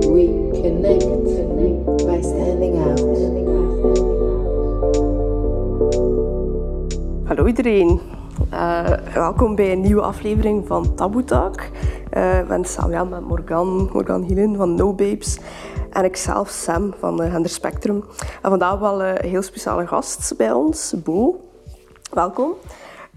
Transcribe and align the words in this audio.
We 0.00 0.50
connect 0.52 1.06
by 2.06 2.20
standing 2.20 2.76
out. 2.78 3.00
Hallo 7.26 7.46
iedereen. 7.46 8.00
Eh, 8.50 8.90
welkom 9.14 9.54
bij 9.54 9.72
een 9.72 9.80
nieuwe 9.80 10.02
aflevering 10.02 10.66
van 10.66 10.94
Taboe 10.94 11.24
Talk. 11.24 11.60
Eh, 12.10 12.38
ik 12.38 12.48
ben 12.48 12.64
samen 12.64 13.08
met 13.08 13.20
Morgan, 13.20 13.90
Morgan 13.92 14.22
Hielen 14.22 14.56
van 14.56 14.74
No 14.74 14.94
Babes 14.94 15.38
en 15.90 16.04
ikzelf 16.04 16.48
Sam 16.48 16.94
van 16.98 17.22
uh, 17.22 17.32
Gender 17.32 17.50
Spectrum. 17.50 18.04
En 18.42 18.50
vandaag 18.50 18.78
wel 18.78 19.02
een 19.02 19.24
heel 19.24 19.42
speciale 19.42 19.86
gast 19.86 20.34
bij 20.36 20.52
ons, 20.52 20.94
Bo. 21.04 21.40
Welkom. 22.12 22.52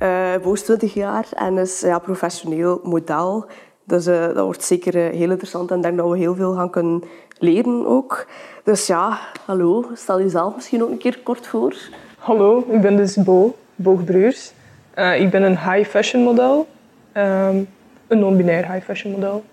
Uh, 0.04 0.38
Bo 0.44 0.54
is 0.54 0.64
20 0.64 0.94
jaar 0.94 1.28
en 1.36 1.58
is 1.58 1.80
ja, 1.80 2.00
professioneel 2.00 2.80
model. 2.84 3.46
Dus 3.90 4.08
uh, 4.08 4.26
dat 4.26 4.38
wordt 4.38 4.64
zeker 4.64 4.96
uh, 4.96 5.18
heel 5.18 5.30
interessant 5.30 5.72
en 5.72 5.78
ik 5.78 5.84
denk 5.84 5.98
dat 5.98 6.10
we 6.10 6.18
heel 6.18 6.36
veel 6.36 6.54
gaan 6.54 6.70
kunnen 6.70 7.04
leren 7.38 7.88
ook. 7.88 8.28
Dus 8.64 8.88
ja, 8.88 9.20
hallo. 9.46 9.86
Stel 9.94 10.20
jezelf 10.20 10.56
misschien 10.56 10.84
ook 10.84 10.90
een 10.90 10.98
keer 10.98 11.20
kort 11.24 11.48
voor. 11.48 11.76
Hallo, 12.18 12.66
ik 12.70 12.82
ben 12.82 12.96
dus 12.96 13.16
Bo, 13.16 13.56
Boog 13.76 14.04
Bruurs. 14.04 14.52
Uh, 14.96 15.22
ik 15.22 15.30
ben 15.30 15.44
een 15.44 15.58
high 15.58 15.90
fashion 15.90 16.24
model. 16.24 16.68
Um, 17.14 17.68
een 18.08 18.20
non-binair 18.20 18.72
high 18.72 18.86
fashion 18.86 19.14
model. 19.14 19.44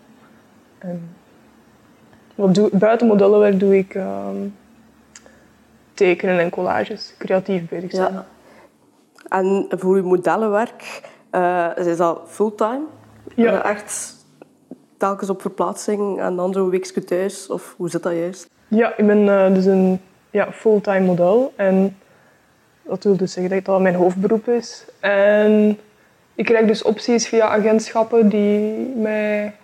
En 0.79 1.15
wat 2.35 2.55
doe, 2.55 2.69
buiten 2.73 3.07
modellenwerk 3.07 3.61
doe 3.61 3.77
ik 3.79 3.95
um, 3.95 4.55
tekenen 5.95 6.39
en 6.39 6.51
collages. 6.51 7.15
Creatief 7.19 7.69
bezig 7.69 7.91
zijn. 7.91 8.13
Ja. 8.13 8.27
En 9.29 9.67
voor 9.69 9.97
je 9.97 10.03
modellenwerk, 10.03 11.01
is 11.77 11.97
dat 11.97 12.21
fulltime? 12.27 12.83
Ja. 13.35 13.65
Echt 13.65 14.16
telkens 14.97 15.31
op 15.31 15.41
verplaatsing 15.41 16.21
en 16.21 16.37
dan 16.37 16.53
zo'n 16.53 16.71
weekje 16.71 17.05
thuis? 17.05 17.51
Of 17.51 17.75
hoe 17.77 17.91
zit 17.91 18.03
dat 18.03 18.13
juist? 18.13 18.49
Ja, 18.69 18.97
ik 18.97 19.07
ben 19.07 19.19
uh, 19.19 19.55
dus 19.55 19.65
een 19.65 20.01
ja, 20.31 20.53
fulltime 20.53 21.01
model. 21.01 21.53
En 21.57 21.97
dat 22.83 23.05
wil 23.05 23.17
dus 23.17 23.33
zeggen 23.33 23.55
dat 23.55 23.65
dat 23.65 23.81
mijn 23.81 23.95
hoofdberoep 23.95 24.49
is. 24.49 24.85
En 25.01 25.79
ik 26.35 26.45
krijg 26.45 26.67
dus 26.67 26.83
opties 26.83 27.29
via 27.29 27.49
agentschappen 27.49 28.29
die 28.29 28.89
mij 28.97 29.55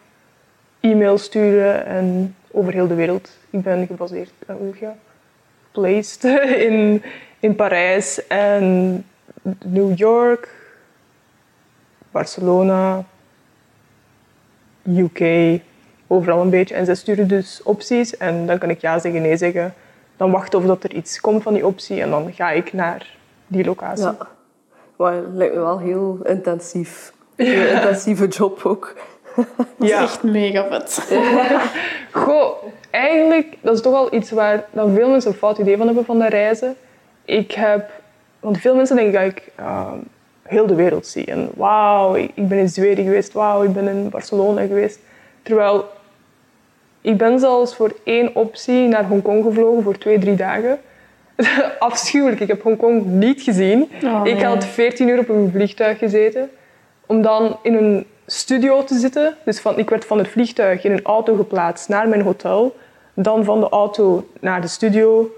e-mails 0.80 1.22
sturen 1.22 1.86
en 1.86 2.36
over 2.50 2.72
heel 2.72 2.86
de 2.86 2.94
wereld. 2.94 3.38
Ik 3.50 3.62
ben 3.62 3.86
gebaseerd, 3.86 4.32
uh, 4.50 4.80
ja, 4.80 4.96
placed 5.72 6.24
in, 6.68 7.02
in 7.38 7.54
Parijs 7.54 8.26
en 8.26 9.04
New 9.64 9.98
York, 9.98 10.54
Barcelona, 12.10 13.04
UK, 14.88 15.60
overal 16.06 16.40
een 16.40 16.50
beetje. 16.50 16.74
En 16.74 16.84
ze 16.84 16.94
sturen 16.94 17.28
dus 17.28 17.60
opties 17.62 18.16
en 18.16 18.46
dan 18.46 18.58
kan 18.58 18.70
ik 18.70 18.80
ja 18.80 18.98
zeggen, 18.98 19.22
nee 19.22 19.36
zeggen. 19.36 19.74
Dan 20.16 20.30
wachten 20.30 20.58
of 20.58 20.64
dat 20.64 20.84
er 20.84 20.94
iets 20.94 21.20
komt 21.20 21.42
van 21.42 21.54
die 21.54 21.66
optie 21.66 22.00
en 22.02 22.10
dan 22.10 22.32
ga 22.32 22.50
ik 22.50 22.72
naar 22.72 23.16
die 23.46 23.64
locatie. 23.64 24.04
Ja, 24.04 24.16
maar 24.96 25.14
het 25.14 25.24
lijkt 25.32 25.54
me 25.54 25.60
wel 25.60 25.78
heel 25.78 26.18
intensief. 26.24 27.12
Een 27.36 27.46
heel 27.46 27.68
intensieve 27.76 28.26
job 28.26 28.60
ook. 28.64 28.96
Dat 29.36 29.88
is 29.88 29.90
echt 29.90 30.22
mega 30.22 30.68
vet. 30.68 31.08
Goh, 32.22 32.64
eigenlijk, 32.90 33.56
dat 33.60 33.74
is 33.74 33.82
toch 33.82 33.92
wel 33.92 34.14
iets 34.14 34.30
waar 34.30 34.64
dan 34.70 34.94
veel 34.94 35.10
mensen 35.10 35.30
een 35.30 35.36
fout 35.36 35.58
idee 35.58 35.76
van 35.76 35.86
hebben 35.86 36.04
van 36.04 36.18
de 36.18 36.28
reizen. 36.28 36.76
Ik 37.24 37.52
heb, 37.52 37.90
want 38.40 38.58
veel 38.58 38.74
mensen 38.74 38.96
denken 38.96 39.12
dat 39.12 39.30
ik 39.30 39.52
uh, 39.60 39.92
heel 40.52 40.66
de 40.66 40.74
wereld 40.74 41.06
zie. 41.06 41.24
En 41.24 41.50
wauw, 41.56 42.14
ik 42.14 42.48
ben 42.48 42.58
in 42.58 42.68
Zweden 42.68 43.04
geweest, 43.04 43.32
wauw, 43.32 43.62
ik 43.62 43.72
ben 43.72 43.88
in 43.88 44.08
Barcelona 44.08 44.66
geweest. 44.66 44.98
Terwijl, 45.42 45.84
ik 47.00 47.16
ben 47.16 47.38
zelfs 47.38 47.74
voor 47.74 47.92
één 48.04 48.34
optie 48.34 48.88
naar 48.88 49.04
Hongkong 49.04 49.44
gevlogen 49.44 49.82
voor 49.82 49.98
twee, 49.98 50.18
drie 50.18 50.36
dagen. 50.36 50.80
Afschuwelijk, 51.78 52.40
ik 52.40 52.48
heb 52.48 52.62
Hongkong 52.62 53.04
niet 53.04 53.42
gezien. 53.42 53.90
Oh, 54.04 54.26
ik 54.26 54.42
had 54.42 54.64
14 54.64 55.08
uur 55.08 55.18
op 55.18 55.28
een 55.28 55.50
vliegtuig 55.52 55.98
gezeten. 55.98 56.50
Om 57.06 57.22
dan 57.22 57.58
in 57.62 57.74
een 57.74 58.06
studio 58.26 58.84
te 58.84 58.98
zitten. 58.98 59.36
Dus 59.44 59.60
van, 59.60 59.78
ik 59.78 59.90
werd 59.90 60.04
van 60.04 60.18
het 60.18 60.28
vliegtuig 60.28 60.84
in 60.84 60.92
een 60.92 61.02
auto 61.02 61.34
geplaatst 61.34 61.88
naar 61.88 62.08
mijn 62.08 62.22
hotel. 62.22 62.76
Dan 63.14 63.44
van 63.44 63.60
de 63.60 63.68
auto 63.68 64.26
naar 64.40 64.60
de 64.60 64.68
studio. 64.68 65.30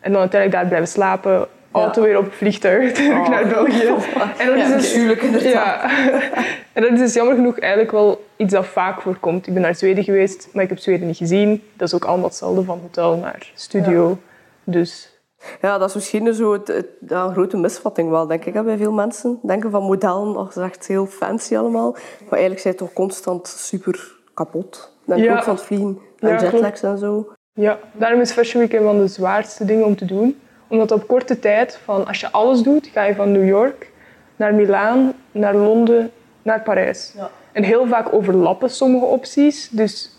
En 0.00 0.12
dan 0.12 0.20
uiteindelijk 0.20 0.60
daar 0.60 0.68
blijven 0.68 0.88
slapen. 0.88 1.48
Auto 1.72 2.02
weer 2.02 2.18
op 2.18 2.32
vliegtuig 2.32 2.92
terug 2.92 3.18
Oh. 3.18 3.28
naar 3.28 3.46
België. 3.48 3.86
En 4.38 4.46
dat 4.46 4.56
is 4.56 4.68
dus, 4.72 4.92
natuurlijk, 4.94 5.22
inderdaad. 5.22 5.52
ja. 5.52 5.90
En 6.72 6.82
dat 6.84 6.92
is 6.92 6.98
dus 6.98 7.14
jammer 7.14 7.34
genoeg 7.34 7.58
eigenlijk 7.58 7.92
wel 7.92 8.24
iets 8.36 8.52
dat 8.52 8.66
vaak 8.66 9.00
voorkomt. 9.00 9.46
Ik 9.46 9.52
ben 9.52 9.62
naar 9.62 9.74
Zweden 9.74 10.04
geweest, 10.04 10.48
maar 10.52 10.62
ik 10.62 10.68
heb 10.68 10.78
Zweden 10.78 11.06
niet 11.06 11.16
gezien. 11.16 11.62
Dat 11.76 11.88
is 11.88 11.94
ook 11.94 12.04
allemaal 12.04 12.26
hetzelfde 12.28 12.62
van 12.64 12.78
hotel 12.82 13.16
naar 13.16 13.50
studio. 13.54 14.18
Dus 14.64 15.18
Ja, 15.60 15.78
dat 15.78 15.88
is 15.88 15.94
misschien 15.94 16.34
zo 16.34 16.52
het, 16.52 16.68
het, 16.68 16.86
ja, 17.08 17.24
een 17.24 17.32
grote 17.32 17.56
misvatting 17.56 18.10
wel, 18.10 18.26
denk 18.26 18.44
ik, 18.44 18.54
hè, 18.54 18.62
bij 18.62 18.76
veel 18.76 18.92
mensen. 18.92 19.38
Denken 19.42 19.70
van 19.70 19.82
modellen, 19.82 20.46
is 20.48 20.56
echt 20.56 20.86
heel 20.86 21.06
fancy 21.06 21.56
allemaal. 21.56 21.92
Maar 21.92 22.30
eigenlijk 22.30 22.60
zijn 22.60 22.74
het 22.74 22.82
toch 22.82 22.92
constant 22.92 23.48
super 23.48 24.16
kapot. 24.34 24.92
Denk 25.04 25.20
ik 25.20 25.26
Ja. 25.26 25.36
ook 25.36 25.42
van 25.42 25.54
het 25.54 25.62
vliegen 25.64 25.98
en 26.18 26.28
Ja, 26.28 26.40
jetlags 26.40 26.82
en 26.82 26.98
zo. 26.98 27.28
Ja, 27.52 27.78
daarom 27.92 28.20
is 28.20 28.32
Fashion 28.32 28.62
Week 28.62 28.72
een 28.72 28.84
van 28.84 28.98
de 28.98 29.06
zwaarste 29.08 29.64
dingen 29.64 29.84
om 29.84 29.96
te 29.96 30.04
doen. 30.04 30.40
Omdat 30.68 30.92
op 30.92 31.06
korte 31.06 31.38
tijd, 31.38 31.78
van 31.84 32.06
als 32.06 32.20
je 32.20 32.30
alles 32.30 32.62
doet, 32.62 32.88
ga 32.92 33.04
je 33.04 33.14
van 33.14 33.32
New 33.32 33.46
York 33.46 33.90
naar 34.36 34.54
Milaan, 34.54 35.12
naar 35.30 35.54
Londen, 35.54 36.10
naar 36.42 36.60
Parijs. 36.60 37.12
Ja. 37.16 37.30
En 37.52 37.62
heel 37.62 37.86
vaak 37.86 38.12
overlappen 38.12 38.70
sommige 38.70 39.04
opties. 39.04 39.68
Dus 39.70 40.10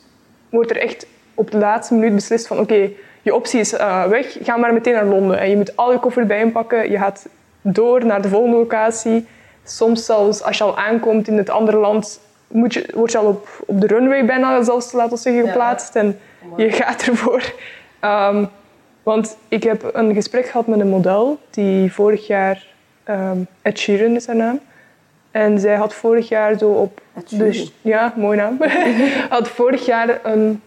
wordt 0.49 0.69
er 0.69 0.77
echt 0.77 1.05
op 1.33 1.51
de 1.51 1.57
laatste 1.57 1.93
minuut 1.93 2.15
beslist 2.15 2.47
van 2.47 2.59
oké, 2.59 2.89
je 3.21 3.35
optie 3.35 3.59
is 3.59 3.73
eh, 3.73 4.05
weg, 4.05 4.37
ga 4.41 4.57
maar 4.57 4.73
meteen 4.73 4.93
naar 4.93 5.05
Londen. 5.05 5.39
En 5.39 5.49
je 5.49 5.55
moet 5.55 5.75
al 5.75 5.91
je 5.91 5.99
koffer 5.99 6.25
bijpakken, 6.25 6.91
je 6.91 6.97
gaat 6.97 7.27
door 7.61 8.05
naar 8.05 8.21
de 8.21 8.29
volgende 8.29 8.57
locatie. 8.57 9.27
Soms 9.63 10.05
zelfs 10.05 10.43
als 10.43 10.57
je 10.57 10.63
al 10.63 10.77
aankomt 10.77 11.27
in 11.27 11.37
het 11.37 11.49
andere 11.49 11.77
land, 11.77 12.19
moet 12.47 12.73
je, 12.73 12.85
word 12.93 13.11
je 13.11 13.17
al 13.17 13.25
op, 13.25 13.47
op 13.66 13.81
de 13.81 13.87
runway 13.87 14.25
bijna 14.25 14.63
zelfs, 14.63 14.91
laten 14.91 15.13
we 15.13 15.17
zeggen, 15.17 15.47
geplaatst. 15.47 15.95
En 15.95 16.19
je 16.57 16.71
gaat 16.71 17.01
ervoor. 17.01 17.53
Ehm, 17.99 18.45
want 19.03 19.37
ik 19.47 19.63
heb 19.63 19.89
een 19.93 20.13
gesprek 20.13 20.45
gehad 20.45 20.67
met 20.67 20.79
een 20.79 20.89
model 20.89 21.39
die 21.49 21.93
vorig 21.93 22.27
jaar, 22.27 22.65
ehm 23.03 23.37
Ed 23.61 23.79
Sheeran 23.79 24.15
is 24.15 24.27
haar 24.27 24.35
naam. 24.35 24.59
En 25.31 25.59
zij 25.59 25.75
had 25.75 25.93
vorig 25.93 26.29
jaar 26.29 26.57
zo 26.57 26.69
op... 26.69 27.01
Ed 27.13 27.29
Sheeran. 27.29 27.47
Dus, 27.47 27.73
ja, 27.81 28.13
mooi 28.17 28.37
naam. 28.37 28.57
had 29.29 29.47
vorig 29.47 29.85
jaar 29.85 30.19
een, 30.23 30.61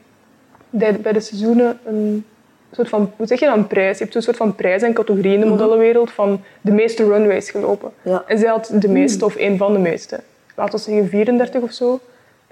bij, 0.70 1.00
bij 1.00 1.12
de 1.12 1.20
seizoenen 1.20 1.78
een 1.84 2.24
soort 2.72 2.88
van, 2.88 3.12
hoe 3.16 3.26
zeg 3.26 3.40
je 3.40 3.46
dat, 3.46 3.56
een 3.56 3.66
prijs. 3.66 3.98
Je 3.98 4.02
hebt 4.02 4.16
een 4.16 4.22
soort 4.22 4.36
van 4.36 4.54
prijs 4.54 4.82
en 4.82 4.92
categorie 4.92 5.34
in 5.34 5.40
de 5.40 5.46
modellenwereld 5.46 6.12
van 6.12 6.40
de 6.60 6.72
meeste 6.72 7.04
runways 7.04 7.50
gelopen. 7.50 7.92
Ja. 8.02 8.24
En 8.26 8.38
zij 8.38 8.48
had 8.48 8.72
de 8.74 8.88
meeste 8.88 9.24
of 9.24 9.36
een 9.36 9.56
van 9.56 9.72
de 9.72 9.78
meeste. 9.78 10.20
Laten 10.56 10.78
we 10.78 10.84
zeggen 10.84 11.08
34 11.08 11.62
of 11.62 11.72
zo. 11.72 12.00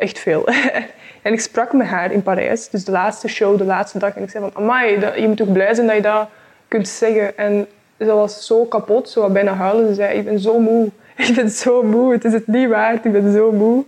Echt 0.00 0.18
veel. 0.18 0.46
en 1.22 1.32
ik 1.32 1.40
sprak 1.40 1.72
met 1.72 1.86
haar 1.86 2.12
in 2.12 2.22
Parijs, 2.22 2.68
dus 2.68 2.84
de 2.84 2.90
laatste 2.92 3.28
show, 3.28 3.58
de 3.58 3.64
laatste 3.64 3.98
dag. 3.98 4.14
En 4.16 4.22
ik 4.22 4.30
zei 4.30 4.44
van, 4.52 4.62
amai, 4.62 4.98
dat- 4.98 5.14
je 5.18 5.28
moet 5.28 5.36
toch 5.36 5.52
blij 5.52 5.74
zijn 5.74 5.86
dat 5.86 5.96
je 5.96 6.02
dat 6.02 6.28
kunt 6.68 6.88
zeggen. 6.88 7.38
En 7.38 7.66
ze 7.98 8.04
was 8.04 8.46
zo 8.46 8.64
kapot, 8.64 9.08
zo 9.08 9.20
wat 9.20 9.32
bijna 9.32 9.54
huilen. 9.54 9.88
Ze 9.88 9.94
zei, 9.94 10.18
ik 10.18 10.24
ben 10.24 10.38
zo 10.40 10.58
moe. 10.60 10.88
Ik 11.28 11.34
ben 11.34 11.50
zo 11.50 11.82
moe, 11.82 12.12
het 12.12 12.24
is 12.24 12.32
het 12.32 12.46
niet 12.46 12.68
waard, 12.68 13.04
ik 13.04 13.12
ben 13.12 13.32
zo 13.32 13.52
moe. 13.52 13.84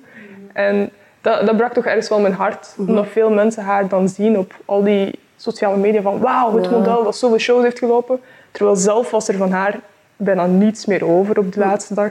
En 0.53 0.91
dat, 1.21 1.47
dat 1.47 1.57
brak 1.57 1.73
toch 1.73 1.87
ergens 1.87 2.09
wel 2.09 2.21
mijn 2.21 2.33
hart. 2.33 2.75
Omdat 2.79 3.07
veel 3.09 3.31
mensen 3.31 3.63
haar 3.63 3.89
dan 3.89 4.09
zien 4.09 4.39
op 4.39 4.55
al 4.65 4.83
die 4.83 5.19
sociale 5.37 5.77
media 5.77 6.01
van 6.03 6.19
wauw, 6.21 6.57
het 6.57 6.65
Ja. 6.65 6.71
model 6.71 7.05
dat 7.05 7.17
zoveel 7.17 7.39
shows 7.39 7.63
heeft 7.63 7.79
gelopen. 7.79 8.21
Terwijl 8.51 8.77
zelf 8.77 9.11
was 9.11 9.29
er 9.29 9.35
van 9.37 9.51
haar 9.51 9.81
bijna 10.17 10.47
niets 10.47 10.87
meer 10.87 11.05
over 11.07 11.39
op 11.39 11.53
de 11.53 11.61
laatste 11.61 11.95
dag. 11.95 12.11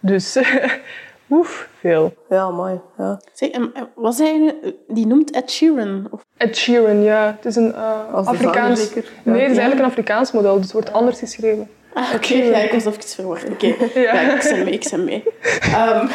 Dus 0.00 0.36
oef, 1.30 1.68
veel. 1.78 2.12
Ja, 2.28 2.50
mooi. 2.50 2.80
Ja. 2.98 3.20
Zeg, 3.32 3.50
en, 3.50 3.70
en 3.74 3.88
was 3.94 4.18
hij, 4.18 4.54
die 4.88 5.06
noemt 5.06 5.30
Ed 5.30 5.50
Sheeran? 5.50 6.08
Of, 6.10 6.24
Ed 6.36 6.56
Sheeran, 6.56 7.02
ja. 7.02 7.32
Het 7.36 7.44
is 7.44 7.56
een 7.56 7.74
eh, 7.74 8.14
designer 8.14 8.28
Afrikaans... 8.34 8.80
zeker? 8.88 9.10
Ja. 9.24 9.30
Nee, 9.32 9.40
het 9.42 9.50
is 9.50 9.56
eigenlijk 9.56 9.80
een 9.86 9.90
Afrikaans 9.92 10.32
model, 10.32 10.54
dus 10.54 10.62
het 10.62 10.72
wordt 10.72 10.92
anders 10.92 11.18
geschreven. 11.18 11.68
ah, 11.94 12.14
oké, 12.14 12.34
ja, 12.34 12.56
ik 12.56 12.72
was 12.72 12.84
even 12.84 13.02
verward. 13.02 13.50
Oké, 13.50 13.66
Ja. 14.00 14.20
ja. 14.20 14.34
ik 14.34 14.42
ben 14.42 14.64
mee, 14.64 14.72
ik 14.74 14.86
ben 14.90 15.04
mee. 15.04 15.24
Ehm, 15.60 16.06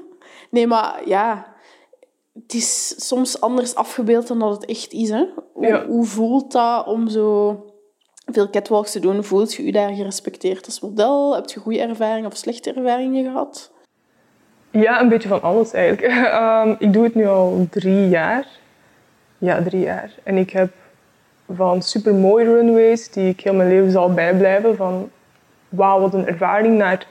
nee, 0.50 0.66
maar 0.66 1.00
ja, 1.04 1.54
het 2.42 2.54
is 2.54 2.94
soms 3.08 3.40
anders 3.40 3.74
afgebeeld 3.74 4.26
dan 4.26 4.38
dat 4.38 4.52
het 4.52 4.64
echt 4.64 4.92
is. 4.92 5.08
Hè? 5.10 5.24
Hoe, 5.52 5.66
Ja. 5.66 5.86
hoe 5.86 6.04
voelt 6.04 6.52
dat 6.52 6.86
om 6.86 7.08
zo 7.08 7.56
veel 8.32 8.50
catwalks 8.50 8.92
te 8.92 9.00
doen? 9.00 9.24
Voelt 9.24 9.54
je 9.54 9.64
je 9.64 9.72
daar 9.72 9.92
gerespecteerd 9.92 10.66
als 10.66 10.80
model? 10.80 11.34
Heb 11.34 11.48
je 11.48 11.60
goede 11.60 11.80
ervaringen 11.80 12.30
of 12.30 12.36
slechte 12.36 12.72
ervaringen 12.72 13.24
gehad? 13.24 13.72
Ja, 14.70 15.00
een 15.00 15.08
beetje 15.08 15.28
van 15.28 15.42
alles 15.42 15.72
eigenlijk. 15.72 16.14
Ehm, 16.26 16.74
ik 16.78 16.92
doe 16.92 17.04
het 17.04 17.14
nu 17.14 17.26
al 17.26 17.66
drie 17.70 18.08
jaar. 18.08 18.46
Ja, 19.38 19.62
drie 19.62 19.80
jaar. 19.80 20.10
En 20.22 20.36
ik 20.36 20.50
heb 20.50 20.70
van 21.54 21.82
supermooie 21.82 22.44
runways, 22.44 23.10
die 23.10 23.28
ik 23.28 23.40
heel 23.40 23.54
mijn 23.54 23.68
leven 23.68 23.90
zal 23.90 24.14
bijblijven, 24.14 24.76
van 24.76 25.10
wauw, 25.68 26.00
wat 26.00 26.14
een 26.14 26.26
ervaring, 26.26 26.78
naar 26.78 27.06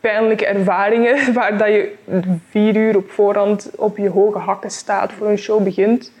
pijnlijke 0.00 0.46
ervaringen, 0.46 1.32
waar 1.34 1.58
dat 1.58 1.68
je 1.68 1.94
vier 2.48 2.76
uur 2.76 2.96
op 2.96 3.10
voorhand 3.10 3.70
op 3.76 3.96
je 3.96 4.08
hoge 4.08 4.38
hakken 4.38 4.70
staat 4.70 5.12
voor 5.12 5.26
een 5.26 5.38
show 5.38 5.62
begint. 5.62 6.12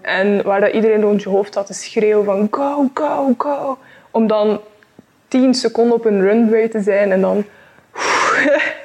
En 0.00 0.42
waar 0.42 0.60
dat 0.60 0.72
iedereen 0.72 1.02
rond 1.02 1.22
je 1.22 1.28
hoofd 1.28 1.54
had 1.54 1.66
te 1.66 1.74
schreeuwen 1.74 2.24
van 2.24 2.48
go, 2.50 2.90
go, 2.94 3.34
go. 3.38 3.78
Om 4.10 4.26
dan 4.26 4.60
tien 5.28 5.54
seconden 5.54 5.96
op 5.96 6.04
een 6.04 6.20
runway 6.20 6.68
te 6.68 6.80
zijn 6.80 7.12
en 7.12 7.20
dan... 7.20 7.44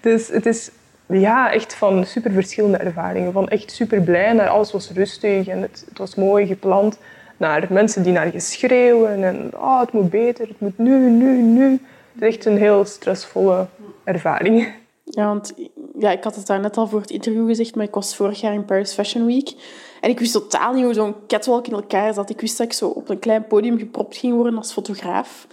dus 0.00 0.28
het 0.28 0.46
is 0.46 0.70
ja, 1.06 1.52
echt 1.52 1.74
van 1.74 2.04
super 2.06 2.32
verschillende 2.32 2.76
ervaringen. 2.76 3.32
Van 3.32 3.48
echt 3.48 3.70
super 3.70 4.00
blij 4.00 4.32
naar 4.32 4.48
alles 4.48 4.72
was 4.72 4.90
rustig 4.90 5.46
en 5.46 5.62
het, 5.62 5.84
het 5.88 5.98
was 5.98 6.14
mooi 6.14 6.46
gepland. 6.46 6.98
Naar 7.36 7.66
mensen 7.70 8.02
die 8.02 8.12
naar 8.12 8.32
je 8.32 8.40
schreeuwen 8.40 9.24
en 9.24 9.50
oh, 9.56 9.80
het 9.80 9.92
moet 9.92 10.10
beter, 10.10 10.48
het 10.48 10.60
moet 10.60 10.78
nu, 10.78 11.10
nu, 11.10 11.42
nu. 11.42 11.70
Het 12.12 12.22
is 12.22 12.36
echt 12.36 12.44
een 12.44 12.58
heel 12.58 12.84
stressvolle 12.84 13.66
ervaring. 14.04 14.74
Ja, 15.04 15.26
want 15.26 15.52
ja, 15.98 16.10
ik 16.10 16.24
had 16.24 16.36
het 16.36 16.46
daar 16.46 16.60
net 16.60 16.76
al 16.76 16.86
voor 16.86 17.00
het 17.00 17.10
interview 17.10 17.46
gezegd, 17.46 17.74
maar 17.74 17.84
ik 17.84 17.94
was 17.94 18.16
vorig 18.16 18.40
jaar 18.40 18.54
in 18.54 18.64
Paris 18.64 18.92
Fashion 18.92 19.26
Week. 19.26 19.54
En 20.00 20.10
ik 20.10 20.18
wist 20.18 20.32
totaal 20.32 20.72
niet 20.72 20.84
hoe 20.84 20.94
zo'n 20.94 21.14
catwalk 21.26 21.66
in 21.66 21.72
elkaar 21.72 22.14
zat. 22.14 22.30
Ik 22.30 22.40
wist 22.40 22.58
dat 22.58 22.66
ik 22.66 22.72
zo 22.72 22.88
op 22.88 23.08
een 23.08 23.18
klein 23.18 23.46
podium 23.46 23.78
gepropt 23.78 24.16
ging 24.16 24.34
worden 24.34 24.56
als 24.56 24.72
fotograaf. 24.72 25.46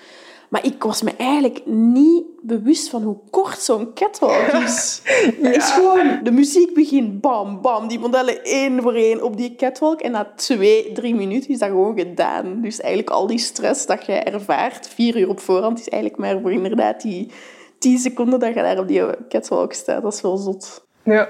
Maar 0.49 0.65
ik 0.65 0.83
was 0.83 1.01
me 1.01 1.11
eigenlijk 1.17 1.65
niet 1.65 2.23
bewust 2.41 2.89
van 2.89 3.03
hoe 3.03 3.17
kort 3.29 3.59
zo'n 3.59 3.93
catwalk 3.93 4.47
is. 4.47 5.01
Het 5.41 5.55
is 5.55 5.71
gewoon, 5.71 6.19
de 6.23 6.31
muziek 6.31 6.73
begint 6.73 7.21
bam, 7.21 7.61
bam. 7.61 7.87
Die 7.87 7.99
modellen 7.99 8.43
één 8.43 8.81
voor 8.81 8.93
één 8.93 9.23
op 9.23 9.37
die 9.37 9.55
catwalk. 9.55 10.01
En 10.01 10.11
na 10.11 10.31
twee, 10.35 10.91
drie 10.91 11.15
minuten 11.15 11.49
is 11.49 11.59
dat 11.59 11.69
gewoon 11.69 11.97
gedaan. 11.99 12.61
Dus 12.61 12.79
eigenlijk 12.79 13.13
al 13.13 13.27
die 13.27 13.37
stress 13.37 13.85
dat 13.85 14.05
je 14.05 14.13
ervaart, 14.13 14.87
vier 14.87 15.17
uur 15.17 15.29
op 15.29 15.39
voorhand, 15.39 15.79
is 15.79 15.89
eigenlijk 15.89 16.21
maar 16.21 16.41
voor 16.41 16.51
inderdaad 16.51 17.01
die 17.01 17.31
tien 17.79 17.97
seconden 17.97 18.39
dat 18.39 18.53
je 18.53 18.61
daar 18.61 18.79
op 18.79 18.87
die 18.87 19.03
catwalk 19.29 19.73
staat. 19.73 20.01
Dat 20.01 20.13
is 20.13 20.21
wel 20.21 20.37
zot. 20.37 20.85
Ja, 21.03 21.27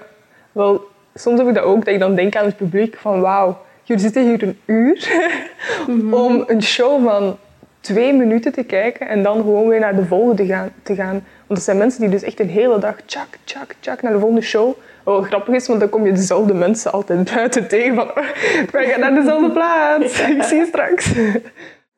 wel, 0.52 0.82
soms 1.14 1.40
heb 1.40 1.48
ik 1.48 1.56
dat 1.56 1.64
ook, 1.64 1.86
dat 1.86 1.94
ik 1.94 2.00
dan 2.00 2.16
denk 2.16 2.36
aan 2.36 2.46
het 2.46 2.58
publiek 2.58 2.98
van 2.98 3.22
wauw, 3.22 3.58
jullie 3.84 4.04
zitten 4.04 4.24
hier 4.24 4.44
een 4.44 4.60
uur 4.66 5.30
om 6.12 6.44
een 6.48 6.64
show 6.64 7.04
van 7.04 7.38
twee 7.80 8.14
minuten 8.14 8.52
te 8.52 8.64
kijken 8.64 9.08
en 9.08 9.24
dan 9.24 9.38
gewoon 9.38 9.68
weer 9.68 9.80
naar 9.80 9.96
de 9.96 10.06
volgende 10.06 10.36
te 10.36 10.46
gaan. 10.46 10.72
Te 10.84 10.96
gaan. 10.96 11.14
Want 11.14 11.60
dat 11.60 11.64
zijn 11.64 11.78
mensen 11.78 12.02
die 12.02 12.10
dus 12.10 12.24
echt 12.24 12.40
een 12.40 12.50
hele 12.50 12.80
dag 12.80 12.96
tjak, 13.06 13.38
tjak, 13.44 13.76
tjak 13.80 14.02
naar 14.02 14.14
de 14.14 14.20
volgende 14.20 14.42
show. 14.42 14.74
Wat 15.04 15.14
wel 15.14 15.24
grappig 15.24 15.56
is, 15.56 15.68
want 15.68 15.80
dan 15.80 15.90
kom 15.90 16.06
je 16.06 16.12
dezelfde 16.12 16.54
mensen 16.54 16.92
altijd 16.92 17.32
buiten 17.34 17.68
tegen 17.68 17.96
van 17.96 18.12
wij 18.72 18.90
gaan 18.90 19.00
naar 19.00 19.14
dezelfde 19.14 19.52
plaats, 19.52 20.20
ik 20.38 20.44
zie 20.44 20.58
je 20.58 20.66
straks. 20.66 21.14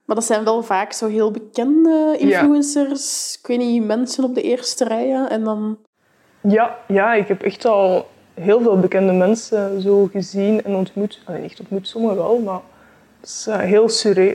Maar 0.05 0.15
dat 0.15 0.25
zijn 0.25 0.43
wel 0.43 0.63
vaak 0.63 0.93
zo 0.93 1.07
heel 1.07 1.31
bekende 1.31 2.15
influencers. 2.17 3.37
Ik 3.41 3.47
weet 3.47 3.57
niet, 3.57 3.85
mensen 3.85 4.23
op 4.23 4.35
de 4.35 4.41
eerste 4.41 4.85
rijen. 4.85 5.29
En 5.29 5.43
dan... 5.43 5.77
Ja, 6.41 6.77
ja, 6.87 7.13
ik 7.13 7.27
heb 7.27 7.41
echt 7.43 7.65
al 7.65 8.07
heel 8.33 8.61
veel 8.61 8.79
bekende 8.79 9.13
mensen 9.13 9.81
zo 9.81 10.09
gezien 10.11 10.63
en 10.63 10.75
ontmoet. 10.75 11.21
Alleen 11.25 11.43
echt 11.43 11.59
ontmoet, 11.59 11.87
sommigen 11.87 12.17
wel, 12.17 12.39
maar 12.39 12.59
het 13.21 13.29
is 13.29 13.45
uh, 13.49 13.57
heel 13.57 13.89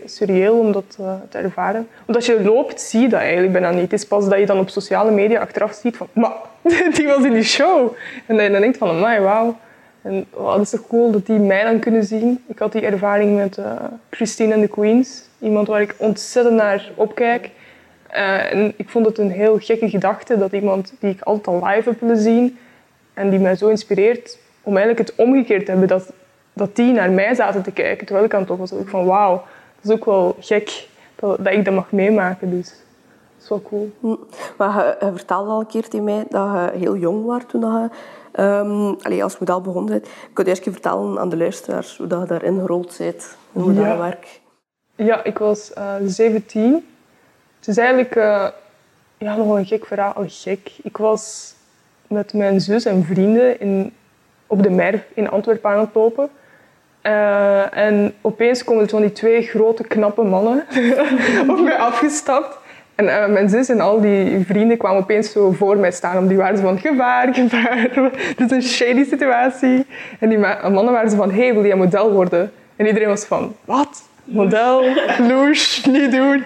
surreëel 0.04 0.58
om 0.58 0.72
dat 0.72 0.96
uh, 1.00 1.14
te 1.28 1.38
ervaren. 1.38 1.88
Want 2.04 2.18
als 2.18 2.26
je 2.26 2.42
loopt, 2.42 2.80
zie 2.80 3.00
je 3.00 3.08
dat 3.08 3.20
eigenlijk 3.20 3.52
bijna 3.52 3.70
niet. 3.70 3.80
Het 3.80 3.92
is 3.92 4.06
pas 4.06 4.28
dat 4.28 4.38
je 4.38 4.46
dan 4.46 4.58
op 4.58 4.68
sociale 4.68 5.10
media 5.10 5.40
achteraf 5.40 5.72
ziet 5.72 5.96
van, 5.96 6.08
maar 6.12 6.32
die 6.94 7.06
was 7.06 7.24
in 7.24 7.32
die 7.32 7.42
show. 7.42 7.92
En 8.26 8.36
dat 8.36 8.44
je 8.44 8.50
dan 8.50 8.60
denkt 8.60 8.78
van, 8.78 8.88
amai, 8.88 9.20
wauw. 9.20 9.56
En 10.02 10.26
oh, 10.30 10.52
dat 10.52 10.60
is 10.60 10.70
toch 10.70 10.86
cool 10.86 11.10
dat 11.10 11.26
die 11.26 11.38
mij 11.38 11.64
dan 11.64 11.78
kunnen 11.78 12.04
zien. 12.04 12.44
Ik 12.46 12.58
had 12.58 12.72
die 12.72 12.82
ervaring 12.82 13.36
met 13.36 13.56
uh, 13.56 13.72
Christine 14.10 14.54
and 14.54 14.62
the 14.62 14.68
Queens. 14.68 15.22
Iemand 15.38 15.68
waar 15.68 15.80
ik 15.80 15.94
ontzettend 15.98 16.56
naar 16.56 16.90
opkijk. 16.94 17.50
En 18.08 18.74
ik 18.76 18.88
vond 18.88 19.06
het 19.06 19.18
een 19.18 19.30
heel 19.30 19.58
gekke 19.58 19.88
gedachte 19.88 20.38
dat 20.38 20.52
iemand 20.52 20.92
die 20.98 21.10
ik 21.10 21.20
altijd 21.22 21.46
al 21.46 21.66
live 21.68 21.88
heb 21.88 22.00
willen 22.00 22.16
zien 22.16 22.58
en 23.14 23.30
die 23.30 23.38
mij 23.38 23.56
zo 23.56 23.68
inspireert 23.68 24.38
om 24.62 24.76
eigenlijk 24.76 25.08
het 25.08 25.18
omgekeerd 25.18 25.64
te 25.64 25.70
hebben. 25.70 25.88
Dat, 25.88 26.12
dat 26.56 26.76
die 26.76 26.92
naar 26.92 27.10
mij 27.10 27.34
zaten 27.34 27.62
te 27.62 27.72
kijken 27.72 28.06
terwijl 28.06 28.26
ik 28.26 28.34
aan 28.34 28.40
het 28.40 28.50
op 28.50 28.58
was. 28.58 28.72
ik 28.72 28.88
van 28.88 29.04
wauw, 29.04 29.32
dat 29.80 29.84
is 29.84 29.90
ook 29.90 30.04
wel 30.04 30.36
gek 30.40 30.88
dat, 31.14 31.44
dat 31.44 31.52
ik 31.52 31.64
dat 31.64 31.74
mag 31.74 31.92
meemaken. 31.92 32.50
Dus 32.50 32.68
dat 32.68 33.42
is 33.42 33.48
wel 33.48 33.62
cool. 33.62 33.90
Hm. 34.00 34.14
Maar 34.56 34.86
je, 34.86 35.06
je, 35.06 35.12
vertelde 35.12 35.50
al 35.50 35.60
een 35.60 35.66
keer 35.66 35.88
tegen 35.88 36.04
mij 36.04 36.24
dat 36.28 36.52
je 36.52 36.78
heel 36.78 36.96
jong 36.96 37.24
was 37.24 37.42
toen 37.46 37.60
je 37.60 37.88
um, 38.42 38.96
allez, 39.02 39.22
als 39.22 39.38
model 39.38 39.60
begon 39.60 39.86
bent. 39.86 40.06
Ik 40.06 40.30
wil 40.34 40.44
eerst 40.44 40.62
vertellen 40.62 41.18
aan 41.18 41.28
de 41.28 41.36
luisteraars 41.36 41.96
hoe 41.96 42.06
dat 42.06 42.20
je 42.20 42.26
daarin 42.26 42.60
gerold 42.60 42.94
bent 42.98 43.36
en 43.52 43.60
hoe 43.60 43.74
ja. 43.74 43.88
dat 43.88 43.98
werkt. 43.98 44.40
Ja, 44.94 45.24
ik 45.24 45.38
was 45.38 45.72
uh, 45.78 45.94
17. 46.04 46.86
Het 47.58 47.68
is 47.68 47.76
eigenlijk 47.76 48.16
uh, 48.16 48.48
ja, 49.18 49.36
nog 49.36 49.56
een 49.56 49.66
gek 49.66 49.86
verhaal. 49.86 50.12
Oh, 50.16 50.24
gek. 50.26 50.72
Ik 50.82 50.96
was 50.96 51.54
met 52.06 52.32
mijn 52.32 52.60
zus 52.60 52.84
en 52.84 53.04
vrienden 53.04 53.60
in, 53.60 53.92
op 54.46 54.62
de 54.62 54.70
Merf 54.70 55.04
in 55.14 55.30
Antwerpen 55.30 55.70
aan 55.70 55.78
het 55.78 55.94
lopen. 55.94 56.30
Uh, 57.06 57.76
en 57.76 58.14
opeens 58.20 58.64
komen 58.64 58.82
er 58.82 58.88
van 58.88 59.00
die 59.00 59.12
twee 59.12 59.42
grote, 59.42 59.82
knappe 59.82 60.22
mannen 60.22 60.64
op 61.50 61.60
mij 61.60 61.76
afgestapt. 61.76 62.58
En 62.94 63.04
uh, 63.04 63.26
mijn 63.26 63.48
zus 63.48 63.68
en 63.68 63.80
al 63.80 64.00
die 64.00 64.44
vrienden 64.46 64.76
kwamen 64.76 65.02
opeens 65.02 65.32
zo 65.32 65.50
voor 65.50 65.76
mij 65.76 65.90
staan. 65.90 66.18
Om 66.18 66.28
die 66.28 66.36
waren 66.36 66.58
van, 66.58 66.78
gevaar, 66.78 67.34
gevaar. 67.34 67.90
Dit 68.36 68.50
is 68.50 68.50
een 68.50 68.62
shady 68.62 69.04
situatie. 69.04 69.86
En 70.20 70.28
die 70.28 70.38
mannen 70.38 70.92
waren 70.92 71.10
ze 71.10 71.16
van, 71.16 71.30
hey, 71.30 71.54
wil 71.54 71.64
jij 71.64 71.76
model 71.76 72.12
worden? 72.12 72.52
En 72.76 72.86
iedereen 72.86 73.08
was 73.08 73.24
van, 73.24 73.56
wat? 73.64 74.02
Model? 74.24 74.84
Louche, 75.18 75.90
niet 75.90 76.12
doen. 76.12 76.44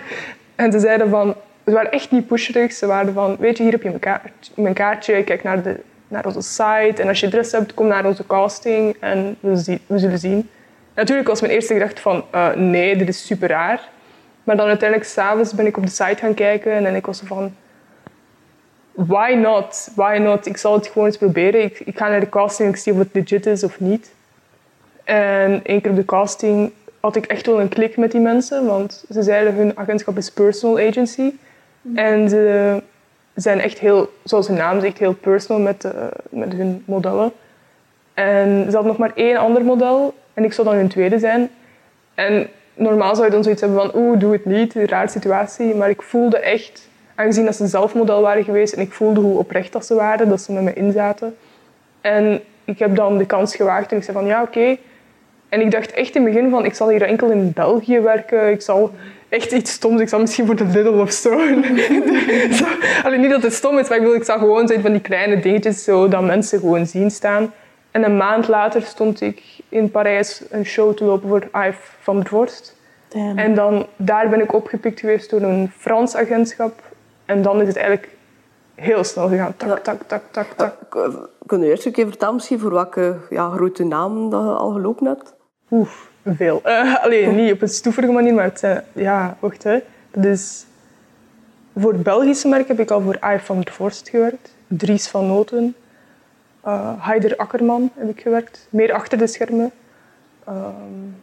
En 0.54 0.72
ze 0.72 0.78
zeiden 0.78 1.08
van, 1.08 1.34
ze 1.64 1.72
waren 1.72 1.90
echt 1.90 2.10
niet 2.10 2.26
pusherig. 2.26 2.72
Ze 2.72 2.86
waren 2.86 3.12
van, 3.12 3.36
weet 3.38 3.56
je, 3.56 3.62
hier 3.62 3.72
heb 3.72 3.82
je 3.82 3.88
mijn 3.88 4.00
kaartje. 4.00 4.52
Mijn 4.54 4.74
kaartje. 4.74 5.24
Kijk 5.24 5.42
naar, 5.42 5.62
de, 5.62 5.80
naar 6.10 6.26
onze 6.26 6.42
site. 6.42 7.02
En 7.02 7.08
als 7.08 7.20
je 7.20 7.28
dress 7.28 7.52
hebt, 7.52 7.74
kom 7.74 7.86
naar 7.86 8.06
onze 8.06 8.26
casting. 8.26 8.96
En 9.00 9.36
we, 9.40 9.78
we 9.86 9.98
zullen 9.98 10.18
zien. 10.18 10.48
Natuurlijk 10.94 11.28
was 11.28 11.40
mijn 11.40 11.52
eerste 11.52 11.72
gedachte 11.72 12.00
van, 12.00 12.24
uh, 12.34 12.54
nee, 12.54 12.96
dit 12.96 13.08
is 13.08 13.26
super 13.26 13.48
raar. 13.48 13.88
Maar 14.44 14.56
dan 14.56 14.66
uiteindelijk, 14.66 15.08
s'avonds 15.08 15.54
ben 15.54 15.66
ik 15.66 15.76
op 15.76 15.82
de 15.82 15.90
site 15.90 16.16
gaan 16.16 16.34
kijken. 16.34 16.86
En 16.86 16.94
ik 16.94 17.06
was 17.06 17.22
van, 17.24 17.54
why 18.92 19.34
not? 19.34 19.90
Why 19.94 20.18
not? 20.20 20.46
Ik 20.46 20.56
zal 20.56 20.72
het 20.74 20.86
gewoon 20.86 21.06
eens 21.06 21.16
proberen. 21.16 21.62
Ik, 21.62 21.80
ik 21.80 21.98
ga 21.98 22.08
naar 22.08 22.20
de 22.20 22.28
casting 22.28 22.68
en 22.68 22.74
ik 22.74 22.80
zie 22.80 22.92
of 22.92 22.98
het 22.98 23.08
legit 23.12 23.46
is 23.46 23.64
of 23.64 23.80
niet. 23.80 24.12
En 25.04 25.60
één 25.64 25.80
keer 25.80 25.90
op 25.90 25.96
de 25.96 26.04
casting 26.04 26.72
had 27.00 27.16
ik 27.16 27.26
echt 27.26 27.46
wel 27.46 27.60
een 27.60 27.68
klik 27.68 27.96
met 27.96 28.12
die 28.12 28.20
mensen. 28.20 28.66
Want 28.66 29.04
ze 29.10 29.22
zeiden 29.22 29.54
hun 29.54 29.78
agentschap 29.78 30.16
is 30.16 30.30
personal 30.30 30.88
agency. 30.88 31.32
En 31.94 32.28
ze 32.28 32.82
zijn 33.40 33.60
echt 33.60 33.78
heel, 33.78 34.12
zoals 34.24 34.46
hun 34.46 34.56
naam 34.56 34.80
zegt, 34.80 34.98
heel 34.98 35.14
personal 35.14 35.62
met, 35.62 35.84
uh, 35.84 35.92
met 36.30 36.52
hun 36.52 36.82
modellen. 36.86 37.32
En 38.14 38.66
ze 38.70 38.76
had 38.76 38.84
nog 38.84 38.98
maar 38.98 39.12
één 39.14 39.36
ander 39.36 39.64
model 39.64 40.14
en 40.34 40.44
ik 40.44 40.52
zou 40.52 40.68
dan 40.68 40.76
hun 40.76 40.88
tweede 40.88 41.18
zijn. 41.18 41.50
En 42.14 42.48
normaal 42.74 43.14
zou 43.14 43.26
je 43.26 43.32
dan 43.32 43.42
zoiets 43.42 43.60
hebben 43.60 43.80
van, 43.80 44.00
oeh, 44.00 44.18
doe 44.18 44.32
het 44.32 44.44
niet, 44.44 44.74
een 44.74 44.88
raar 44.88 45.08
situatie. 45.08 45.74
Maar 45.74 45.90
ik 45.90 46.02
voelde 46.02 46.38
echt, 46.38 46.88
aangezien 47.14 47.44
dat 47.44 47.56
ze 47.56 47.66
zelf 47.66 47.94
model 47.94 48.20
waren 48.20 48.44
geweest 48.44 48.72
en 48.72 48.82
ik 48.82 48.92
voelde 48.92 49.20
hoe 49.20 49.38
oprecht 49.38 49.72
dat 49.72 49.86
ze 49.86 49.94
waren, 49.94 50.28
dat 50.28 50.40
ze 50.40 50.52
met 50.52 50.62
me 50.62 50.72
inzaten. 50.72 51.36
En 52.00 52.40
ik 52.64 52.78
heb 52.78 52.96
dan 52.96 53.18
de 53.18 53.26
kans 53.26 53.56
gewaagd 53.56 53.90
en 53.90 53.96
ik 53.96 54.04
zei 54.04 54.16
van, 54.16 54.26
ja, 54.26 54.42
oké. 54.42 54.76
En 55.50 55.60
ik 55.60 55.70
dacht 55.70 55.92
echt 55.92 56.14
in 56.14 56.24
het 56.24 56.32
begin 56.32 56.50
van, 56.50 56.64
ik 56.64 56.74
zal 56.74 56.88
hier 56.88 57.02
enkel 57.02 57.30
in 57.30 57.52
België 57.52 58.00
werken. 58.00 58.50
Ik 58.50 58.62
zal 58.62 58.90
echt 59.28 59.52
iets 59.52 59.72
stoms. 59.72 60.00
Ik 60.00 60.08
zal 60.08 60.20
misschien 60.20 60.46
voor 60.46 60.56
de 60.56 60.64
Lidl 60.64 60.88
of 60.88 61.12
zo. 61.12 61.30
zo. 62.58 62.64
Alleen 63.02 63.20
niet 63.20 63.30
dat 63.30 63.42
het 63.42 63.52
stom 63.52 63.78
is, 63.78 63.88
maar 63.88 63.98
ik, 63.98 64.04
wil, 64.04 64.14
ik 64.14 64.24
zag 64.24 64.38
gewoon 64.38 64.68
zijn 64.68 64.80
van 64.80 64.92
die 64.92 65.00
kleine 65.00 65.40
dingetjes 65.40 65.84
zo 65.84 66.08
dat 66.08 66.22
mensen 66.22 66.58
gewoon 66.58 66.86
zien 66.86 67.10
staan. 67.10 67.52
En 67.90 68.04
een 68.04 68.16
maand 68.16 68.48
later 68.48 68.82
stond 68.82 69.20
ik 69.20 69.42
in 69.68 69.90
Parijs 69.90 70.42
een 70.50 70.64
show 70.64 70.96
te 70.96 71.04
lopen 71.04 71.28
voor 71.28 71.48
Ive 71.52 71.78
van 72.00 72.16
der 72.16 72.28
Vorst. 72.28 72.76
Damn. 73.08 73.38
En 73.38 73.54
dan, 73.54 73.86
daar 73.96 74.28
ben 74.28 74.40
ik 74.40 74.52
opgepikt 74.52 75.00
geweest 75.00 75.30
door 75.30 75.42
een 75.42 75.70
Frans 75.76 76.16
agentschap. 76.16 76.82
En 77.24 77.42
dan 77.42 77.60
is 77.60 77.66
het 77.66 77.76
eigenlijk 77.76 78.08
heel 78.74 79.04
snel 79.04 79.28
gegaan. 79.28 79.54
Tak, 79.56 79.78
tak, 79.78 80.02
tak, 80.06 80.22
tak, 80.30 80.46
tak. 80.56 80.74
Kun 81.46 81.60
je 81.60 81.70
eerst 81.70 81.86
een 81.86 81.92
keer 81.92 82.06
vertellen 82.06 82.34
misschien 82.34 82.58
voor 82.58 82.72
welke 82.72 83.16
ja, 83.30 83.50
grote 83.50 83.84
naam 83.84 84.30
dat 84.30 84.42
je 84.42 84.50
al 84.50 84.72
gelopen 84.72 85.06
hebt? 85.06 85.38
Oef, 85.70 86.10
veel. 86.24 86.60
Uh, 86.64 87.04
alleen 87.04 87.34
niet 87.34 87.52
op 87.52 87.62
een 87.62 87.68
stoeverige 87.68 88.12
manier, 88.12 88.34
maar 88.34 88.44
het 88.44 88.58
zijn... 88.58 88.84
Ja, 88.92 89.36
wacht 89.40 89.62
hè. 89.62 89.78
Dat 90.10 90.24
is... 90.24 90.64
Voor 91.76 91.94
Belgische 91.94 92.48
merken 92.48 92.76
heb 92.76 92.80
ik 92.80 92.90
al 92.90 93.00
voor 93.00 93.14
Ive 93.14 93.44
van 93.44 93.60
der 93.60 93.72
Vorst 93.74 94.08
gewerkt. 94.08 94.54
Dries 94.66 95.08
van 95.08 95.26
Noten. 95.26 95.74
Uh, 96.66 96.92
Heider 96.98 97.36
Akkerman 97.36 97.90
heb 97.94 98.08
ik 98.08 98.20
gewerkt. 98.20 98.66
Meer 98.70 98.92
achter 98.92 99.18
de 99.18 99.26
schermen. 99.26 99.70
Um, 100.48 101.16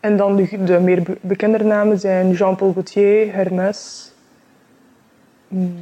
en 0.00 0.16
dan 0.16 0.36
de, 0.36 0.64
de 0.64 0.80
meer 0.80 1.02
be 1.02 1.16
bekendere 1.20 1.64
namen 1.64 1.98
zijn 1.98 2.32
Jean-Paul 2.32 2.72
Gaultier, 2.72 3.34
Hermès. 3.34 4.12
Mm. 5.48 5.76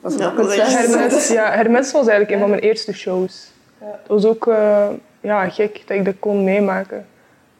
Was 0.00 0.16
ja, 0.16 0.34
Hermes, 0.34 1.28
ja, 1.28 1.50
Hermes 1.50 1.92
was 1.92 2.06
eigenlijk 2.06 2.30
een 2.30 2.38
van 2.40 2.50
mijn 2.50 2.62
eerste 2.62 2.92
shows. 2.92 3.52
Ja. 3.80 3.86
Dat 3.86 4.22
was 4.22 4.24
ook 4.24 4.46
uh, 4.46 4.88
ja, 5.24 5.48
gek 5.48 5.82
dat 5.86 5.96
ik 5.96 6.04
dat 6.04 6.14
kon 6.18 6.44
meemaken. 6.44 7.06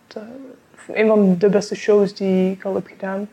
Dat, 0.06 0.23
een 0.92 1.06
van 1.06 1.38
de 1.38 1.49
beste 1.49 1.75
shows 1.75 2.14
die 2.14 2.50
ik 2.50 2.64
al 2.64 2.75
heb 2.75 2.87
gedaan. 2.87 3.28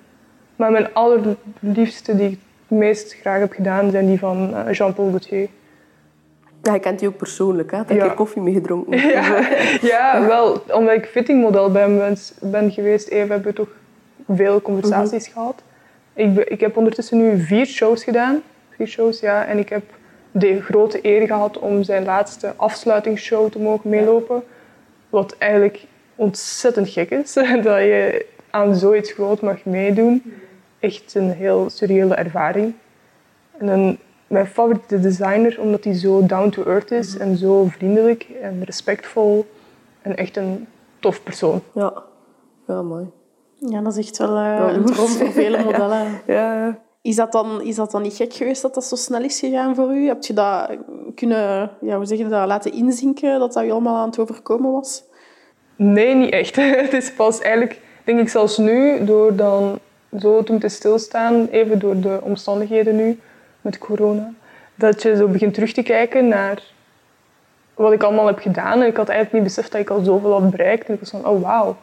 Maar 0.56 0.72
mijn 0.72 0.94
allerliefste 0.94 2.16
die 2.16 2.30
ik 2.30 2.40
het 2.68 2.78
meest 2.78 3.14
graag 3.14 3.40
heb 3.40 3.52
gedaan, 3.52 3.92
zijn 3.92 4.06
die 4.06 4.20
van 4.20 4.50
uh, 4.54 4.74
Jean-Paul 4.74 5.08
Gaultier. 5.08 5.48
Ja, 6.62 6.74
je 6.74 6.80
kent 6.80 7.00
die 7.00 7.08
ook 7.08 7.18
persoonlijk, 7.18 7.72
hè? 7.72 7.78
Ja. 7.78 7.84
keer 7.84 8.14
koffie 8.14 8.42
mee 8.42 8.54
gedronken? 8.54 8.98
Ja, 9.10 9.48
ja, 9.82 10.26
wel, 10.28 10.64
omdat 10.72 10.96
ik 10.96 11.06
fittingmodel 11.06 11.72
ben, 11.72 11.98
ben, 11.98 12.18
ben 12.42 12.72
geweest, 12.72 13.08
even 13.08 13.30
hebben 13.30 13.48
we 13.48 13.54
toch 13.54 13.70
veel 14.30 14.62
conversaties 14.62 15.28
gehad. 15.28 15.64
Ik, 16.14 16.38
ik 16.38 16.60
heb 16.60 16.78
ondertussen 16.78 17.18
nu 17.18 17.40
vier 17.40 17.66
shows 17.66 18.04
gedaan. 18.04 18.42
Vier 18.70 18.88
shows, 18.88 19.20
ja. 19.20 19.46
En 19.46 19.58
ik 19.58 19.70
heb 19.70 19.84
de 20.32 20.62
grote 20.62 21.00
eer 21.02 21.28
gehad 21.28 21.60
om 21.60 21.84
zijn 21.84 22.06
laatste 22.06 22.54
afsluitingsshow 22.56 23.52
te 23.52 23.60
mogen 23.60 23.90
meelopen. 23.90 24.44
Wat 25.10 25.36
eigenlijk 25.38 25.86
ontzettend 26.16 26.90
gek 26.90 27.10
is, 27.10 27.34
dat 27.64 27.64
je 27.64 28.26
aan 28.50 28.76
zoiets 28.76 29.12
groot 29.12 29.42
mag 29.42 29.66
meedoen. 29.66 30.34
Echt 30.80 31.16
een 31.16 31.32
heel 31.32 31.70
surreële 31.70 32.16
ervaring. 32.16 32.74
En 33.58 33.66
dan 33.66 33.98
mijn 34.28 34.48
favoriete 34.48 35.00
designer, 35.00 35.58
omdat 35.60 35.84
hij 35.84 35.94
zo 35.94 36.26
down 36.26 36.50
to 36.50 36.64
earth 36.64 36.92
is 36.92 37.18
en 37.18 37.38
zo 37.38 37.66
vriendelijk 37.66 38.28
en 38.42 38.64
respectvol 38.64 39.46
en 40.02 40.16
echt 40.16 40.38
een 40.38 40.68
tof 41.00 41.24
persoon. 41.24 41.62
Ja. 41.74 42.04
Ja, 42.68 42.82
mooi. 42.82 43.10
Ja, 43.60 43.82
dat 43.82 43.98
is 43.98 44.06
echt 44.06 44.18
wel 44.18 44.38
eh, 44.38 44.44
Ja, 44.44 44.70
een 44.74 44.86
droom 44.86 45.08
voor 45.08 45.32
vele 45.32 45.64
modellen. 45.64 46.22
Ja, 46.28 46.66
ja. 46.66 46.80
Is 47.02 47.16
dat, 47.16 47.32
dan, 47.32 47.62
is 47.62 47.76
dat 47.76 47.92
dan 47.92 48.02
niet 48.02 48.16
gek 48.16 48.34
geweest 48.34 48.62
dat 48.62 48.74
dat 48.74 48.86
zo 48.86 48.96
snel 48.96 49.24
is 49.24 49.40
gegaan 49.40 49.76
voor 49.76 49.94
u? 49.94 50.08
Heb 50.08 50.24
je 50.24 50.34
dat 50.34 50.70
kunnen 51.16 51.72
ja, 51.82 51.96
hoe 51.96 52.06
zeg 52.06 52.18
je 52.18 52.28
dat, 52.28 52.48
laten 52.48 52.74
inzinken, 52.74 53.40
dat 53.40 53.54
dat 53.54 53.66
je 53.66 53.72
allemaal 53.72 53.98
aan 53.98 54.10
het 54.10 54.20
overkomen 54.20 54.72
was? 54.72 55.04
Nee, 55.76 56.16
niet 56.16 56.32
echt. 56.32 56.56
Het 56.86 56.94
is 56.94 57.14
pas 57.14 57.40
eigenlijk, 57.40 57.80
denk 58.04 58.20
ik 58.20 58.30
zelfs 58.30 58.58
nu, 58.58 59.06
door 59.06 59.36
dan 59.36 59.80
zo 60.20 60.44
te 60.44 60.52
moeten 60.52 60.72
stilstaan, 60.72 61.48
even 61.48 61.80
door 61.80 62.00
de 62.00 62.20
omstandigheden 62.24 62.96
nu 62.96 63.20
met 63.62 63.78
corona, 63.78 64.34
dat 64.76 65.02
je 65.02 65.16
zo 65.16 65.28
begint 65.28 65.54
terug 65.54 65.74
te 65.74 65.84
kijken 65.84 66.28
naar 66.28 66.64
wat 67.74 67.92
ik 67.92 68.04
allemaal 68.04 68.28
heb 68.28 68.40
gedaan. 68.40 68.82
En 68.82 68.88
ik 68.88 68.98
had 68.98 69.10
eigenlijk 69.10 69.34
niet 69.34 69.56
beseft 69.56 69.72
dat 69.72 69.82
ik 69.82 69.90
al 69.90 70.04
zoveel 70.04 70.32
had 70.32 70.50
bereikt. 70.50 70.88
En 70.88 70.94
ik 70.94 71.00
was 71.00 71.10
van, 71.10 71.28
oh 71.28 71.42
wauw, 71.42 71.78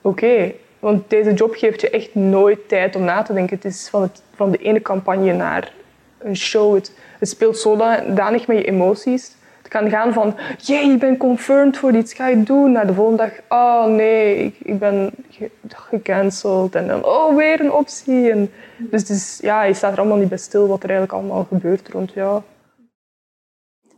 oké. 0.00 0.52
Want 0.80 1.10
deze 1.10 1.32
job 1.32 1.54
geeft 1.54 1.80
je 1.80 1.90
echt 1.90 2.14
nooit 2.14 2.68
tijd 2.68 2.96
om 2.96 3.02
na 3.02 3.22
te 3.22 3.32
denken. 3.32 3.56
Het 3.56 3.64
is 3.64 3.88
van, 3.88 4.02
het, 4.02 4.22
van 4.34 4.50
de 4.50 4.58
ene 4.58 4.82
campagne 4.82 5.32
naar 5.32 5.72
een 6.18 6.36
show. 6.36 6.74
Het, 6.74 6.92
het 7.18 7.28
speelt 7.28 7.58
zodanig 7.58 8.46
met 8.46 8.56
je 8.56 8.64
emoties. 8.64 9.36
Het 9.58 9.68
kan 9.68 9.90
gaan 9.90 10.12
van, 10.12 10.36
jee, 10.58 10.86
je 10.90 10.96
bent 10.96 11.18
confirmed 11.18 11.76
voor 11.76 11.92
iets, 11.92 12.14
ga 12.14 12.28
je 12.28 12.42
doen? 12.42 12.72
Naar 12.72 12.86
de 12.86 12.94
volgende 12.94 13.22
dag, 13.22 13.32
oh 13.48 13.86
nee, 13.86 14.36
ik, 14.36 14.56
ik 14.62 14.78
ben 14.78 15.10
ge- 15.30 15.50
gecanceld. 15.68 16.74
En 16.74 16.86
dan, 16.86 17.04
oh, 17.04 17.36
weer 17.36 17.60
een 17.60 17.72
optie. 17.72 18.30
En, 18.30 18.50
dus 18.78 19.10
is, 19.10 19.38
ja, 19.42 19.62
je 19.62 19.74
staat 19.74 19.92
er 19.92 19.98
allemaal 19.98 20.16
niet 20.16 20.28
bij 20.28 20.38
stil 20.38 20.66
wat 20.66 20.82
er 20.82 20.90
eigenlijk 20.90 21.18
allemaal 21.18 21.44
gebeurt 21.44 21.88
rond 21.88 22.12
jou. 22.12 22.42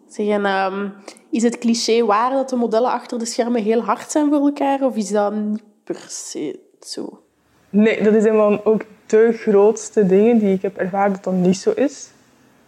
Zeg, 0.09 0.27
en, 0.27 0.45
ehm, 0.45 0.89
is 1.31 1.43
het 1.43 1.59
cliché 1.59 2.05
waar 2.05 2.31
dat 2.31 2.49
de 2.49 2.57
modellen 2.57 2.91
achter 2.91 3.19
de 3.19 3.25
schermen 3.25 3.63
heel 3.63 3.81
hard 3.81 4.11
zijn 4.11 4.29
voor 4.29 4.47
elkaar? 4.47 4.83
Of 4.83 4.97
is 4.97 5.11
dat 5.11 5.35
niet 5.35 5.63
per 5.85 6.05
se 6.09 6.71
zo? 6.89 7.23
Nee, 7.71 8.03
dat 8.03 8.15
is 8.15 8.25
een 8.25 8.37
van 8.37 8.61
ook 8.65 8.83
de 9.07 9.33
grootste 9.33 10.07
dingen 10.07 10.39
die 10.39 10.55
ik 10.55 10.63
heb 10.63 10.77
ervaren 10.77 11.13
dat 11.13 11.25
dat 11.25 11.33
niet 11.33 11.57
zo 11.57 11.71
is. 11.71 12.11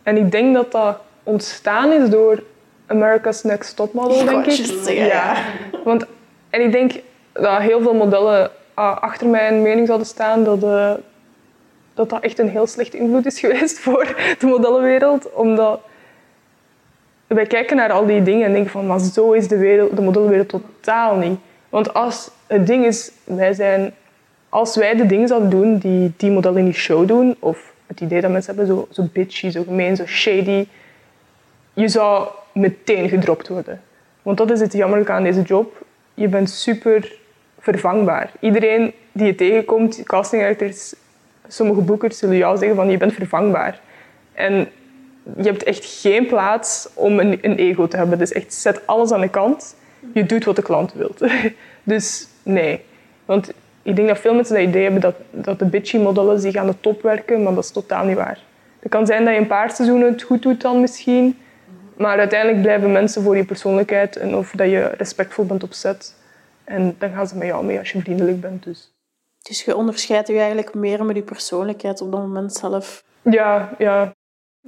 En 0.02 0.16
ik 0.16 0.30
denk 0.30 0.54
dat 0.54 0.72
dat 0.72 0.98
ontstaan 1.22 1.92
is 1.92 2.10
door 2.10 2.42
America's 2.86 3.42
Next 3.42 3.76
Top 3.76 3.92
Model, 3.92 4.20
Ik 4.20 4.26
denk 4.26 4.46
ik. 4.46 4.54
zeggen, 4.54 5.06
ja. 5.06 5.36
Want, 5.84 6.06
en 6.50 6.60
ik 6.60 6.72
denk 6.72 6.92
dat 7.32 7.58
heel 7.58 7.80
veel 7.80 7.94
modellen 7.94 8.50
ah, 8.74 9.02
achter 9.02 9.26
mijn 9.26 9.62
mening 9.62 9.86
zouden 9.86 10.06
staan 10.06 10.44
dat, 10.44 10.62
eh, 10.62 10.92
dat 11.94 12.10
dat 12.10 12.22
echt 12.22 12.38
een 12.38 12.48
heel 12.48 12.66
slechte 12.66 12.96
invloed 12.96 13.26
is 13.26 13.40
geweest 13.44 13.78
voor 13.78 14.34
de 14.38 14.46
modellenwereld. 14.46 15.32
Omdat 15.32 15.80
wij 17.26 17.46
kijken 17.46 17.76
naar 17.76 17.92
al 17.92 18.06
die 18.06 18.22
dingen 18.22 18.46
en 18.46 18.52
denken 18.52 18.70
van, 18.70 18.86
maar 18.86 19.00
zo 19.00 19.32
is 19.32 19.48
de, 19.48 19.56
wereld, 19.56 19.96
de 19.96 20.02
modellenwereld 20.02 20.48
totaal 20.48 21.16
niet. 21.16 21.38
Want 21.68 21.94
als 21.94 22.30
het 22.46 22.66
ding 22.66 22.84
is, 22.84 23.10
wij 23.24 23.52
zijn, 23.52 23.94
als 24.54 24.76
wij 24.76 24.94
de 24.94 25.06
dingen 25.06 25.28
zouden 25.28 25.50
doen 25.50 25.78
die 25.78 26.12
die 26.16 26.30
modellen 26.30 26.58
in 26.58 26.64
die 26.64 26.74
show 26.74 27.08
doen, 27.08 27.36
of 27.38 27.72
het 27.86 28.00
idee 28.00 28.20
dat 28.20 28.30
mensen 28.30 28.56
hebben, 28.56 28.76
zo, 28.76 28.86
zo 28.90 29.08
bitchy, 29.12 29.50
zo 29.50 29.62
gemeen, 29.62 29.96
zo 29.96 30.06
shady, 30.06 30.66
je 31.72 31.88
zou 31.88 32.28
meteen 32.52 33.08
gedropt 33.08 33.48
worden. 33.48 33.80
Want 34.22 34.38
dat 34.38 34.50
is 34.50 34.60
het 34.60 34.72
jammerlijke 34.72 35.12
aan 35.12 35.22
deze 35.22 35.42
job. 35.42 35.84
Je 36.14 36.28
bent 36.28 36.50
super 36.50 37.12
vervangbaar. 37.58 38.30
Iedereen 38.40 38.92
die 39.12 39.26
je 39.26 39.34
tegenkomt, 39.34 40.02
casting 40.04 40.42
directors, 40.42 40.94
sommige 41.48 41.80
boekers 41.80 42.18
zullen 42.18 42.36
jou 42.36 42.56
zeggen 42.56 42.76
van 42.76 42.90
je 42.90 42.96
bent 42.96 43.12
vervangbaar. 43.12 43.80
En 44.32 44.68
je 45.36 45.44
hebt 45.44 45.62
echt 45.62 45.84
geen 45.84 46.26
plaats 46.26 46.88
om 46.94 47.18
een, 47.18 47.38
een 47.42 47.56
ego 47.56 47.88
te 47.88 47.96
hebben. 47.96 48.18
Dus 48.18 48.32
echt 48.32 48.54
zet 48.54 48.86
alles 48.86 49.12
aan 49.12 49.20
de 49.20 49.28
kant. 49.28 49.76
Je 50.12 50.26
doet 50.26 50.44
wat 50.44 50.56
de 50.56 50.62
klant 50.62 50.92
wilt. 50.92 51.20
Dus 51.82 52.28
nee. 52.42 52.80
Want 53.24 53.52
ik 53.84 53.96
denk 53.96 54.08
dat 54.08 54.18
veel 54.18 54.34
mensen 54.34 54.54
dat 54.54 54.64
idee 54.64 54.82
hebben 54.82 55.00
dat, 55.00 55.14
dat 55.30 55.58
de 55.58 55.64
bitchy 55.64 55.98
modellen 55.98 56.40
zich 56.40 56.56
aan 56.56 56.66
de 56.66 56.80
top 56.80 57.02
werken, 57.02 57.42
maar 57.42 57.54
dat 57.54 57.64
is 57.64 57.70
totaal 57.70 58.04
niet 58.04 58.16
waar. 58.16 58.38
Het 58.80 58.90
kan 58.90 59.06
zijn 59.06 59.24
dat 59.24 59.34
je 59.34 59.40
een 59.40 59.46
paar 59.46 59.70
seizoenen 59.70 60.12
het 60.12 60.22
goed 60.22 60.42
doet 60.42 60.60
dan 60.60 60.80
misschien, 60.80 61.38
maar 61.96 62.18
uiteindelijk 62.18 62.62
blijven 62.62 62.92
mensen 62.92 63.22
voor 63.22 63.36
je 63.36 63.44
persoonlijkheid 63.44 64.16
en 64.16 64.36
of 64.36 64.50
dat 64.50 64.70
je 64.70 64.80
respectvol 64.96 65.46
bent 65.46 65.62
op 65.62 65.72
set. 65.72 66.14
En 66.64 66.94
dan 66.98 67.10
gaan 67.10 67.26
ze 67.26 67.36
met 67.36 67.46
jou 67.46 67.64
mee 67.64 67.78
als 67.78 67.92
je 67.92 68.00
vriendelijk 68.00 68.40
bent. 68.40 68.64
Dus. 68.64 68.92
Dus 69.42 69.64
je 69.64 69.76
onderscheidt 69.76 70.28
je 70.28 70.38
eigenlijk 70.38 70.74
meer 70.74 71.04
met 71.04 71.16
je 71.16 71.22
persoonlijkheid 71.22 72.00
op 72.00 72.12
dat 72.12 72.20
moment 72.20 72.52
zelf. 72.52 73.04
Ja, 73.22 73.74
ja. 73.78 74.13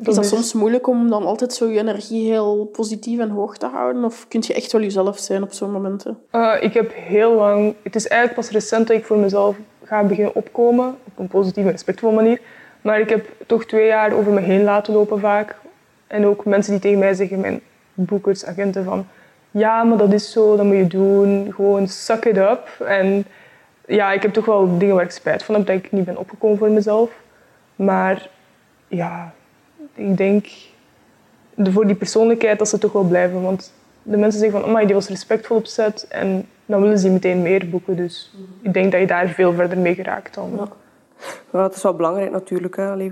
Is 0.02 0.14
dat 0.14 0.26
soms 0.26 0.52
moeilijk 0.52 0.86
om 0.86 1.10
dan 1.10 1.24
altijd 1.24 1.52
zo 1.52 1.66
je 1.66 1.78
energie 1.78 2.30
heel 2.30 2.64
positief 2.72 3.18
en 3.18 3.28
hoog 3.28 3.58
te 3.58 3.66
houden? 3.66 4.04
Of 4.04 4.28
kun 4.28 4.42
je 4.46 4.54
echt 4.54 4.72
wel 4.72 4.80
jezelf 4.80 5.18
zijn 5.18 5.42
op 5.42 5.52
zo'n 5.52 5.70
momenten? 5.70 6.18
Uh, 6.32 6.54
ik 6.60 6.74
heb 6.74 6.92
heel 6.94 7.34
lang... 7.34 7.74
Het 7.82 7.94
is 7.94 8.08
eigenlijk 8.08 8.40
pas 8.40 8.50
recent 8.50 8.86
dat 8.86 8.96
ik 8.96 9.04
voor 9.04 9.16
mezelf 9.16 9.56
ga 9.84 10.02
beginnen 10.02 10.34
opkomen. 10.34 10.96
Op 11.04 11.18
een 11.18 11.28
positieve 11.28 11.68
en 11.68 11.74
respectvolle 11.74 12.14
manier. 12.14 12.40
Maar 12.80 13.00
ik 13.00 13.08
heb 13.08 13.26
toch 13.46 13.64
twee 13.64 13.86
jaar 13.86 14.12
over 14.12 14.32
me 14.32 14.40
heen 14.40 14.64
laten 14.64 14.94
lopen 14.94 15.20
vaak. 15.20 15.56
En 16.06 16.26
ook 16.26 16.44
mensen 16.44 16.72
die 16.72 16.80
tegen 16.80 16.98
mij 16.98 17.14
zeggen, 17.14 17.40
mijn 17.40 17.60
boekers, 17.94 18.44
agenten, 18.44 18.84
van... 18.84 19.06
Ja, 19.50 19.84
maar 19.84 19.98
dat 19.98 20.12
is 20.12 20.32
zo, 20.32 20.56
dat 20.56 20.64
moet 20.64 20.76
je 20.76 20.86
doen. 20.86 21.52
Gewoon 21.54 21.88
suck 21.88 22.24
it 22.24 22.36
up. 22.36 22.68
En 22.86 23.26
ja, 23.86 24.12
ik 24.12 24.22
heb 24.22 24.32
toch 24.32 24.44
wel 24.44 24.78
dingen 24.78 24.94
waar 24.94 25.04
ik 25.04 25.10
spijt 25.10 25.42
van 25.42 25.54
heb, 25.54 25.66
dat 25.66 25.76
ik 25.76 25.92
niet 25.92 26.04
ben 26.04 26.16
opgekomen 26.16 26.58
voor 26.58 26.70
mezelf. 26.70 27.10
Maar 27.76 28.28
ja, 28.88 29.34
ik 29.96 30.16
denk 30.16 30.46
de- 31.54 31.72
voor 31.72 31.86
die 31.86 31.96
persoonlijkheid 31.96 32.58
dat 32.58 32.68
ze 32.68 32.78
toch 32.78 32.92
wel 32.92 33.04
blijven. 33.04 33.42
Want 33.42 33.72
de 34.02 34.16
mensen 34.16 34.40
zeggen 34.40 34.60
van, 34.60 34.68
amai, 34.68 34.86
die 34.86 34.94
was 34.94 35.08
respectvol 35.08 35.56
op 35.56 35.66
set. 35.66 36.06
En 36.08 36.46
dan 36.66 36.80
willen 36.80 36.98
ze 36.98 37.10
meteen 37.10 37.42
meer 37.42 37.68
boeken. 37.70 37.96
Dus 37.96 38.34
ik 38.62 38.72
denk 38.72 38.92
dat 38.92 39.00
je 39.00 39.06
daar 39.06 39.28
veel 39.28 39.52
verder 39.52 39.78
mee 39.78 39.94
geraakt 39.94 40.34
dan. 40.34 40.50
Ja. 41.52 41.62
Het 41.62 41.74
is 41.74 41.82
wel 41.82 41.94
belangrijk 41.94 42.30
natuurlijk, 42.30 42.76
hè. 42.76 43.10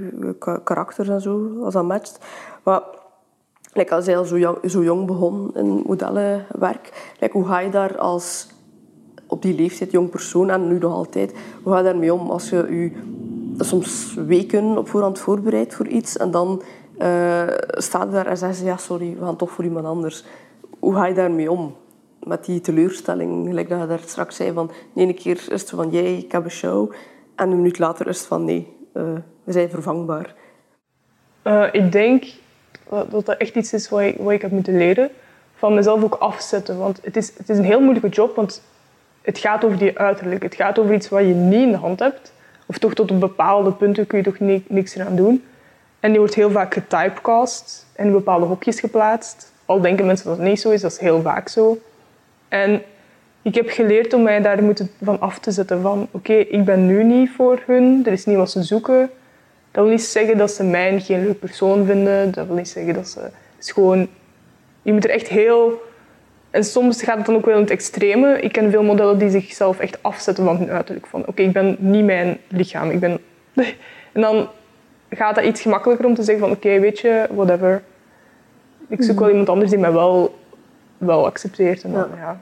Karakters 0.65 1.09
en 1.09 1.21
zo, 1.21 1.61
als 1.65 1.75
dat 1.75 1.85
matcht. 1.85 2.19
Maar 2.63 2.81
like, 3.73 3.95
als 3.95 4.07
je 4.07 4.17
al 4.17 4.25
zo 4.25 4.39
jong, 4.39 4.59
zo 4.71 4.83
jong 4.83 5.07
begon 5.07 5.51
in 5.55 5.83
modellenwerk, 5.87 7.13
like, 7.21 7.37
hoe 7.39 7.47
ga 7.47 7.61
je 7.61 7.71
daar 7.71 7.99
als 7.99 8.49
op 9.27 9.43
die 9.43 9.55
leeftijd 9.55 9.91
jong 9.91 10.11
persoon 10.11 10.51
en 10.51 10.69
nu 10.69 10.79
nog 10.79 10.93
altijd, 10.93 11.35
hoe 11.63 11.73
ga 11.73 11.79
je 11.79 11.85
daarmee 11.85 12.15
om 12.15 12.31
als 12.31 12.49
je 12.49 12.57
je 12.57 12.93
soms 13.59 14.15
weken 14.15 14.79
op 14.79 14.89
voorhand 14.89 15.19
voorbereidt 15.19 15.75
voor 15.75 15.87
iets 15.87 16.17
en 16.17 16.31
dan 16.31 16.63
staat 17.67 18.07
je 18.07 18.11
daar 18.11 18.27
en 18.27 18.37
zeggen 18.37 18.59
ze 18.59 18.65
ja 18.65 18.77
sorry, 18.77 19.17
we 19.19 19.25
gaan 19.25 19.37
toch 19.37 19.51
voor 19.51 19.65
iemand 19.65 19.87
anders. 19.87 20.25
Hoe 20.79 20.95
ga 20.95 21.07
je 21.07 21.15
daarmee 21.15 21.51
om? 21.51 21.77
Met 22.23 22.45
die 22.45 22.61
teleurstelling, 22.61 23.47
gelijk 23.47 23.69
dat 23.69 23.81
je 23.81 23.87
daar 23.87 24.01
straks 24.07 24.37
zei 24.37 24.53
van 24.53 24.71
de 24.93 25.01
ene 25.01 25.15
keer 25.15 25.37
is 25.37 25.61
het 25.61 25.71
van 25.71 25.91
jij, 25.91 26.17
ik 26.17 26.33
heb 26.33 26.45
een 26.45 26.51
show 26.51 26.93
en 27.35 27.51
een 27.51 27.57
minuut 27.57 27.79
later 27.79 28.07
is 28.07 28.19
het 28.19 28.27
van 28.27 28.45
nee, 28.45 28.77
eh, 28.93 29.03
we 29.45 29.53
zijn 29.53 29.71
vervangbaar. 29.71 30.35
Eh, 31.43 31.67
ik 31.73 31.93
denk 31.93 32.25
dat 32.89 33.11
dat 33.11 33.27
dat 33.27 33.37
echt 33.37 33.55
iets 33.55 33.73
is 33.73 33.89
wat 33.89 34.01
ik, 34.01 34.17
wat 34.19 34.33
ik 34.33 34.43
heb 34.43 34.51
moeten 34.51 34.77
leren. 34.77 35.11
Van 35.55 35.75
mezelf 35.75 36.03
ook 36.03 36.15
afzetten. 36.15 36.79
Want 36.79 36.99
het 37.03 37.17
is, 37.17 37.33
het 37.37 37.49
is 37.49 37.59
een 37.59 37.65
heel 37.65 37.81
moeilijke 37.81 38.09
job, 38.09 38.37
want 38.37 38.63
het 39.23 39.39
gaat 39.39 39.65
over 39.65 39.79
die 39.79 39.99
uiterlijk. 39.99 40.43
Het 40.43 40.55
gaat 40.55 40.79
over 40.79 40.95
iets 40.95 41.09
wat 41.09 41.21
je 41.21 41.35
niet 41.35 41.63
in 41.63 41.71
de 41.71 41.77
hand 41.77 41.99
hebt. 41.99 42.33
Of 42.67 42.79
toch 42.79 42.95
tot 42.95 43.11
op 43.11 43.21
bepaalde 43.21 43.73
punten 43.73 44.07
kun 44.07 44.19
je 44.19 44.25
toch 44.25 44.39
ni- 44.39 44.65
niks 44.69 44.95
eraan 44.95 45.17
doen. 45.17 45.45
En 46.01 46.11
die 46.11 46.19
wordt 46.19 46.35
heel 46.35 46.51
vaak 46.51 46.75
getypecast 46.75 47.87
en 47.93 48.07
in 48.07 48.13
bepaalde 48.13 48.47
hokjes 48.47 48.81
geplaatst. 48.81 49.53
Al 49.65 49.81
denken 49.81 50.07
mensen 50.07 50.27
dat 50.27 50.37
het 50.37 50.47
niet 50.47 50.61
zo 50.61 50.71
is, 50.71 50.81
dat 50.81 50.93
is 50.93 50.99
heel 50.99 51.23
vaak 51.23 51.49
zo. 51.49 51.79
En 52.49 52.83
ik 53.43 53.55
heb 53.55 53.69
geleerd 53.69 54.13
om 54.13 54.23
mij 54.23 54.41
daar 54.41 54.63
moeten 54.63 54.91
van 55.03 55.21
af 55.21 55.39
te 55.39 55.51
zetten. 55.51 55.81
Van 55.81 56.09
oké, 56.11 56.33
ik 56.33 56.65
ben 56.65 56.87
nu 56.87 57.05
niet 57.05 57.31
voor 57.37 57.63
hun, 57.67 58.03
er 58.07 58.13
is 58.13 58.25
niet 58.25 58.37
wat 58.37 58.51
ze 58.51 58.63
zoeken. 58.63 59.11
Dat 59.71 59.85
wil 59.85 59.93
niet 59.93 60.03
zeggen 60.03 60.39
dat 60.39 60.51
ze 60.51 60.65
mij 60.65 61.01
geen 61.01 61.25
leuk 61.25 61.39
persoon 61.39 61.87
vinden. 61.87 62.33
Dat 62.33 62.47
wil 62.47 62.57
niet 62.57 62.69
zeggen 62.69 62.95
dat 62.95 63.09
ze... 63.09 63.21
Het 63.21 63.33
is 63.59 63.71
gewoon... 63.71 64.09
Je 64.83 64.93
moet 64.93 65.05
er 65.05 65.11
echt 65.11 65.29
heel... 65.29 65.83
En 66.55 66.65
soms 66.65 67.03
gaat 67.03 67.17
het 67.17 67.27
dan 67.27 67.35
ook 67.35 67.45
wel 67.45 67.55
in 67.55 67.61
het 67.61 67.71
extreme. 67.71 68.41
Ik 68.41 68.53
ken 68.53 68.71
veel 68.71 68.83
modellen 68.83 69.19
die 69.19 69.31
zichzelf 69.31 69.79
echt 69.79 70.03
afzetten 70.03 70.45
van 70.45 70.57
hun 70.57 70.71
uiterlijk. 70.71 71.07
Van 71.07 71.27
oké, 71.27 71.43
ik 71.43 71.53
ben 71.53 71.77
niet 71.79 72.05
mijn 72.05 72.39
lichaam. 72.49 72.91
Ik 72.91 73.01
ben... 73.01 73.19
En 74.13 74.21
dan 74.21 74.49
gaat 75.11 75.35
dat 75.35 75.45
iets 75.45 75.61
gemakkelijker 75.61 76.07
om 76.07 76.15
te 76.15 76.23
zeggen 76.23 76.45
van 76.45 76.57
oké, 76.57 76.81
weet 76.81 76.99
je, 76.99 77.27
whatever. 77.31 77.83
Ik 78.89 79.03
zoek 79.03 79.19
wel 79.19 79.31
iemand 79.31 79.49
anders 79.49 79.71
die 79.71 79.79
mij 79.79 79.93
wel, 79.93 80.39
wel 80.99 81.27
accepteert. 81.27 81.83
En 81.83 81.93
dan, 81.93 82.09
ja. 82.17 82.41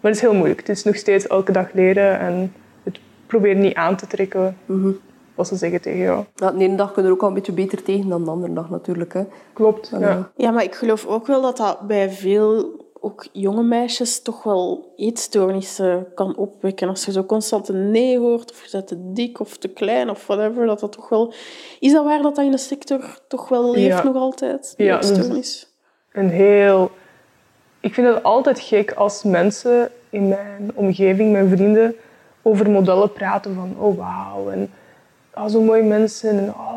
Maar 0.00 0.10
het 0.10 0.14
is 0.14 0.20
heel 0.20 0.34
moeilijk. 0.34 0.60
Het 0.60 0.68
is 0.68 0.84
nog 0.84 0.96
steeds 0.96 1.26
elke 1.26 1.52
dag 1.52 1.72
leren 1.72 2.18
en 2.18 2.52
het 2.82 2.98
proberen 3.26 3.60
niet 3.60 3.74
aan 3.74 3.96
te 3.96 4.06
trekken 4.06 4.56
wat 5.34 5.48
ze 5.48 5.56
zeggen 5.56 5.80
tegen 5.80 6.00
jou. 6.00 6.24
Ja, 6.34 6.50
de 6.50 6.64
ene 6.64 6.76
dag 6.76 6.92
kun 6.92 7.02
je 7.02 7.08
er 7.08 7.14
ook 7.14 7.20
wel 7.20 7.28
een 7.28 7.34
beetje 7.34 7.52
beter 7.52 7.82
tegen 7.82 8.08
dan 8.08 8.24
de 8.24 8.30
andere 8.30 8.52
dag 8.52 8.70
natuurlijk. 8.70 9.12
Hè. 9.12 9.22
Klopt, 9.52 9.92
ja. 9.98 10.30
Ja, 10.36 10.50
maar 10.50 10.64
ik 10.64 10.74
geloof 10.74 11.06
ook 11.06 11.26
wel 11.26 11.42
dat 11.42 11.56
dat 11.56 11.80
bij 11.80 12.10
veel 12.10 12.79
ook 13.00 13.26
jonge 13.32 13.62
meisjes 13.62 14.22
toch 14.22 14.42
wel 14.42 14.92
eetstoornissen 14.96 16.06
kan 16.14 16.36
opwekken. 16.36 16.88
Als 16.88 17.04
je 17.04 17.12
zo 17.12 17.24
constant 17.24 17.68
een 17.68 17.90
nee 17.90 18.18
hoort, 18.18 18.50
of 18.50 18.64
je 18.64 18.68
bent 18.72 18.86
te 18.86 19.12
dik 19.12 19.40
of 19.40 19.56
te 19.56 19.68
klein 19.68 20.10
of 20.10 20.26
whatever, 20.26 20.66
dat 20.66 20.80
dat 20.80 20.92
toch 20.92 21.08
wel... 21.08 21.32
Is 21.80 21.92
dat 21.92 22.04
waar 22.04 22.22
dat 22.22 22.36
dat 22.36 22.44
in 22.44 22.50
de 22.50 22.58
sector 22.58 23.18
toch 23.28 23.48
wel 23.48 23.70
leeft 23.70 23.86
Ja. 23.86 24.02
nog 24.02 24.14
altijd, 24.14 24.74
Ja, 24.76 24.96
eetstoornis? 24.96 25.66
een 26.12 26.30
heel... 26.30 26.90
Ik 27.80 27.94
vind 27.94 28.06
het 28.06 28.22
altijd 28.22 28.60
gek 28.60 28.92
als 28.92 29.22
mensen 29.22 29.90
in 30.10 30.28
mijn 30.28 30.70
omgeving, 30.74 31.32
mijn 31.32 31.48
vrienden, 31.48 31.94
over 32.42 32.70
modellen 32.70 33.12
praten 33.12 33.54
van 33.54 33.76
oh 33.78 33.98
wauw 33.98 34.50
en 34.50 34.70
oh, 35.34 35.46
zo 35.46 35.60
mooie 35.62 35.82
mensen 35.82 36.30
en 36.30 36.48
oh, 36.48 36.69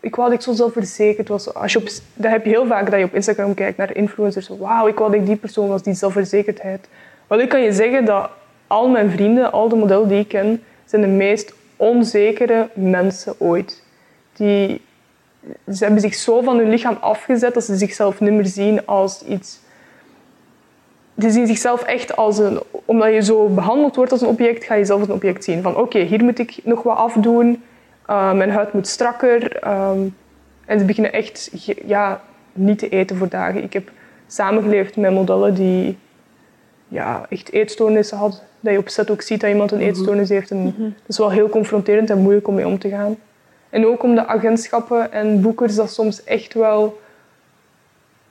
ik 0.00 0.16
wou 0.16 0.28
dat 0.28 0.38
ik 0.38 0.44
zo 0.44 0.52
zelfverzekerd 0.52 1.28
was. 1.28 1.54
Als 1.54 1.72
je 1.72 1.78
op, 1.78 1.88
dat 2.14 2.30
heb 2.30 2.44
je 2.44 2.50
heel 2.50 2.66
vaak 2.66 2.90
dat 2.90 2.98
je 2.98 3.04
op 3.04 3.14
Instagram 3.14 3.54
kijkt 3.54 3.76
naar 3.76 3.96
influencers. 3.96 4.48
Wauw, 4.48 4.86
ik 4.86 4.98
wou 4.98 5.10
dat 5.10 5.20
ik 5.20 5.26
die 5.26 5.36
persoon 5.36 5.68
was, 5.68 5.82
die 5.82 5.94
zelfverzekerdheid. 5.94 6.88
Wel, 7.26 7.40
ik 7.40 7.48
kan 7.48 7.62
je 7.62 7.72
zeggen 7.72 8.04
dat 8.04 8.30
al 8.66 8.88
mijn 8.88 9.10
vrienden, 9.10 9.52
al 9.52 9.68
de 9.68 9.76
modellen 9.76 10.08
die 10.08 10.18
ik 10.18 10.28
ken, 10.28 10.62
zijn 10.84 11.02
de 11.02 11.08
meest 11.08 11.52
onzekere 11.76 12.68
mensen 12.74 13.34
ooit. 13.38 13.82
Die, 14.32 14.80
ze 15.72 15.84
hebben 15.84 16.00
zich 16.00 16.14
zo 16.14 16.40
van 16.40 16.58
hun 16.58 16.68
lichaam 16.68 16.96
afgezet 17.00 17.54
dat 17.54 17.64
ze 17.64 17.76
zichzelf 17.76 18.20
niet 18.20 18.32
meer 18.32 18.46
zien 18.46 18.86
als 18.86 19.22
iets 19.22 19.58
die 21.18 21.30
zien 21.30 21.46
zichzelf 21.46 21.82
echt 21.82 22.16
als 22.16 22.38
een... 22.38 22.60
Omdat 22.84 23.12
je 23.12 23.22
zo 23.22 23.48
behandeld 23.48 23.96
wordt 23.96 24.12
als 24.12 24.20
een 24.20 24.28
object, 24.28 24.64
ga 24.64 24.74
je 24.74 24.84
zelf 24.84 25.00
als 25.00 25.08
een 25.08 25.14
object 25.14 25.44
zien. 25.44 25.62
Van 25.62 25.76
oké, 25.76 25.98
hier 25.98 26.24
moet 26.24 26.38
ik 26.38 26.58
nog 26.62 26.82
wat 26.82 26.96
afdoen. 26.96 27.62
Uh, 28.10 28.32
mijn 28.32 28.50
huid 28.50 28.72
moet 28.72 28.86
strakker. 28.86 29.56
ehm, 29.56 30.00
en 30.64 30.78
ze 30.78 30.84
beginnen 30.84 31.12
echt 31.12 31.50
ja, 31.86 32.20
niet 32.52 32.78
te 32.78 32.88
eten 32.88 33.16
voor 33.16 33.28
dagen. 33.28 33.62
Ik 33.62 33.72
heb 33.72 33.90
samengeleefd 34.26 34.96
met 34.96 35.12
modellen 35.12 35.54
die 35.54 35.98
ja, 36.88 37.26
echt 37.28 37.52
eetstoornissen 37.52 38.18
hadden. 38.18 38.40
Dat 38.60 38.72
je 38.72 38.78
op 38.78 38.88
set 38.88 39.10
ook 39.10 39.22
ziet 39.22 39.40
dat 39.40 39.50
iemand 39.50 39.72
een 39.72 39.80
eetstoornis 39.80 40.28
heeft. 40.28 40.50
En 40.50 40.74
Dat 40.76 41.08
is 41.08 41.18
wel 41.18 41.30
heel 41.30 41.48
confronterend 41.48 42.10
en 42.10 42.18
moeilijk 42.18 42.48
om 42.48 42.54
mee 42.54 42.66
om 42.66 42.78
te 42.78 42.88
gaan. 42.88 43.16
En 43.70 43.86
ook 43.86 44.02
om 44.02 44.14
de 44.14 44.26
agentschappen 44.26 45.12
en 45.12 45.40
boekers 45.40 45.74
dat 45.74 45.92
soms 45.92 46.24
echt 46.24 46.54
wel 46.54 47.00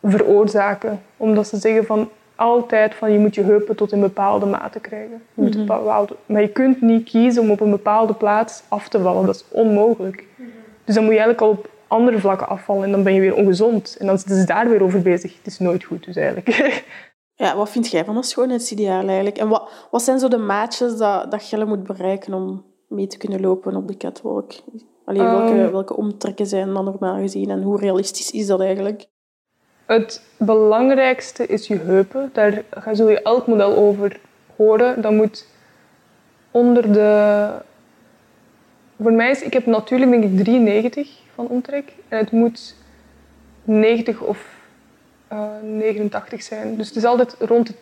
veroorzaken. 0.03 1.01
Omdat 1.17 1.47
ze 1.47 1.57
zeggen 1.57 1.85
van 1.85 2.09
altijd 2.37 2.95
van 2.95 3.11
je 3.11 3.19
moet 3.19 3.35
je 3.35 3.41
heupen 3.43 3.75
tot 3.75 3.91
een 3.91 3.99
bepaalde 3.99 4.45
mate 4.45 4.79
krijgen. 4.79 5.21
Je 5.33 5.41
moet 5.41 5.57
bepaalde, 5.65 6.15
maar 6.25 6.41
je 6.41 6.47
kunt 6.51 6.81
niet 6.81 7.09
kiezen 7.09 7.41
om 7.41 7.51
op 7.51 7.59
een 7.59 7.69
bepaalde 7.69 8.13
plaats 8.13 8.63
af 8.67 8.89
te 8.89 8.99
vallen. 9.01 9.25
Dat 9.25 9.35
is 9.35 9.45
onmogelijk. 9.51 10.25
Dus 10.85 10.95
dan 10.95 11.03
moet 11.03 11.13
je 11.13 11.19
eigenlijk 11.19 11.41
al 11.41 11.49
op 11.49 11.69
andere 11.87 12.19
vlakken 12.19 12.47
afvallen 12.47 12.83
en 12.83 12.91
dan 12.91 13.03
ben 13.03 13.13
je 13.13 13.19
weer 13.19 13.35
ongezond. 13.35 13.95
En 13.99 14.05
dan 14.05 14.17
zitten 14.17 14.37
ze 14.37 14.45
daar 14.45 14.69
weer 14.69 14.83
over 14.83 15.01
bezig. 15.01 15.37
Het 15.37 15.45
is 15.47 15.59
nooit 15.59 15.83
goed 15.83 16.05
dus 16.05 16.15
eigenlijk. 16.15 16.47
Ja, 17.39 17.55
wat 17.55 17.69
vind 17.69 17.87
jij 17.91 18.05
van 18.05 18.17
een 18.17 18.23
schoonheidsideaal 18.23 19.07
eigenlijk? 19.07 19.37
En 19.37 19.47
wat, 19.47 19.69
wat 19.91 20.01
zijn 20.01 20.19
zo 20.19 20.27
de 20.27 20.37
maatjes 20.37 20.97
dat, 20.97 21.31
dat 21.31 21.43
Gelle 21.43 21.65
moet 21.65 21.83
bereiken 21.83 22.33
om 22.33 22.65
mee 22.87 23.07
te 23.07 23.17
kunnen 23.17 23.41
lopen 23.41 23.75
op 23.75 23.87
de 23.87 23.97
catwalk? 23.97 24.51
Allee, 25.05 25.21
welke, 25.21 25.61
Ehm. 25.61 25.71
welke 25.71 25.95
omtrekken 25.97 26.45
zijn 26.47 26.73
dan 26.73 26.85
normaal 26.85 27.17
gezien 27.19 27.49
en 27.49 27.61
hoe 27.61 27.79
realistisch 27.79 28.31
is 28.31 28.47
dat 28.47 28.61
eigenlijk? 28.61 29.05
Het 29.87 30.21
belangrijkste 30.37 31.45
is 31.45 31.67
je 31.67 31.77
heupen. 31.77 32.29
Daar 32.33 32.63
ga- 32.71 32.93
zul 32.93 33.09
je 33.09 33.21
elk 33.21 33.47
model 33.47 33.75
over 33.75 34.19
horen. 34.55 35.01
Dat 35.01 35.11
moet 35.11 35.47
onder 36.51 36.93
de... 36.93 37.49
Voor 39.01 39.11
mij 39.11 39.29
is... 39.29 39.41
Ik 39.41 39.53
heb 39.53 39.65
natuurlijk 39.65 40.11
denk 40.11 40.23
ik 40.23 40.37
93 40.43 41.09
van 41.35 41.47
omtrek. 41.47 41.91
En 42.07 42.17
het 42.17 42.31
moet 42.31 42.75
90 43.63 44.21
of 44.21 44.45
eh, 45.27 45.49
89 45.63 46.43
zijn. 46.43 46.77
Dus 46.77 46.87
het 46.87 46.95
is 46.95 47.05
altijd 47.05 47.35
rond 47.39 47.67
het 47.67 47.77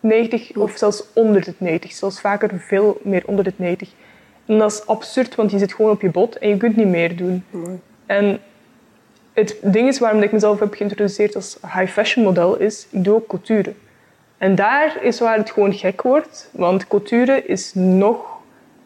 90 0.00 0.56
of 0.56 0.76
zelfs 0.76 1.04
onder 1.12 1.44
het 1.46 1.60
90. 1.60 1.92
Zelfs 1.92 2.20
vaker 2.20 2.58
veel 2.60 3.00
meer 3.02 3.22
onder 3.26 3.44
het 3.44 3.58
90. 3.58 3.88
En 4.46 4.58
dat 4.58 4.72
is 4.72 4.86
absurd, 4.86 5.34
want 5.34 5.50
je 5.50 5.58
zit 5.58 5.74
gewoon 5.74 5.90
op 5.90 6.00
je 6.00 6.10
bot 6.10 6.38
en 6.38 6.48
je 6.48 6.56
kunt 6.56 6.76
niet 6.76 6.88
meer 6.88 7.16
doen. 7.16 7.44
En 8.06 8.40
het 9.34 9.58
ding 9.62 9.88
is 9.88 9.98
waarom 9.98 10.22
ik 10.22 10.32
mezelf 10.32 10.60
heb 10.60 10.74
geïntroduceerd 10.74 11.34
als 11.34 11.58
high 11.62 11.92
fashion 11.92 12.24
model 12.24 12.56
is, 12.56 12.86
ik 12.90 13.04
doe 13.04 13.14
ook 13.14 13.26
couture. 13.26 13.72
En 14.38 14.54
daar 14.54 15.02
is 15.02 15.20
waar 15.20 15.36
het 15.36 15.50
gewoon 15.50 15.72
gek 15.72 16.02
wordt, 16.02 16.50
want 16.52 16.86
couture 16.86 17.44
is 17.46 17.74
nog 17.74 18.36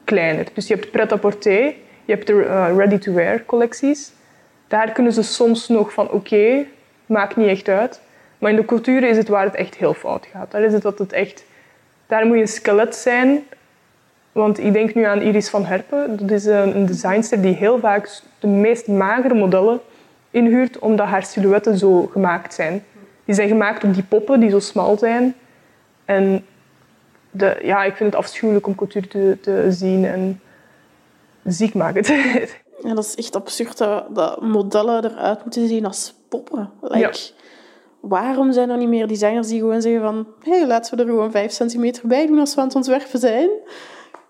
kleiner. 0.04 0.46
Dus 0.54 0.66
je 0.66 0.74
hebt 0.74 0.90
pret-à-porter, 0.90 1.64
je 2.04 2.12
hebt 2.12 2.26
de 2.26 2.44
eh, 2.44 2.76
ready-to-wear 2.76 3.44
collecties. 3.44 4.12
Daar 4.68 4.92
kunnen 4.92 5.12
ze 5.12 5.22
soms 5.22 5.68
nog 5.68 5.92
van 5.92 6.10
oké, 6.10 6.64
maakt 7.06 7.36
niet 7.36 7.48
echt 7.48 7.68
uit. 7.68 8.00
Maar 8.38 8.50
in 8.50 8.56
de 8.56 8.64
couture 8.64 9.08
is 9.08 9.16
het 9.16 9.28
waar 9.28 9.44
het 9.44 9.54
echt 9.54 9.76
heel 9.76 9.94
fout 9.94 10.26
gaat. 10.32 10.50
Daar 10.50 10.62
is 10.62 10.72
het 10.72 10.82
dat 10.82 10.98
het 10.98 11.12
echt... 11.12 11.44
Daar 12.06 12.26
moet 12.26 12.36
je 12.36 12.42
een 12.42 12.48
skelet 12.48 12.94
zijn 12.94 13.44
want 14.38 14.58
ik 14.58 14.72
denk 14.72 14.94
nu 14.94 15.04
aan 15.04 15.20
Iris 15.20 15.48
van 15.48 15.64
Herpen. 15.64 16.16
Dat 16.16 16.30
is 16.30 16.44
een 16.44 16.76
een 16.76 16.86
designster 16.86 17.42
die 17.42 17.54
heel 17.54 17.78
vaak 17.78 18.20
de 18.38 18.46
meest 18.46 18.86
magere 18.88 19.34
modellen 19.34 19.80
inhuurt, 20.30 20.78
omdat 20.78 21.06
haar 21.06 21.22
silhouetten 21.22 21.78
zo 21.78 22.06
gemaakt 22.06 22.54
zijn. 22.54 22.84
Die 23.24 23.34
zijn 23.34 23.48
gemaakt 23.48 23.84
op 23.84 23.94
die 23.94 24.02
poppen 24.02 24.40
die 24.40 24.50
zo 24.50 24.58
smal 24.58 24.98
zijn. 24.98 25.34
En 26.04 26.46
de, 27.30 27.58
ja, 27.62 27.84
ik 27.84 27.96
vind 27.96 28.12
het 28.12 28.22
afschuwelijk 28.22 28.66
om 28.66 28.74
couture 28.74 29.08
te, 29.08 29.38
te 29.40 29.66
zien 29.68 30.04
en 30.04 30.40
ziek 31.44 31.74
maken. 31.74 32.04
Ja, 32.82 32.94
dat 32.94 33.04
is 33.04 33.14
echt 33.14 33.36
absurd 33.36 33.78
dat, 33.78 34.14
dat 34.14 34.42
modellen 34.42 35.04
eruit 35.04 35.42
moeten 35.42 35.68
zien 35.68 35.86
als 35.86 36.14
poppen. 36.28 36.70
Like, 36.80 37.30
Waarom 38.00 38.52
zijn 38.52 38.70
er 38.70 38.76
niet 38.76 38.88
meer 38.88 39.06
designers 39.06 39.48
die 39.48 39.58
gewoon 39.58 39.82
zeggen 39.82 40.00
van 40.00 40.26
hé, 40.42 40.58
hey, 40.58 40.66
laten 40.66 40.96
we 40.96 41.02
er 41.02 41.08
gewoon 41.08 41.30
vijf 41.30 41.52
centimeter 41.52 42.08
bij 42.08 42.26
doen 42.26 42.38
als 42.38 42.54
we 42.54 42.60
aan 42.60 42.66
het 42.66 42.76
ontwerpen 42.76 43.18
zijn? 43.18 43.48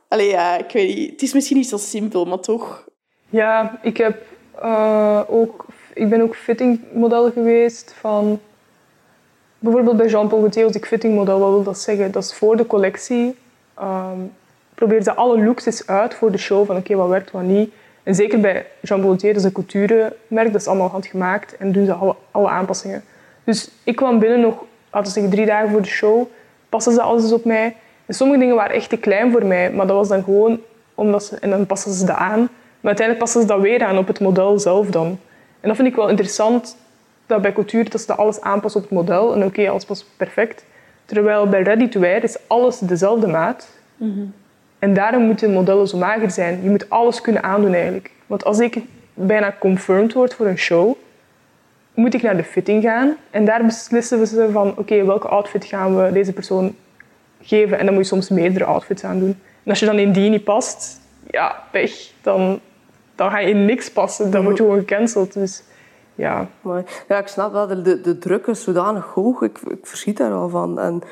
Allee, 0.09 0.29
ja, 0.29 0.57
ik 0.57 0.71
weet 0.71 0.97
niet. 0.97 1.11
Het 1.11 1.23
is 1.23 1.33
misschien 1.33 1.57
niet 1.57 1.69
zo 1.69 1.77
simpel, 1.77 2.25
maar 2.25 2.41
toch. 2.41 2.89
Ja, 3.29 3.79
ik, 3.83 3.97
heb, 3.97 4.23
eh, 4.61 5.21
ook, 5.29 5.67
ik 5.99 6.09
ben 6.09 6.21
ook 6.21 6.37
fittingmodel 6.37 7.31
geweest 7.31 7.95
van... 7.99 8.41
Bijvoorbeeld 9.59 9.97
bij 9.97 10.07
Jean-Paul 10.07 10.41
Gaultier 10.41 10.65
was 10.65 10.75
ik 10.75 10.87
fittingmodel. 10.87 11.39
Wat 11.39 11.51
wil 11.51 11.63
dat 11.63 11.79
zeggen? 11.79 12.13
Dat 12.13 12.23
is 12.25 12.35
voor 12.35 12.57
de 12.57 12.67
collectie. 12.67 13.37
probeer 14.75 15.03
ze 15.03 15.15
alle 15.15 15.45
looks 15.45 15.67
eens 15.67 15.87
uit 15.87 16.15
voor 16.15 16.31
de 16.31 16.39
show. 16.39 16.67
Van 16.67 16.77
oké, 16.77 16.95
wat 16.95 17.09
werkt, 17.09 17.31
wat 17.31 17.43
niet. 17.43 17.73
En 18.03 18.15
zeker 18.15 18.41
bij 18.41 18.67
Jean-Paul 18.81 19.09
Gaultier, 19.09 19.33
dat 19.33 19.43
is 19.43 19.45
een 19.45 19.53
couturemerk. 19.53 20.53
Dat 20.53 20.61
is 20.61 20.67
allemaal 20.67 20.89
handgemaakt. 20.89 21.57
En 21.57 21.73
doen 21.73 21.87
ze 21.87 21.93
alle, 21.93 22.15
alle 22.31 22.49
aanpassingen. 22.49 23.05
Dus 23.45 23.71
ik 23.85 23.97
kwam 23.97 24.19
binnen 24.19 24.41
nog, 24.41 24.65
laten 24.91 25.09
we 25.09 25.15
zeggen, 25.15 25.33
drie 25.33 25.47
dagen 25.47 25.71
voor 25.71 25.83
de 25.83 25.89
show. 25.89 26.27
Passen 26.69 26.93
ze 26.93 27.03
alles 27.03 27.33
op 27.33 27.45
mij. 27.45 27.77
En 28.07 28.15
sommige 28.15 28.41
dingen 28.41 28.55
waren 28.55 28.77
echt 28.77 28.89
te 28.89 28.97
klein 28.97 29.33
voor 29.33 29.47
mij. 29.47 29.71
Maar 29.73 29.87
dat 29.87 29.97
was 29.97 30.09
dan 30.09 30.25
gewoon 30.25 30.61
omdat 30.95 31.25
ze... 31.25 31.37
En 31.37 31.51
dan 31.51 31.67
passen 31.67 31.93
ze 31.93 32.05
dat 32.05 32.17
aan. 32.17 32.41
Maar 32.81 32.97
uiteindelijk 32.97 33.19
passen 33.19 33.41
ze 33.41 33.47
dat 33.47 33.61
weer 33.61 33.85
aan 33.85 33.99
op 33.99 34.07
het 34.07 34.21
model 34.21 34.59
zelf 34.59 34.87
dan. 34.87 35.19
En 35.61 35.69
dat 35.69 35.77
vind 35.77 35.89
ik 35.89 35.95
wel 35.95 36.09
interessant, 36.09 36.77
dat 37.27 37.43
bij 37.43 37.53
couture 37.53 37.91
dat 37.91 38.01
ze 38.01 38.07
dat 38.07 38.17
alles 38.17 38.41
aanpassen 38.41 38.81
op 38.81 38.89
het 38.89 38.99
model. 38.99 39.35
En 39.35 39.45
oké, 39.45 39.69
alles 39.69 39.85
past 39.85 40.07
perfect. 40.17 40.65
Terwijl 41.05 41.49
bij 41.49 41.63
ready-to-wear 41.63 42.23
is 42.23 42.37
alles 42.47 42.79
dezelfde 42.79 43.27
maat. 43.27 43.69
En 44.79 44.95
daarom 44.95 45.23
moeten 45.23 45.53
modellen 45.53 45.89
zo 45.89 45.99
mager 45.99 46.31
zijn. 46.31 46.63
Je 46.63 46.71
moet 46.71 46.91
alles 46.91 47.21
kunnen 47.21 47.43
aandoen 47.43 47.75
eigenlijk. 47.75 48.11
Want 48.27 48.45
als 48.45 48.59
ik 48.59 48.79
bijna 49.15 49.55
confirmed 49.59 50.13
word 50.13 50.35
voor 50.35 50.47
een 50.47 50.59
show, 50.59 50.95
moet 51.95 52.15
ik 52.15 52.23
naar 52.23 52.37
de 52.37 52.45
fitting 52.45 52.83
gaan. 52.83 53.17
En 53.31 53.45
daar 53.45 53.65
beslissen 53.65 54.19
we 54.19 54.27
ze 54.27 54.49
van, 54.53 54.75
oké, 54.77 55.05
welke 55.05 55.29
outfit 55.29 55.65
gaan 55.65 55.97
we 55.97 56.13
deze 56.13 56.33
persoon 56.33 56.77
geven. 57.43 57.79
En 57.79 57.85
dan 57.85 57.95
moet 57.95 58.03
je 58.03 58.09
soms 58.09 58.29
meerdere 58.29 58.65
outfits 58.65 59.05
aandoen. 59.05 59.39
En 59.63 59.71
als 59.71 59.81
je 59.81 59.87
dan 59.87 59.99
in 59.99 60.13
die 60.13 60.31
niet 60.31 60.45
past, 60.45 61.01
ja, 61.31 61.63
pech. 61.71 62.11
Dan, 62.23 62.61
dan 63.19 63.31
ga 63.31 63.39
je 63.39 63.49
in 63.49 63.65
niks 63.65 63.91
passen. 63.93 64.31
Dan 64.31 64.45
word 64.45 64.57
je 64.57 64.63
gewoon 64.63 64.79
gecanceld. 64.79 65.33
Dus 65.33 65.63
ja, 66.15 66.49
Maar, 66.61 66.85
ja, 67.09 67.19
ik 67.19 67.27
snap 67.27 67.53
wel, 67.53 67.67
de, 67.67 68.01
de, 68.01 68.19
druk 68.19 68.47
is 68.47 68.63
zodanig 68.63 69.05
hoog. 69.05 69.43
Ik, 69.43 69.59
ik 69.59 69.87
verschiet 69.87 70.17
daar 70.17 70.33
al 70.33 70.49
van. 70.49 70.79
En 70.79 71.03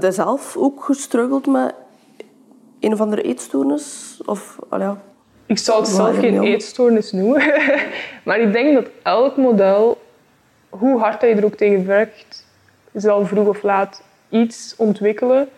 je 0.00 0.12
zelf 0.12 0.56
ook 0.56 0.84
gestruggeld 0.84 1.46
met 1.46 1.74
een 2.80 2.92
of 2.92 3.00
andere 3.00 3.22
eetstoornis? 3.22 4.20
Of, 4.24 4.58
al 4.68 4.80
ja, 4.80 5.00
Ik 5.46 5.58
zou 5.58 5.80
het 5.80 5.88
zelf 5.88 6.18
geen 6.18 6.42
eetstoornis 6.42 7.12
noemen. 7.12 7.42
maar 8.24 8.40
ik 8.40 8.52
denk 8.52 8.74
dat 8.74 8.86
elk 9.02 9.36
model, 9.36 9.98
hoe 10.68 10.98
hard 10.98 11.20
je 11.20 11.26
er 11.26 11.44
ook 11.44 11.56
tegen 11.56 11.86
werkt, 11.86 12.46
zal 12.92 13.26
vroeg 13.26 13.48
of 13.48 13.62
laat 13.62 14.02
iets 14.28 14.74
ontwikkelen 14.76 15.48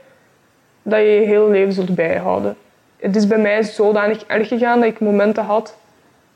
dat 0.83 0.99
je 0.99 1.07
je 1.07 1.27
heel 1.27 1.49
leven 1.49 1.73
zult 1.73 1.95
bijhouden. 1.95 2.57
Het 2.99 3.17
is 3.17 3.27
bij 3.27 3.39
mij 3.39 3.63
zodanig 3.63 4.25
erg 4.27 4.49
gegaan 4.49 4.81
dat 4.81 4.89
ik 4.89 5.01
momenten 5.01 5.45
had 5.45 5.77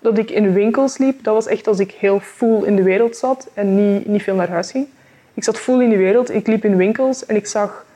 dat 0.03 0.19
ik 0.19 0.31
in 0.31 0.53
winkels 0.53 0.99
liep, 0.99 1.25
dat 1.25 1.35
was 1.35 1.47
echt 1.47 1.67
als 1.67 1.79
ik 1.79 1.91
heel 1.91 2.21
full 2.21 2.63
in 2.65 2.77
de 2.77 2.83
wereld 2.83 3.17
zat 3.17 3.49
en 3.55 3.75
niet, 3.75 4.07
niet 4.07 4.23
veel 4.23 4.35
naar 4.35 4.49
huis 4.49 4.71
ging. 4.71 4.87
Ik 5.35 5.45
zat 5.45 5.59
full 5.59 5.83
in 5.83 5.91
de 5.91 5.97
wereld, 5.97 6.35
ik 6.35 6.47
liep 6.47 6.65
in 6.65 6.77
winkels 6.77 7.27
en 7.27 7.37
ik 7.37 7.47
zag 7.47 7.87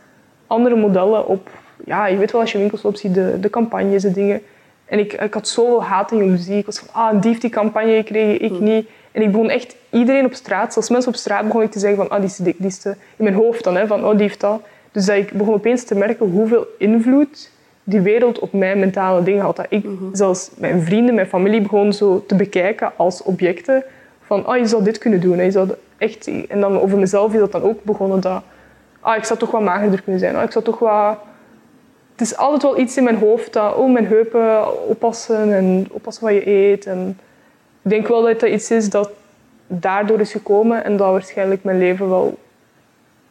andere 0.46 0.76
modellen 0.76 1.26
op... 1.26 1.50
Ja, 1.84 2.06
je 2.06 2.16
weet 2.16 2.32
wel 2.32 2.40
als 2.40 2.52
je 2.52 2.58
winkels 2.58 2.84
opziet, 2.84 3.14
de, 3.14 3.40
de 3.40 3.50
campagnes, 3.50 4.02
de 4.02 4.12
dingen. 4.12 4.42
En 4.84 4.98
ik, 4.98 5.12
ik 5.12 5.34
had 5.34 5.48
zoveel 5.48 5.84
haat 5.84 6.10
en 6.10 6.16
jaloezie. 6.16 6.58
Ik 6.58 6.66
was 6.66 6.78
van, 6.78 6.88
ah, 6.92 7.20
die 7.20 7.30
heeft 7.30 7.40
die 7.40 7.50
campagne 7.50 7.96
gekregen, 7.96 8.44
ik 8.44 8.60
niet. 8.60 8.88
En 9.12 9.22
ik 9.22 9.32
begon 9.32 9.50
echt 9.50 9.76
iedereen 9.90 10.24
op 10.24 10.34
straat, 10.34 10.72
zelfs 10.72 10.90
mensen 10.90 11.10
op 11.10 11.16
straat, 11.16 11.46
begon 11.46 11.62
ik 11.62 11.70
te 11.70 11.78
zeggen 11.78 11.98
van, 11.98 12.08
ah, 12.08 12.16
die 12.20 12.28
is 12.28 12.36
dik, 12.36 12.56
die 12.58 12.66
is 12.66 12.78
te... 12.78 12.88
In 12.88 13.24
mijn 13.24 13.34
hoofd 13.34 13.64
dan, 13.64 13.76
hè, 13.76 13.86
van, 13.86 14.04
oh, 14.04 14.10
die 14.10 14.20
heeft 14.20 14.40
dat. 14.40 14.60
Dus 14.92 15.04
dat 15.04 15.16
ik 15.16 15.32
begon 15.32 15.54
opeens 15.54 15.84
te 15.84 15.94
merken 15.94 16.30
hoeveel 16.30 16.66
invloed 16.78 17.50
die 17.88 18.00
wereld 18.00 18.38
op 18.38 18.52
mijn 18.52 18.78
mentale 18.78 19.22
dingen 19.22 19.44
had. 19.44 19.56
Dat 19.56 19.66
ik 19.68 19.86
zelfs 20.12 20.50
mijn 20.56 20.82
vrienden, 20.82 21.14
mijn 21.14 21.26
familie 21.26 21.60
begon 21.60 21.92
zo 21.92 22.24
te 22.26 22.34
bekijken 22.34 22.92
als 22.96 23.22
objecten. 23.22 23.84
Van, 24.20 24.46
ah, 24.46 24.58
je 24.58 24.66
zou 24.66 24.82
dit 24.82 24.98
kunnen 24.98 25.20
doen. 25.20 25.38
Hè. 25.38 25.44
Je 25.44 25.50
zou 25.50 25.70
echt... 25.98 26.30
En 26.48 26.60
dan 26.60 26.80
over 26.80 26.98
mezelf 26.98 27.32
is 27.32 27.38
dat 27.38 27.52
dan 27.52 27.62
ook 27.62 27.84
begonnen 27.84 28.20
dat... 28.20 28.42
Ah, 29.00 29.16
ik 29.16 29.24
zou 29.24 29.38
toch 29.38 29.50
wat 29.50 29.62
magerder 29.62 30.02
kunnen 30.02 30.20
zijn. 30.20 30.36
Ah, 30.36 30.42
ik 30.42 30.50
zou 30.50 30.64
toch 30.64 30.78
wat... 30.78 31.18
Het 32.12 32.20
is 32.20 32.36
altijd 32.36 32.62
wel 32.62 32.78
iets 32.78 32.96
in 32.96 33.04
mijn 33.04 33.18
hoofd 33.18 33.52
dat... 33.52 33.74
Oh, 33.74 33.92
mijn 33.92 34.06
heupen 34.06 34.86
oppassen 34.88 35.52
en 35.52 35.86
oppassen 35.90 36.24
wat 36.24 36.34
je 36.34 36.48
eet. 36.48 36.86
En 36.86 37.18
ik 37.82 37.90
denk 37.90 38.08
wel 38.08 38.22
dat 38.22 38.40
dat 38.40 38.50
iets 38.50 38.70
is 38.70 38.90
dat 38.90 39.10
daardoor 39.66 40.20
is 40.20 40.32
gekomen 40.32 40.84
en 40.84 40.96
dat 40.96 41.10
waarschijnlijk 41.10 41.64
mijn 41.64 41.78
leven 41.78 42.08
wel 42.08 42.38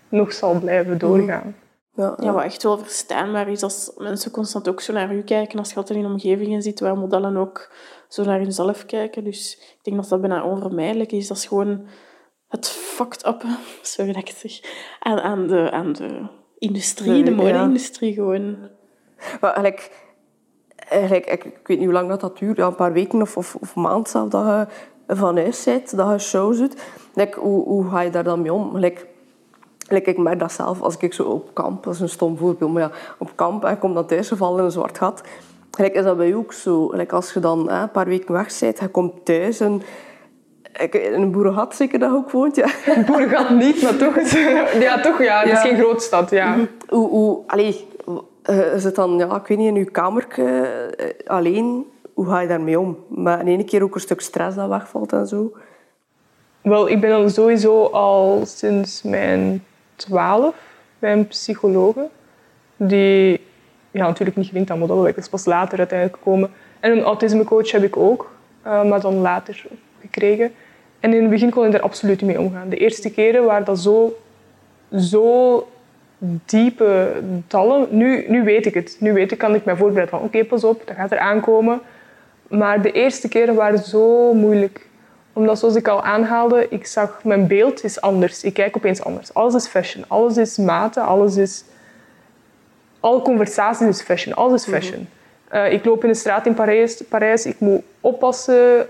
nog 0.09 0.33
zal 0.33 0.59
blijven 0.59 0.97
doorgaan. 0.97 1.55
Ja, 1.95 2.17
Ja, 2.21 2.31
wat 2.33 2.43
echt 2.43 2.63
wel 2.63 2.77
verstaanbaar 2.77 3.47
is 3.47 3.63
als 3.63 3.91
mensen 3.97 4.31
constant 4.31 4.69
ook 4.69 4.81
zo 4.81 4.93
naar 4.93 5.13
u 5.15 5.21
kijken. 5.23 5.59
Als 5.59 5.69
je 5.69 5.75
altijd 5.75 5.99
in 5.99 6.05
omgevingen 6.05 6.61
zit 6.61 6.79
waar 6.79 6.97
modellen 6.97 7.37
ook 7.37 7.71
zo 8.07 8.23
naar 8.23 8.39
hunzelf 8.39 8.85
kijken. 8.85 9.23
Dus 9.23 9.55
ik 9.77 9.79
denk 9.83 9.97
dat 9.97 10.09
dat 10.09 10.21
bijna 10.21 10.43
onvermijdelijk 10.45 11.11
is. 11.11 11.27
Dat 11.27 11.37
is 11.37 11.45
gewoon 11.45 11.87
het 12.47 12.67
fucked 12.67 13.25
up, 13.27 13.43
sorry 13.81 14.11
dat 14.13 14.21
ik 14.21 14.27
het 14.27 14.51
zeg, 14.51 14.71
aan, 14.99 15.19
aan, 15.19 15.47
de, 15.47 15.71
aan 15.71 15.93
de 15.93 16.27
industrie, 16.57 17.23
de 17.23 17.29
Ja. 17.29 17.35
mode-industrie 17.35 18.13
gewoon. 18.13 18.57
Maar 19.41 19.53
eigenlijk, 19.53 20.03
eigenlijk, 20.75 21.25
ik, 21.25 21.43
ik 21.43 21.67
weet 21.67 21.77
niet 21.77 21.85
hoe 21.85 21.93
lang 21.95 22.09
dat, 22.09 22.19
dat 22.21 22.37
duurt, 22.37 22.57
ja, 22.57 22.67
een 22.67 22.75
paar 22.75 22.93
weken 22.93 23.21
of, 23.21 23.37
of, 23.37 23.55
of 23.55 23.75
maand 23.75 24.09
zelf, 24.09 24.29
dat 24.29 24.45
je 24.45 24.67
van 25.15 25.37
huis 25.37 25.63
bent, 25.63 25.97
dat 25.97 26.11
je 26.11 26.17
shows 26.19 26.57
doet. 26.57 26.81
Like, 27.13 27.39
hoe, 27.39 27.63
hoe 27.63 27.89
ga 27.89 28.01
je 28.01 28.09
daar 28.09 28.23
dan 28.23 28.41
mee 28.41 28.53
om? 28.53 28.77
Like, 28.77 29.07
like, 29.87 30.09
ik 30.09 30.17
merk 30.17 30.39
dat 30.39 30.51
zelf 30.51 30.81
als 30.81 30.97
ik 30.97 31.13
zo 31.13 31.23
op 31.23 31.49
kamp, 31.53 31.83
dat 31.83 31.93
is 31.93 31.99
een 31.99 32.09
stom 32.09 32.37
voorbeeld, 32.37 32.73
maar 32.73 32.81
ja, 32.81 32.91
op 33.17 33.31
kamp 33.35 33.63
en 33.63 33.71
ik 33.73 33.79
kom 33.79 33.93
dan 33.93 34.05
thuis 34.05 34.27
gevallen 34.27 34.59
in 34.59 34.65
een 34.65 34.71
zwart 34.71 34.97
gat. 34.97 35.21
Like, 35.77 35.97
is 35.97 36.03
dat 36.03 36.17
bij 36.17 36.27
jou 36.27 36.39
ook 36.39 36.53
zo? 36.53 36.89
Like, 36.93 37.15
als 37.15 37.33
je 37.33 37.39
dan 37.39 37.69
hè, 37.69 37.81
een 37.81 37.91
paar 37.91 38.05
weken 38.07 38.33
weg 38.33 38.59
bent, 38.59 38.79
je 38.79 38.87
komt 38.87 39.25
thuis 39.25 39.59
en 39.59 39.81
in 40.91 41.13
een 41.13 41.31
boerengat 41.31 41.75
zeker 41.75 41.99
dat 41.99 42.11
ook 42.11 42.31
woont, 42.31 42.55
ja. 42.55 42.67
Boerengat 43.07 43.49
niet, 43.49 43.81
maar 43.81 43.95
toch. 43.97 44.15
is- 44.15 44.31
Ja, 44.85 44.99
toch 45.01 45.23
ja. 45.23 45.39
Het 45.41 45.51
is 45.51 45.59
geen 45.59 45.77
grootstad, 45.77 46.29
ja. 46.29 46.57
Hoe, 46.87 47.09
hoe, 47.09 47.39
allee, 47.47 47.87
eh, 48.43 48.73
is 48.73 48.83
het 48.83 48.95
dan, 48.95 49.17
ja, 49.17 49.35
ik 49.35 49.47
weet 49.47 49.57
niet, 49.57 49.67
in 49.67 49.75
je 49.75 49.85
kamer 49.85 50.25
eh, 50.29 50.65
alleen? 51.25 51.85
Hoe 52.13 52.25
ga 52.27 52.39
je 52.39 52.47
daarmee 52.47 52.79
om? 52.79 52.97
Maar 53.07 53.39
in 53.39 53.47
één 53.47 53.65
keer 53.65 53.83
ook 53.83 53.95
een 53.95 54.01
stuk 54.01 54.21
stress 54.21 54.55
dat 54.55 54.69
wegvalt 54.69 55.13
en 55.13 55.27
zo. 55.27 55.51
Wel, 56.61 56.89
ik 56.89 57.01
ben 57.01 57.09
dan 57.09 57.29
sowieso 57.29 57.83
al 57.85 58.41
sinds 58.45 59.01
mijn 59.03 59.63
twaalf 59.95 60.55
bij 60.99 61.11
een 61.11 61.27
psychologe. 61.27 62.07
Die 62.77 63.41
ja, 63.91 64.07
natuurlijk 64.07 64.37
niet 64.37 64.47
gelinkt 64.47 64.71
aan 64.71 64.79
modellenwerk, 64.79 65.15
dat 65.15 65.23
is 65.23 65.29
pas 65.29 65.45
later 65.45 65.77
uiteindelijk 65.77 66.17
gekomen. 66.17 66.51
En 66.79 66.91
een 66.91 67.03
autismecoach 67.03 67.71
heb 67.71 67.83
ik 67.83 67.97
ook, 67.97 68.31
eh, 68.61 68.83
maar 68.83 69.01
dan 69.01 69.15
later 69.15 69.65
gekregen. 70.01 70.51
En 70.99 71.13
in 71.13 71.21
het 71.21 71.29
begin 71.29 71.49
kon 71.49 71.65
ik 71.65 71.71
daar 71.71 71.81
absoluut 71.81 72.21
niet 72.21 72.35
mee 72.35 72.39
omgaan. 72.39 72.69
De 72.69 72.77
eerste 72.77 73.11
keren 73.11 73.43
waren 73.43 73.65
dat 73.65 73.79
zo, 73.79 74.17
zo 74.95 75.67
diepe 76.45 77.11
tallen. 77.47 77.87
Nu, 77.89 78.25
nu 78.27 78.43
weet 78.43 78.65
ik 78.65 78.73
het. 78.73 78.97
Nu 78.99 79.13
weet 79.13 79.31
ik, 79.31 79.37
kan 79.37 79.55
ik 79.55 79.65
mij 79.65 79.75
voorbereiden 79.75 80.19
van 80.19 80.27
oké, 80.27 80.43
pas 80.43 80.63
op, 80.63 80.81
dat 80.85 80.95
gaat 80.95 81.11
er 81.11 81.19
aankomen. 81.19 81.81
Maar 82.47 82.81
de 82.81 82.91
eerste 82.91 83.27
keren 83.27 83.55
waren 83.55 83.79
zo 83.79 84.33
moeilijk. 84.33 84.87
Omdat, 85.35 85.59
zoals 85.59 85.75
ik 85.75 85.87
al 85.87 86.03
aanhaalde, 86.03 86.67
ik 86.69 86.85
zag 86.85 87.23
mijn 87.23 87.47
beeld 87.47 87.83
is 87.83 88.01
anders. 88.01 88.43
Ik 88.43 88.53
kijk 88.53 88.77
opeens 88.77 89.03
anders. 89.03 89.33
Alles 89.33 89.53
is 89.53 89.67
fashion. 89.67 90.03
Alles 90.07 90.37
is 90.37 90.57
maten. 90.57 91.03
Alles 91.05 91.35
is... 91.35 91.63
Alle 92.99 93.21
conversaties 93.21 93.87
is 93.87 94.01
fashion. 94.01 94.35
Alles 94.35 94.65
is 94.67 94.73
fashion. 94.73 95.07
Eh, 95.47 95.71
ik 95.71 95.85
loop 95.85 96.03
in 96.03 96.09
de 96.09 96.15
straat 96.15 96.45
in 96.45 96.53
Parijs, 96.53 97.03
Parijs. 97.09 97.45
Ik 97.45 97.59
moet 97.59 97.81
oppassen. 98.01 98.87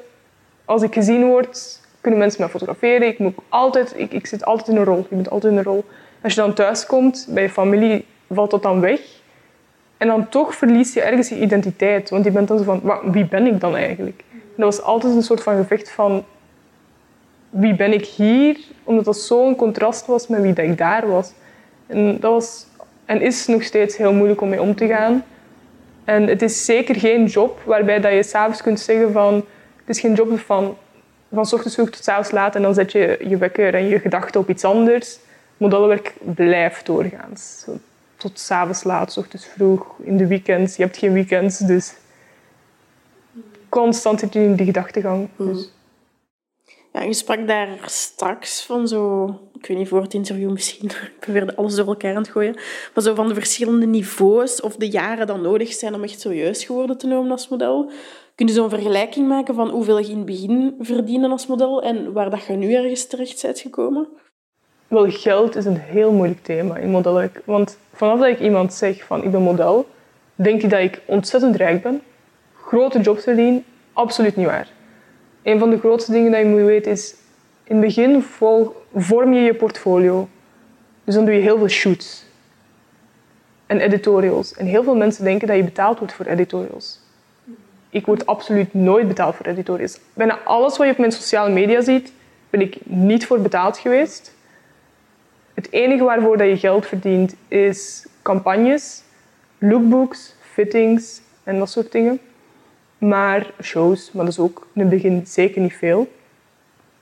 Als 0.66 0.82
ik 0.82 0.94
gezien 0.94 1.26
word, 1.26 1.80
kunnen 2.02 2.20
mensen 2.20 2.42
me 2.44 2.50
fotograferen. 2.50 3.08
Ik, 3.08 3.20
moet 3.20 3.36
altijd, 3.50 3.94
ik, 3.96 4.12
ik 4.12 4.28
zit 4.28 4.46
altijd 4.46 4.68
in 4.68 4.76
een 4.76 4.84
rol. 4.84 5.06
Je 5.10 5.16
bent 5.16 5.30
altijd 5.30 5.52
in 5.54 5.58
een 5.60 5.66
rol. 5.66 5.86
Als 6.24 6.34
je 6.34 6.42
dan 6.42 6.54
thuis 6.54 6.86
komt, 6.86 7.28
bij 7.30 7.44
je 7.44 7.50
familie, 7.50 8.06
valt 8.34 8.52
dat 8.52 8.64
dan 8.64 8.80
weg. 8.82 9.00
En 9.98 10.08
dan 10.08 10.30
toch 10.30 10.56
verlies 10.56 10.94
je 10.94 11.02
ergens 11.02 11.30
je 11.30 11.40
identiteit. 11.40 12.10
Want 12.10 12.26
je 12.26 12.32
bent 12.32 12.48
dan 12.48 12.58
zo 12.58 12.64
van, 12.64 12.80
"Wa- 12.84 13.02
wie 13.12 13.26
ben 13.28 13.46
ik 13.48 13.60
dan 13.60 13.76
eigenlijk? 13.76 14.24
En 14.32 14.62
dat 14.64 14.76
was 14.76 14.82
altijd 14.86 15.16
een 15.16 15.24
soort 15.24 15.44
van 15.44 15.56
gevecht 15.56 15.90
van, 15.92 16.26
wie 17.56 17.76
ben 17.76 17.94
ik 17.94 18.06
hier? 18.06 18.58
Omdat 18.84 19.06
dat 19.06 19.18
zo'n 19.18 19.56
contrast 19.56 20.06
was 20.06 20.28
met 20.28 20.42
wie 20.42 20.54
dat 20.54 20.66
ik 20.66 20.78
daar 20.78 21.08
was. 21.08 21.32
En 21.88 22.20
dat 22.20 22.32
was 22.32 22.66
en 23.06 23.22
is 23.22 23.48
nog 23.48 23.64
steeds 23.64 23.98
heel 23.98 24.14
moeilijk 24.14 24.42
om 24.42 24.50
mee 24.50 24.62
om 24.62 24.76
te 24.76 24.88
gaan. 24.88 25.24
En 26.04 26.28
het 26.28 26.42
is 26.42 26.66
zeker 26.66 26.96
geen 26.96 27.26
job 27.26 27.60
waarbij 27.66 28.00
dat 28.00 28.12
je 28.12 28.24
s'avonds 28.24 28.62
kunt 28.62 28.80
zeggen 28.80 29.12
van... 29.12 29.34
Het 29.86 29.96
is 29.96 30.00
geen 30.00 30.14
job 30.14 30.40
van, 30.40 30.78
van 31.34 31.44
ochtends 31.52 31.74
vroeg 31.74 31.90
tot 31.90 32.04
's 32.04 32.08
avonds 32.08 32.32
laat 32.32 32.56
en 32.56 32.62
dan 32.62 32.74
zet 32.74 32.92
je 32.92 33.20
je 33.28 33.38
wekker 33.38 33.76
en 33.76 33.88
je 33.88 34.00
gedachten 34.00 34.40
op 34.40 34.50
iets 34.50 34.64
anders. 34.64 35.20
Modellenwerk 35.58 36.14
blijft 36.36 36.86
doorgaan. 36.86 37.38
Zo 37.38 37.78
tot 38.18 38.40
's 38.40 38.52
avonds 38.52 38.84
laat, 38.84 39.12
's 39.12 39.18
ochtends 39.18 39.46
vroeg, 39.46 39.96
in 40.04 40.18
de 40.18 40.28
weekends. 40.28 40.76
Je 40.76 40.84
hebt 40.84 40.98
geen 40.98 41.14
weekends, 41.14 41.58
dus... 41.58 41.94
Constant 43.70 44.20
zit 44.20 44.34
je 44.34 44.40
in 44.40 44.56
die 44.56 44.66
gedachtegang. 44.66 45.28
Dus. 45.36 45.70
Ja, 46.96 47.02
je 47.02 47.14
sprak 47.14 47.48
daar 47.48 47.68
straks 47.86 48.66
van 48.66 48.88
zo... 48.88 49.26
Ik 49.54 49.66
weet 49.66 49.78
niet, 49.78 49.88
voor 49.88 50.02
het 50.02 50.14
interview 50.14 50.52
misschien. 50.52 50.90
Ik 51.20 51.26
weer 51.26 51.56
alles 51.56 51.76
door 51.76 51.88
elkaar 51.88 52.16
aan 52.16 52.22
het 52.22 52.32
gooien. 52.32 52.54
Maar 52.94 53.04
zo 53.04 53.16
van 53.16 53.28
de 53.28 53.34
verschillende 53.34 53.86
niveaus 53.86 54.62
of 54.62 54.76
de 54.76 54.90
jaren 54.90 55.28
dat 55.28 55.42
nodig 55.42 55.74
zijn 55.74 55.94
om 55.94 56.04
echt 56.04 56.20
serieus 56.20 56.64
geworden 56.64 56.98
te 56.98 57.08
noemen 57.08 57.32
als 57.32 57.48
model. 57.48 57.92
Kun 58.36 58.48
je 58.48 58.54
zo'n 58.54 58.70
vergelijking 58.70 59.28
maken 59.28 59.56
van 59.56 59.70
hoeveel 59.70 60.00
je 60.00 60.10
in 60.10 60.18
het 60.18 60.26
begin 60.26 60.76
verdiende 60.80 61.28
als 61.28 61.48
model 61.48 61.82
en 61.84 62.14
waar 62.14 62.30
dat 62.30 62.46
je 62.46 62.54
nu 62.54 62.74
ergens 62.74 63.08
terecht 63.08 63.42
bent 63.42 63.60
gekomen? 63.60 64.08
Wel, 64.88 65.10
geld 65.10 65.56
is 65.56 65.66
een 65.66 65.80
heel 65.80 66.12
moeilijk 66.12 66.44
thema 66.44 66.78
in 66.78 66.90
modellenwerk. 66.90 67.42
Want 67.46 67.78
vanaf 67.94 68.20
dat 68.20 68.28
ik 68.28 68.40
iemand 68.40 68.74
zeg 68.74 69.04
van 69.04 69.24
ik 69.24 69.32
ben 69.32 69.42
model, 69.42 69.88
denkt 70.36 70.62
hij 70.62 70.70
dat 70.70 70.80
ik 70.80 71.02
ontzettend 71.06 71.56
rijk 71.56 71.84
ben, 71.84 72.02
grote 72.54 73.00
jobs 73.02 73.24
verdien. 73.24 73.66
Absoluut 73.94 74.36
niet 74.36 74.46
waar. 74.46 74.74
Een 75.46 75.60
van 75.60 75.70
de 75.70 75.80
grootste 75.80 76.12
dingen 76.12 76.32
dat 76.32 76.40
je 76.40 76.46
moet 76.46 76.62
weten 76.62 76.92
is, 76.92 77.16
in 77.64 77.76
het 77.76 77.86
begin 77.86 78.24
vorm 78.96 79.34
je 79.34 79.42
je 79.42 79.54
portfolio. 79.54 80.28
Dus 81.04 81.16
dan 81.16 81.26
doe 81.26 81.34
je 81.34 81.42
heel 81.42 81.58
veel 81.58 81.68
shoots 81.68 82.26
en 83.66 83.80
editorials. 83.80 84.54
En 84.54 84.66
heel 84.66 84.84
veel 84.84 84.96
mensen 84.96 85.24
denken 85.24 85.48
dat 85.48 85.58
je 85.58 85.64
betaald 85.64 85.98
wordt 86.00 86.14
voor 86.14 86.26
editorials. 86.26 87.00
Ik 87.90 88.06
word 88.06 88.26
absoluut 88.26 88.74
nooit 88.74 89.08
betaald 89.08 89.36
voor 89.36 89.46
editorials. 89.46 90.00
Bijna 90.14 90.40
alles 90.44 90.78
wat 90.78 90.86
je 90.88 90.92
op 90.94 91.00
mijn 91.00 91.12
sociale 91.12 91.54
media 91.54 91.82
ziet, 91.82 92.12
ben 92.50 92.62
ik 92.62 92.78
niet 92.84 93.26
voor 93.26 93.42
betaald 93.42 93.78
geweest. 93.78 94.36
Het 95.54 95.72
enige 95.72 96.04
waarvoor 96.04 96.38
dat 96.38 96.48
je 96.48 96.58
geld 96.58 96.86
verdient 96.86 97.36
is 97.48 98.08
campagnes, 98.22 99.04
lookbooks, 99.58 100.36
fittings 100.40 101.22
en 101.44 101.60
dat 101.60 101.70
soort 101.70 101.92
dingen. 101.92 102.20
Maar 102.98 103.52
shows, 103.62 104.12
maar 104.12 104.26
dat 104.26 104.34
is 104.34 104.40
ook 104.40 104.68
in 104.74 104.82
het 104.82 104.90
begin 104.90 105.22
zeker 105.26 105.62
niet 105.62 105.76
veel. 105.76 106.12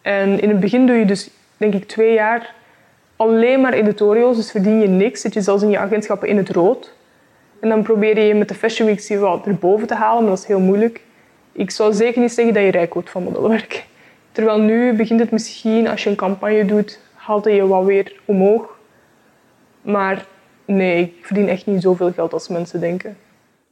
En 0.02 0.40
in 0.40 0.50
het 0.50 0.60
begin 0.60 0.86
doe 0.86 0.96
je 0.96 1.06
dus, 1.06 1.30
denk 1.58 1.74
ik, 1.74 1.88
twee 1.88 2.14
jaar 2.14 2.54
alleen 3.16 3.62
maar 3.62 3.74
editorials, 3.74 4.38
dus 4.38 4.52
verdien 4.52 4.80
je 4.80 4.88
niks. 4.88 5.22
Zit 5.22 5.34
je 5.34 5.42
zelfs 5.42 5.64
in 5.64 5.70
je 5.70 5.78
agentschappen 5.78 6.28
in 6.28 6.38
het 6.38 6.50
rood. 6.50 6.94
En 7.60 7.70
dan 7.70 7.84
probeer 7.84 8.20
je 8.20 8.34
met 8.34 8.48
de 8.48 8.56
Fashion 8.56 8.88
Week 8.88 9.00
je 9.00 9.18
wat 9.18 9.48
erboven 9.48 9.88
te 9.88 9.96
halen, 9.96 10.22
maar 10.22 10.32
dat 10.32 10.40
is 10.40 10.46
heel 10.46 10.60
moeilijk. 10.60 11.02
Ik 11.52 11.72
zou 11.72 11.94
zeker 11.94 12.22
niet 12.22 12.32
zeggen 12.32 12.54
dat 12.54 12.64
je 12.64 12.72
rijk 12.72 12.94
wordt 12.94 13.10
van 13.10 13.24
modellenwerk. 13.24 13.86
Terwijl 14.32 14.60
nu 14.60 14.94
begint 14.94 15.20
het 15.20 15.32
misschien, 15.32 15.88
als 15.88 16.04
je 16.04 16.10
een 16.10 16.16
campagne 16.16 16.66
doet, 16.66 17.00
haalt 17.14 17.46
je 17.46 17.68
wat 17.68 17.86
weer 17.86 18.20
omhoog. 18.26 18.80
Maar 19.82 20.26
nee, 20.66 21.02
ik 21.02 21.26
verdien 21.26 21.50
echt 21.50 21.66
niet 21.66 21.82
zoveel 21.82 22.12
geld 22.12 22.34
als 22.34 22.48
mensen 22.48 22.80
denken. 22.80 23.18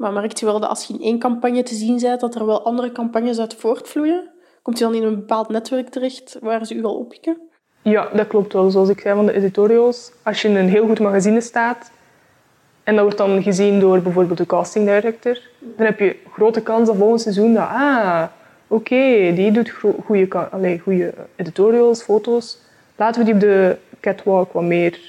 Maar 0.01 0.13
merkt 0.13 0.39
je 0.39 0.45
wel 0.45 0.59
dat 0.59 0.69
als 0.69 0.85
je 0.85 0.93
in 0.93 1.01
één 1.01 1.19
campagne 1.19 1.63
te 1.63 1.75
zien 1.75 1.99
bent, 1.99 2.19
dat 2.19 2.35
er 2.35 2.45
wel 2.45 2.65
andere 2.65 2.91
campagnes 2.91 3.39
uit 3.39 3.55
voortvloeien? 3.55 4.29
Komt 4.61 4.77
je 4.77 4.83
dan 4.83 4.93
in 4.95 5.03
een 5.03 5.15
bepaald 5.15 5.49
netwerk 5.49 5.89
terecht 5.89 6.37
waar 6.41 6.65
ze 6.65 6.75
u 6.75 6.83
al 6.83 6.97
oppikken? 6.97 7.37
Ja, 7.81 8.09
dat 8.13 8.27
klopt 8.27 8.53
wel. 8.53 8.69
Zoals 8.69 8.89
ik 8.89 8.99
zei 8.99 9.15
van 9.15 9.25
de 9.25 9.33
editorials. 9.33 10.11
Als 10.23 10.41
je 10.41 10.47
in 10.47 10.55
een 10.55 10.69
heel 10.69 10.87
goed 10.87 10.99
magazine 10.99 11.41
staat 11.41 11.91
en 12.83 12.93
dat 12.93 13.03
wordt 13.03 13.17
dan 13.17 13.43
gezien 13.43 13.79
door 13.79 14.01
bijvoorbeeld 14.01 14.37
de 14.37 14.45
casting 14.45 14.85
director, 14.85 15.39
dan 15.59 15.85
heb 15.85 15.99
je 15.99 16.15
grote 16.31 16.61
kans 16.61 16.87
dat 16.87 16.97
volgend 16.97 17.21
seizoen 17.21 17.53
dat, 17.53 17.67
ah, 17.67 18.23
oké, 18.67 19.33
die 19.35 19.51
doet 19.51 19.69
goede 20.05 21.13
editorials, 21.35 22.01
foto's. 22.01 22.57
Laten 22.95 23.19
we 23.19 23.25
die 23.25 23.33
op 23.33 23.39
de 23.39 23.77
catwalk 23.99 24.53
wat 24.53 24.63
meer 24.63 24.99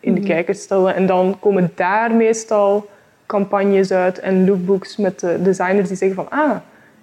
in 0.00 0.14
de 0.14 0.20
kijker 0.20 0.54
stellen. 0.54 0.94
En 0.94 1.06
dan 1.06 1.36
komen 1.40 1.72
daar 1.74 2.14
meestal 2.14 2.88
campagnes 3.30 3.92
uit 3.92 4.18
en 4.18 4.46
lookbooks 4.46 4.96
met 4.96 5.20
de 5.20 5.42
designers 5.42 5.88
die 5.88 5.96
zeggen 5.96 6.16
van 6.16 6.30
ah, 6.30 6.56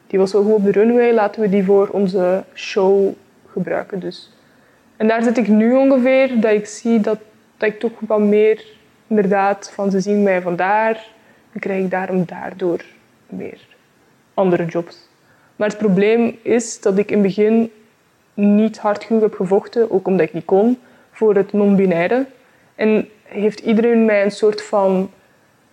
die 0.07 0.19
was 0.19 0.31
wel 0.31 0.43
goed 0.43 0.53
op 0.53 0.63
de 0.63 0.71
runway, 0.71 1.13
laten 1.13 1.41
we 1.41 1.49
die 1.49 1.63
voor 1.63 1.87
onze 1.87 2.43
show 2.53 3.13
gebruiken. 3.51 3.99
Dus. 3.99 4.31
En 4.97 5.07
daar 5.07 5.23
zit 5.23 5.37
ik 5.37 5.47
nu 5.47 5.73
ongeveer, 5.75 6.39
dat 6.39 6.51
ik 6.51 6.65
zie 6.65 6.99
dat, 6.99 7.19
dat 7.57 7.69
ik 7.69 7.79
toch 7.79 7.91
wat 7.99 8.19
meer 8.19 8.65
inderdaad 9.07 9.71
van 9.73 9.91
ze 9.91 9.99
zien 9.99 10.23
mij 10.23 10.41
vandaar, 10.41 10.93
dan 11.51 11.61
krijg 11.61 11.83
ik 11.83 11.91
daarom 11.91 12.25
daardoor 12.25 12.81
meer 13.29 13.59
andere 14.33 14.65
jobs. 14.65 15.09
Maar 15.55 15.67
het 15.69 15.77
probleem 15.77 16.37
is 16.41 16.81
dat 16.81 16.97
ik 16.97 17.11
in 17.11 17.17
het 17.17 17.27
begin 17.27 17.71
niet 18.33 18.77
hard 18.77 19.03
genoeg 19.03 19.21
heb 19.21 19.33
gevochten, 19.33 19.91
ook 19.91 20.07
omdat 20.07 20.27
ik 20.27 20.33
niet 20.33 20.45
kon, 20.45 20.77
voor 21.11 21.35
het 21.35 21.53
non-binaire. 21.53 22.25
En 22.75 23.09
heeft 23.23 23.59
iedereen 23.59 24.05
mij 24.05 24.23
een 24.23 24.31
soort 24.31 24.63
van 24.63 25.09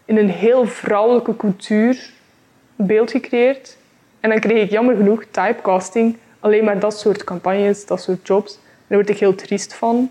in 0.04 0.16
een 0.16 0.30
heel 0.30 0.66
vrouwelijke 0.66 1.36
cultuur 1.36 2.10
beeld 2.76 3.10
gecreëerd. 3.10 3.76
En 4.20 4.30
dan 4.30 4.40
kreeg 4.40 4.62
ik 4.62 4.70
jammer 4.70 4.96
genoeg 4.96 5.24
typecasting, 5.30 6.16
alleen 6.40 6.64
maar 6.64 6.78
dat 6.78 6.98
soort 6.98 7.24
campagnes, 7.24 7.86
dat 7.86 8.02
soort 8.02 8.26
jobs. 8.26 8.58
Daar 8.86 8.98
word 8.98 9.10
ik 9.10 9.18
heel 9.18 9.34
triest 9.34 9.74
van. 9.74 10.10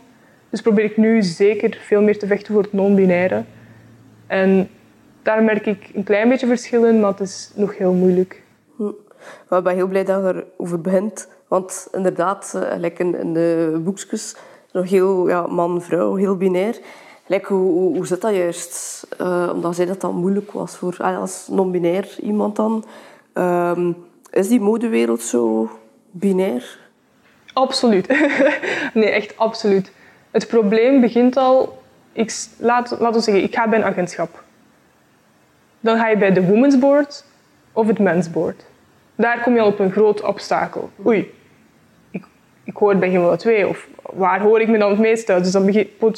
Dus 0.50 0.62
probeer 0.62 0.84
ik 0.84 0.98
nu 0.98 1.22
zeker 1.22 1.78
veel 1.82 2.02
meer 2.02 2.20
te 2.20 2.28
vechten 2.28 2.54
voor 2.54 2.64
het 2.64 2.74
non-binaire. 2.74 3.44
En 4.28 4.70
daar 5.22 5.44
merk 5.44 5.66
ik 5.66 5.90
een 5.94 6.04
klein 6.04 6.30
beetje 6.30 6.48
verschillen, 6.48 7.00
maar 7.00 7.12
het 7.12 7.20
is 7.20 7.52
nog 7.56 7.78
heel 7.78 7.94
moeilijk. 7.94 8.42
Hm. 8.78 8.88
Ik 9.50 9.64
ben 9.64 9.76
heel 9.76 9.88
blij 9.88 10.04
dat 10.04 10.24
je 10.24 10.46
erover 10.58 10.82
begint. 10.82 11.28
Want 11.48 11.88
inderdaad, 11.92 12.54
uh, 12.82 12.90
in, 12.98 13.34
de 13.34 13.80
boekjes, 13.84 14.36
nog 14.72 14.90
heel 14.90 15.28
ja, 15.30 15.48
man-vrouw, 15.48 16.16
heel 16.16 16.38
binair. 16.38 16.80
Like, 17.26 17.54
hoe, 17.54 17.96
hoe, 17.96 18.08
zit 18.08 18.22
dat 18.22 18.36
juist? 18.36 19.04
Uh, 19.22 19.50
omdat 19.54 19.76
zij 19.76 19.86
dat 19.86 20.02
dan 20.02 20.16
moeilijk 20.16 20.52
was 20.52 20.76
voor 20.76 20.96
ah, 20.98 21.20
als 21.20 21.48
non-binair 21.48 22.16
iemand 22.22 22.56
dan. 22.56 22.86
Uh, 23.34 23.90
is 24.32 24.48
die 24.48 24.60
modewereld 24.60 25.22
zo 25.22 25.70
binair? 26.12 26.80
Absoluut. 27.54 28.08
nee, 28.94 29.10
echt 29.10 29.38
absoluut. 29.38 29.92
Het 30.32 30.48
probleem 30.48 31.02
begint 31.02 31.38
al... 31.38 31.82
Ik, 32.12 32.48
laat, 32.58 32.96
laten 33.00 33.14
we 33.14 33.22
zeggen, 33.22 33.44
ik 33.44 33.56
ga 33.56 33.68
bij 33.68 33.80
een 33.80 33.86
agentschap. 33.86 34.44
Dan 35.80 35.98
ga 35.98 36.08
je 36.08 36.18
bij 36.18 36.34
de 36.34 36.46
Women's 36.46 36.80
Board 36.80 37.26
of 37.74 37.88
het 37.88 38.00
Men's 38.00 38.32
Board. 38.32 38.66
Daar 39.16 39.42
kom 39.44 39.54
je 39.54 39.62
al 39.62 39.68
op 39.68 39.80
een 39.80 39.92
groot 39.92 40.22
obstakel. 40.22 40.90
Oei, 41.06 41.34
ik, 42.64 42.76
hoor 42.76 42.96
bij 42.96 43.10
geen 43.10 43.38
twee. 43.38 43.68
Of 43.68 43.88
waar 44.02 44.42
hoor 44.42 44.62
ik 44.62 44.68
me 44.68 44.78
dan 44.78 44.90
het 44.90 45.00
meest 45.00 45.30
uit? 45.30 45.44
Dus 45.44 45.52
dan 45.52 45.72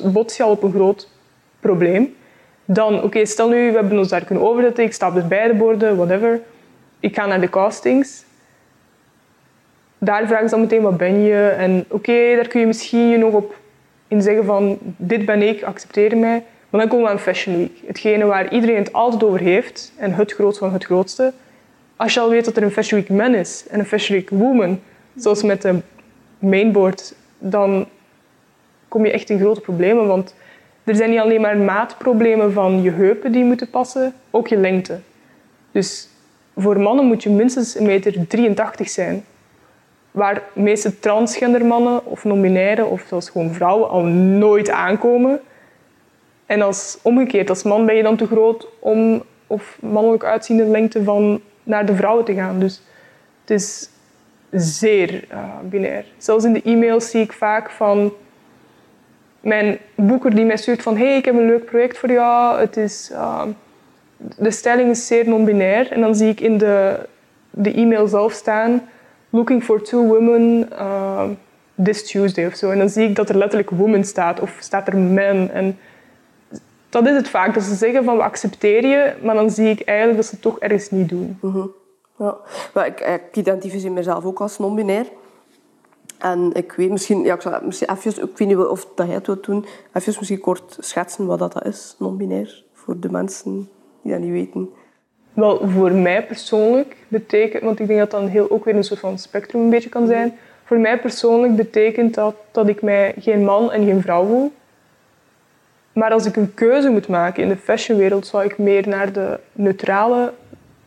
bots 0.04 0.38
je 0.38 0.44
al 0.44 0.52
op 0.52 0.64
een 0.64 0.72
groot 0.72 1.10
probleem. 1.60 2.16
Dan, 2.66 3.04
oké, 3.04 3.26
stel 3.26 3.50
nu, 3.50 3.72
we 3.72 3.78
hebben 3.78 3.98
ons 3.98 4.10
daar 4.10 4.26
kunnen 4.26 4.48
overzetten. 4.48 4.84
Ik 4.84 4.94
sta 4.94 5.08
op 5.08 5.16
de 5.16 5.24
beide 5.24 5.54
borden, 5.54 5.96
whatever. 5.96 6.42
Ik 7.00 7.16
ga 7.16 7.26
naar 7.26 7.42
de 7.42 7.50
castings. 7.50 8.24
Daar 9.98 10.28
vragen 10.28 10.50
ze 10.50 10.56
dan 10.56 10.64
meteen, 10.64 10.82
wat 10.82 10.98
ben 10.98 11.22
je? 11.22 11.48
En 11.48 11.86
oké, 11.90 12.36
daar 12.36 12.48
kun 12.48 12.60
je 12.60 12.66
misschien 12.66 13.10
je 13.10 13.18
nog 13.18 13.34
op 13.34 13.56
in 14.08 14.22
zeggen 14.22 14.46
van, 14.46 14.78
dit 14.98 15.26
ben 15.26 15.42
ik, 15.42 15.64
accepteer 15.64 16.18
mij. 16.18 16.44
Maar 16.70 16.82
dan 16.82 16.90
komen 16.90 17.06
we 17.06 17.12
aan 17.12 17.20
Fashion 17.20 17.58
Week. 17.58 17.72
Hetgene 17.86 18.26
waar 18.26 18.52
iedereen 18.52 18.78
het 18.78 18.94
altijd 18.94 19.24
over 19.24 19.40
heeft. 19.40 19.94
En 19.98 20.14
het 20.14 20.34
grootste 20.34 20.64
van 20.64 20.74
het 20.74 20.86
grootste. 20.86 21.34
Als 21.96 22.14
je 22.14 22.20
al 22.20 22.30
weet 22.30 22.46
dat 22.46 22.58
er 22.58 22.64
een 22.64 22.72
Fashion 22.72 23.00
Week 23.00 23.10
man 23.10 23.36
is 23.36 23.66
en 23.70 23.80
een 23.80 23.86
Fashion 23.86 24.18
Week 24.18 24.30
woman, 24.30 24.80
zoals 25.16 25.44
met 25.44 25.62
de 25.62 25.80
mainboard, 26.46 27.16
dan 27.38 27.88
kom 28.88 29.06
je 29.06 29.12
echt 29.12 29.30
in 29.30 29.40
grote 29.40 29.62
problemen. 29.62 30.08
Want 30.08 30.36
er 30.84 30.96
zijn 30.96 31.10
niet 31.10 31.20
alleen 31.20 31.42
maar 31.42 31.58
maatproblemen 31.58 32.54
van 32.54 32.82
je 32.82 32.92
heupen 32.92 33.32
die 33.32 33.44
moeten 33.44 33.70
passen, 33.70 34.14
ook 34.32 34.48
je 34.48 34.58
lengte. 34.58 35.00
Dus 35.72 36.10
voor 36.58 36.80
mannen 36.80 37.06
moet 37.06 37.24
je 37.24 37.30
minstens 37.30 37.78
1,83 37.78 37.84
meter 37.84 38.28
zijn. 38.78 39.26
Waar 40.12 40.34
de 40.34 40.62
meeste 40.62 41.00
transgender 41.00 41.66
mannen 41.66 42.06
of 42.06 42.24
non-binaire 42.24 42.86
of 42.86 43.06
zelfs 43.08 43.30
gewoon 43.30 43.54
vrouwen 43.54 43.90
al 43.90 44.04
nooit 44.04 44.70
aankomen. 44.70 45.42
En 46.46 46.62
als 46.62 46.98
omgekeerd, 47.02 47.50
als 47.50 47.64
man 47.64 47.86
ben 47.86 47.96
je 47.96 48.04
dan 48.04 48.16
te 48.16 48.28
groot 48.28 48.68
om 48.80 49.24
of 49.48 49.78
mannelijk 49.82 50.24
uitziende 50.24 50.66
lengte 50.66 51.04
van 51.04 51.42
naar 51.64 51.86
de 51.86 51.96
vrouwen 51.96 52.26
te 52.26 52.34
gaan. 52.34 52.60
Dus 52.60 52.82
het 53.42 53.50
is 53.50 53.90
zeer 54.56 55.24
uh, 55.32 55.44
binair. 55.64 56.06
Zelfs 56.18 56.46
in 56.46 56.54
de 56.54 56.62
e-mails 56.62 57.10
zie 57.10 57.22
ik 57.22 57.34
vaak 57.34 57.70
van 57.70 58.14
mijn 59.40 59.78
boeker 59.96 60.36
die 60.36 60.46
mij 60.46 60.58
stuurt 60.58 60.82
van 60.82 60.98
hey, 60.98 61.18
ik 61.18 61.26
heb 61.26 61.36
een 61.36 61.46
leuk 61.46 61.66
project 61.66 61.98
voor 61.98 62.12
jou. 62.12 62.60
Het 62.60 62.78
is, 62.78 63.10
uh, 63.12 63.44
de 64.38 64.52
stelling 64.52 64.90
is 64.90 65.08
zeer 65.08 65.30
non-binair. 65.30 65.92
En 65.92 66.02
dan 66.02 66.16
zie 66.16 66.30
ik 66.30 66.40
in 66.40 66.58
de, 66.58 67.00
de 67.50 67.74
e-mail 67.74 68.08
zelf 68.08 68.34
staan 68.34 68.82
looking 69.30 69.64
for 69.64 69.82
two 69.82 70.08
women 70.08 70.70
uh, 70.72 71.30
this 71.84 72.04
Tuesday 72.04 72.46
of 72.46 72.56
zo. 72.56 72.72
En 72.72 72.78
dan 72.78 72.90
zie 72.90 73.08
ik 73.08 73.16
dat 73.16 73.30
er 73.30 73.38
letterlijk 73.38 73.70
woman 73.70 74.04
staat 74.04 74.40
of 74.40 74.58
staat 74.60 74.88
er 74.88 74.98
men. 74.98 75.52
En 75.52 75.78
dat 76.90 77.08
is 77.08 77.16
het 77.16 77.30
vaak. 77.30 77.54
Dat 77.54 77.64
ze 77.64 77.76
zeggen 77.76 78.04
van 78.04 78.18
we 78.18 78.24
accepteren 78.24 78.90
je, 78.90 79.14
maar 79.22 79.36
dan 79.36 79.50
zie 79.50 79.70
ik 79.70 79.82
eigenlijk 79.82 80.18
dat 80.18 80.28
ze 80.28 80.34
het 80.34 80.42
toch 80.42 80.60
ergens 80.60 80.90
niet 80.90 81.10
doen. 81.10 81.38
Mhm. 81.42 81.66
Ja. 82.18 82.38
Maar 82.74 82.86
ik, 82.86 83.00
ik 83.00 83.36
identificeer 83.36 83.92
mezelf 83.92 84.26
ook 84.26 84.42
als 84.42 84.58
non-binair. 84.58 85.06
En 86.18 86.54
ik 86.54 86.72
weet 86.72 86.90
misschien, 86.90 87.24
ja, 87.24 87.34
ik 87.34 87.42
zal 87.42 87.60
misschien 87.64 87.90
even, 87.90 88.24
ik 88.24 88.38
weet 88.38 88.48
niet 88.48 88.58
of 88.58 88.88
dat 88.96 89.06
jij 89.06 89.16
het 89.16 89.28
wilt 89.28 89.46
doen, 89.46 89.66
even 89.94 90.14
misschien 90.18 90.40
kort 90.40 90.78
schetsen 90.80 91.26
wat 91.26 91.40
dat 91.40 91.66
is, 91.66 91.96
non-binair, 92.00 92.64
voor 92.74 93.00
de 93.00 93.12
mensen 93.12 93.70
die 94.02 94.12
dat 94.12 94.22
niet 94.22 94.32
weten. 94.32 94.70
Wel, 95.34 95.70
voor 95.70 95.92
mij 95.92 96.26
persoonlijk 96.26 96.98
betekent, 97.08 97.64
want 97.64 97.80
ik 97.80 97.88
denk 97.88 98.00
dat 98.00 98.12
dat 98.12 98.30
heel, 98.30 98.52
ook 98.52 98.66
weer 98.66 98.76
een 98.76 98.84
soort 98.84 99.00
van 99.00 99.18
spectrum 99.18 99.62
een 99.62 99.70
beetje 99.70 99.90
kan 99.90 100.08
zijn. 100.08 100.38
Voor 100.64 100.78
mij 100.78 101.00
persoonlijk 101.00 101.56
betekent 101.56 102.14
dat 102.14 102.36
dat 102.52 102.68
ik 102.68 102.82
mij 102.82 103.14
geen 103.20 103.44
man 103.44 103.72
en 103.72 103.86
geen 103.86 104.02
vrouw 104.02 104.26
voel. 104.26 104.52
Maar 105.94 106.12
als 106.12 106.26
ik 106.26 106.36
een 106.36 106.54
keuze 106.54 106.90
moet 106.90 107.08
maken 107.08 107.44
in 107.44 107.50
de 107.50 107.58
fashionwereld, 107.58 108.28
zou 108.28 108.44
ik 108.44 108.58
meer 108.58 108.88
naar 108.88 109.14
de 109.14 109.40
neutrale 109.52 110.34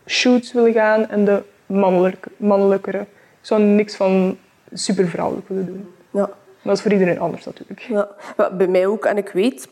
shoots 0.09 0.53
willen 0.53 0.73
gaan 0.73 1.09
en 1.09 1.25
de 1.25 1.43
mannelijke, 1.67 2.31
mannelijkere. 2.37 3.01
Ik 3.01 3.07
zou 3.41 3.63
niks 3.63 3.97
van 3.97 4.37
super 4.73 5.09
vrouwelijk 5.09 5.49
willen 5.49 5.67
doen. 5.67 5.89
Ja. 6.11 6.31
Dat 6.63 6.77
is 6.77 6.83
voor 6.83 6.93
iedereen 6.93 7.21
anders 7.21 7.45
natuurlijk. 7.45 7.81
Ja. 7.81 8.09
Bij 8.53 8.67
mij 8.67 8.87
ook. 8.87 9.05
En 9.05 9.17
ik 9.17 9.29
weet, 9.29 9.69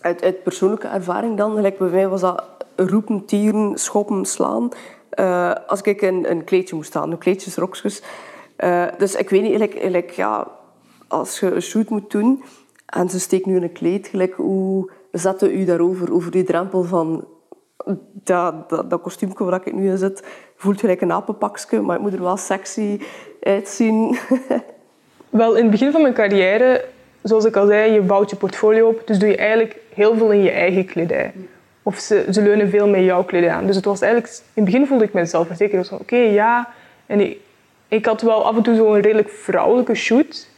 uit, 0.00 0.22
uit 0.22 0.42
persoonlijke 0.42 0.88
ervaring 0.88 1.36
dan, 1.36 1.54
gelijk 1.54 1.78
bij 1.78 1.88
mij 1.88 2.08
was 2.08 2.20
dat 2.20 2.44
roepen, 2.76 3.24
tieren, 3.24 3.78
schoppen, 3.78 4.24
slaan. 4.24 4.68
Uh, 5.20 5.52
als 5.66 5.80
ik 5.80 6.02
een, 6.02 6.30
een 6.30 6.44
kleedje 6.44 6.74
moest 6.74 6.88
staan, 6.88 7.18
kleedjes, 7.18 7.56
rokjes. 7.56 8.02
Uh, 8.58 8.84
dus 8.98 9.14
ik 9.14 9.30
weet 9.30 9.42
niet, 9.42 9.52
gelijk, 9.52 9.74
gelijk, 9.78 10.10
ja, 10.10 10.48
als 11.08 11.40
je 11.40 11.54
een 11.54 11.62
shoot 11.62 11.88
moet 11.88 12.10
doen 12.10 12.44
en 12.86 13.10
ze 13.10 13.20
steekt 13.20 13.46
nu 13.46 13.56
in 13.56 13.62
een 13.62 13.72
kleed, 13.72 14.06
gelijk, 14.06 14.34
hoe 14.34 14.90
zette 15.12 15.52
u 15.52 15.64
daarover, 15.64 16.12
over 16.12 16.30
die 16.30 16.44
drempel 16.44 16.82
van 16.82 17.24
dat, 18.12 18.68
dat, 18.68 18.90
dat 18.90 19.00
kostuumje 19.00 19.44
waar 19.44 19.60
ik 19.64 19.74
nu 19.74 19.90
in 19.90 19.98
zit, 19.98 20.24
voelt 20.56 20.80
gelijk 20.80 21.00
een 21.00 21.12
apenpakje, 21.12 21.80
maar 21.80 21.94
het 21.94 22.04
moet 22.04 22.12
er 22.12 22.22
wel 22.22 22.36
sexy 22.36 23.00
uitzien. 23.42 24.16
Wel, 25.30 25.54
in 25.54 25.62
het 25.62 25.70
begin 25.70 25.92
van 25.92 26.02
mijn 26.02 26.14
carrière, 26.14 26.84
zoals 27.22 27.44
ik 27.44 27.56
al 27.56 27.66
zei, 27.66 27.92
je 27.92 28.00
bouwt 28.00 28.30
je 28.30 28.36
portfolio 28.36 28.88
op, 28.88 29.02
dus 29.04 29.18
doe 29.18 29.28
je 29.28 29.36
eigenlijk 29.36 29.76
heel 29.94 30.16
veel 30.16 30.32
in 30.32 30.42
je 30.42 30.50
eigen 30.50 30.84
kledij. 30.84 31.32
Of 31.82 31.98
ze, 31.98 32.26
ze 32.30 32.42
leunen 32.42 32.70
veel 32.70 32.88
met 32.88 33.04
jouw 33.04 33.24
kledij 33.24 33.50
aan. 33.50 33.66
Dus 33.66 33.76
het 33.76 33.84
was 33.84 34.00
eigenlijk, 34.00 34.32
in 34.32 34.62
het 34.62 34.64
begin 34.64 34.86
voelde 34.86 35.04
ik 35.04 35.12
mezelf 35.12 35.46
verzekerd. 35.46 35.88
van, 35.88 35.98
oké, 35.98 36.16
ja. 36.16 36.68
En 37.06 37.20
ik, 37.20 37.38
ik 37.88 38.06
had 38.06 38.22
wel 38.22 38.44
af 38.44 38.56
en 38.56 38.62
toe 38.62 38.74
zo'n 38.74 39.00
redelijk 39.00 39.28
vrouwelijke 39.28 39.94
shoot. 39.94 40.48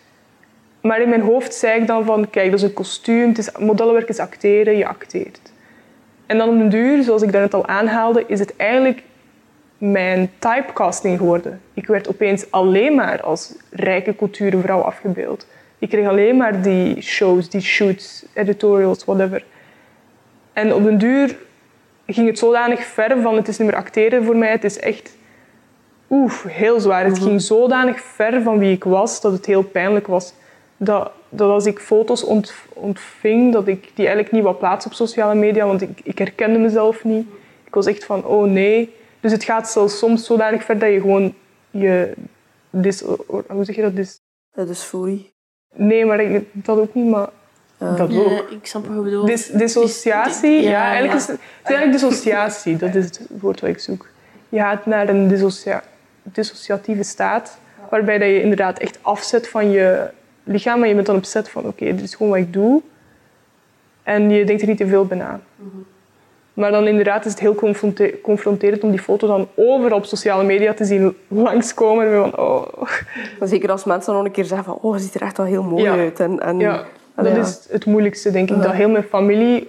Maar 0.80 1.00
in 1.00 1.08
mijn 1.08 1.20
hoofd 1.20 1.54
zei 1.54 1.80
ik 1.80 1.86
dan 1.86 2.04
van, 2.04 2.30
kijk, 2.30 2.50
dat 2.50 2.60
is 2.60 2.64
een 2.64 2.72
kostuum, 2.72 3.28
het 3.28 3.38
is, 3.38 3.50
modellenwerk 3.58 4.08
is 4.08 4.18
acteren, 4.18 4.76
je 4.76 4.86
acteert. 4.86 5.52
En 6.28 6.38
dan 6.38 6.48
op 6.48 6.54
een 6.54 6.68
duur, 6.68 7.02
zoals 7.02 7.22
ik 7.22 7.32
daarnet 7.32 7.54
al 7.54 7.66
aanhaalde, 7.66 8.24
is 8.26 8.38
het 8.38 8.56
eigenlijk 8.56 9.02
mijn 9.78 10.30
typecasting 10.38 11.18
geworden. 11.18 11.60
Ik 11.74 11.86
werd 11.86 12.08
opeens 12.08 12.50
alleen 12.50 12.94
maar 12.94 13.22
als 13.22 13.54
rijke 13.70 14.16
cultuurvrouw 14.16 14.80
afgebeeld. 14.80 15.46
Ik 15.78 15.88
kreeg 15.88 16.08
alleen 16.08 16.36
maar 16.36 16.62
die 16.62 17.00
shows, 17.00 17.48
die 17.48 17.60
shoots, 17.60 18.24
editorials, 18.32 19.04
whatever. 19.04 19.44
En 20.52 20.74
op 20.74 20.84
een 20.84 20.98
duur 20.98 21.36
ging 22.06 22.26
het 22.26 22.38
zodanig 22.38 22.84
ver 22.84 23.20
van 23.20 23.36
het 23.36 23.48
is 23.48 23.58
niet 23.58 23.68
meer 23.68 23.78
acteren 23.78 24.24
voor 24.24 24.36
mij, 24.36 24.50
het 24.50 24.64
is 24.64 24.78
echt 24.78 25.16
oef, 26.10 26.42
heel 26.42 26.80
zwaar. 26.80 27.04
Het 27.04 27.18
ging 27.18 27.40
zodanig 27.42 28.00
ver 28.00 28.42
van 28.42 28.58
wie 28.58 28.72
ik 28.72 28.84
was 28.84 29.20
dat 29.20 29.32
het 29.32 29.46
heel 29.46 29.62
pijnlijk 29.62 30.06
was. 30.06 30.32
Dat, 30.80 31.10
dat 31.28 31.50
als 31.50 31.66
ik 31.66 31.78
foto's 31.78 32.24
ontving, 32.74 33.52
dat 33.52 33.68
ik 33.68 33.82
die 33.94 34.04
eigenlijk 34.06 34.32
niet 34.32 34.42
wou 34.42 34.56
plaatsen 34.56 34.90
op 34.90 34.96
sociale 34.96 35.34
media, 35.34 35.66
want 35.66 35.82
ik, 35.82 36.00
ik 36.02 36.18
herkende 36.18 36.58
mezelf 36.58 37.04
niet. 37.04 37.26
Ik 37.64 37.74
was 37.74 37.86
echt 37.86 38.04
van, 38.04 38.24
oh 38.24 38.50
nee. 38.50 38.94
Dus 39.20 39.32
het 39.32 39.44
gaat 39.44 39.70
zelfs 39.70 39.98
soms 39.98 40.24
zodanig 40.26 40.64
ver 40.64 40.78
dat 40.78 40.90
je 40.92 41.00
gewoon 41.00 41.34
je... 41.70 42.12
Dis, 42.70 43.00
hoe 43.26 43.64
zeg 43.64 43.76
je 43.76 43.82
dat? 43.82 43.96
Dis, 43.96 44.20
Dat 44.52 44.68
is 44.68 44.82
forie. 44.82 45.32
nee, 45.74 46.04
maar 46.06 46.20
ik- 46.20 46.46
dat 46.52 46.78
ook 46.78 46.94
niet, 46.94 47.06
maar... 47.10 47.28
dat 47.78 48.00
ook. 48.00 48.08
Nee, 48.10 48.42
ik 48.50 48.66
snap 48.66 48.86
wat 48.86 48.96
je 48.96 49.02
bedoelt. 49.02 49.26
Dis, 49.26 49.46
dissociatie, 49.46 50.50
Dis- 50.56 50.64
ja, 50.64 50.70
ja, 50.70 50.82
eigenlijk 50.82 51.12
ja. 51.12 51.16
is 51.18 51.26
het, 51.26 51.36
het 51.40 51.68
is 51.70 51.74
eigenlijk 51.74 51.92
dissociatie, 52.00 52.76
dat 52.76 52.94
is 52.94 53.04
het 53.04 53.20
woord 53.40 53.60
wat 53.60 53.70
ik 53.70 53.78
zoek. 53.78 54.08
Je 54.48 54.58
gaat 54.58 54.86
naar 54.86 55.08
een 55.08 55.28
dissocia- 55.28 55.82
dissociatieve 56.22 57.02
staat, 57.02 57.58
waarbij 57.90 58.18
dat 58.18 58.28
je 58.28 58.40
inderdaad 58.42 58.78
echt 58.78 58.98
afzet 59.02 59.48
van 59.48 59.70
je 59.70 60.08
lichaam 60.48 60.82
en 60.82 60.88
je 60.88 60.94
bent 60.94 61.06
dan 61.06 61.16
op 61.16 61.24
zet 61.24 61.48
van 61.48 61.64
oké, 61.66 61.84
dit 61.84 62.00
is 62.02 62.14
gewoon 62.14 62.32
wat 62.32 62.40
ik 62.40 62.52
doe. 62.52 62.82
En 64.02 64.30
je 64.30 64.44
denkt 64.44 64.62
er 64.62 64.68
niet 64.68 64.76
te 64.76 64.86
veel 64.86 65.04
bij 65.06 65.16
na. 65.18 65.40
Maar 66.52 66.70
dan 66.70 66.86
inderdaad 66.86 67.24
is 67.24 67.30
het 67.30 67.40
heel 67.40 67.54
confronte- 67.54 68.20
confronterend 68.22 68.82
om 68.82 68.90
die 68.90 69.00
foto 69.00 69.26
dan 69.26 69.48
overal 69.54 69.98
op 69.98 70.04
sociale 70.04 70.44
media 70.44 70.74
te 70.74 70.84
zien 70.84 71.16
langskomen. 71.28 72.06
En 72.06 72.20
van, 72.30 72.38
oh, 72.38 72.66
Maar 73.38 73.48
zeker 73.48 73.70
als 73.70 73.84
mensen 73.84 74.06
dan 74.06 74.16
nog 74.16 74.24
een 74.26 74.32
keer 74.32 74.44
zeggen 74.44 74.64
van, 74.66 74.78
oh, 74.82 74.92
het 74.92 75.02
ziet 75.02 75.14
er 75.14 75.22
echt 75.22 75.36
wel 75.36 75.46
heel 75.46 75.62
mooi 75.62 75.82
Ja. 75.82 75.92
uit. 75.92 76.20
En, 76.20 76.40
en, 76.40 76.58
Ja, 76.58 76.84
dat 77.16 77.26
ja. 77.26 77.36
is 77.40 77.66
het 77.70 77.86
moeilijkste, 77.86 78.30
denk 78.30 78.50
ik. 78.50 78.62
Dat 78.62 78.72
heel 78.72 78.88
mijn 78.88 79.04
familie 79.04 79.68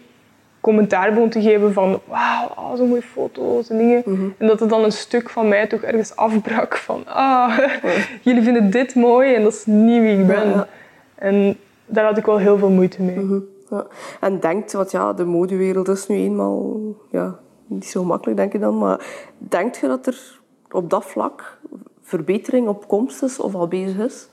commentaar 0.61 1.13
begon 1.13 1.29
te 1.29 1.41
geven 1.41 1.73
van 1.73 1.99
wauw, 2.07 2.47
oh, 2.47 2.75
zo'n 2.75 2.87
mooie 2.87 3.01
foto's 3.01 3.69
en 3.69 3.77
dingen. 3.77 4.01
Mhm. 4.05 4.27
En 4.37 4.47
dat 4.47 4.61
er 4.61 4.67
dan 4.67 4.83
een 4.83 4.91
stuk 4.91 5.29
van 5.29 5.47
mij 5.47 5.67
toch 5.67 5.81
ergens 5.81 6.15
afbrak 6.15 6.77
van 6.77 7.05
ah, 7.05 7.57
jullie 8.21 8.43
vinden 8.43 8.69
dit 8.69 8.95
mooi 8.95 9.33
en 9.33 9.43
dat 9.43 9.53
is 9.53 9.65
niet 9.65 10.01
wie 10.01 10.19
ik 10.19 10.27
ben. 10.27 10.49
Ja. 10.49 10.67
En 11.15 11.57
daar 11.85 12.05
had 12.05 12.17
ik 12.17 12.25
wel 12.25 12.37
heel 12.37 12.57
veel 12.57 12.69
moeite 12.69 13.01
mee. 13.01 13.19
Mhm, 13.19 13.39
ja. 13.69 13.85
En 14.19 14.39
denkt, 14.39 14.73
want 14.73 14.91
ja, 14.91 15.13
de 15.13 15.25
modewereld 15.25 15.87
is 15.87 16.07
nu 16.07 16.15
eenmaal 16.15 16.77
ja, 17.11 17.39
niet 17.65 17.85
zo 17.85 18.03
makkelijk, 18.03 18.37
denk 18.37 18.53
ik 18.53 18.61
dan. 18.61 18.77
Maar 18.77 19.05
denkt 19.37 19.77
je 19.77 19.87
dat 19.87 20.07
er 20.07 20.39
op 20.71 20.89
dat 20.89 21.05
vlak 21.05 21.57
verbetering 22.01 22.67
op 22.67 22.87
komst 22.87 23.23
is 23.23 23.39
of 23.39 23.55
al 23.55 23.67
bezig 23.67 23.97
is? 23.97 24.27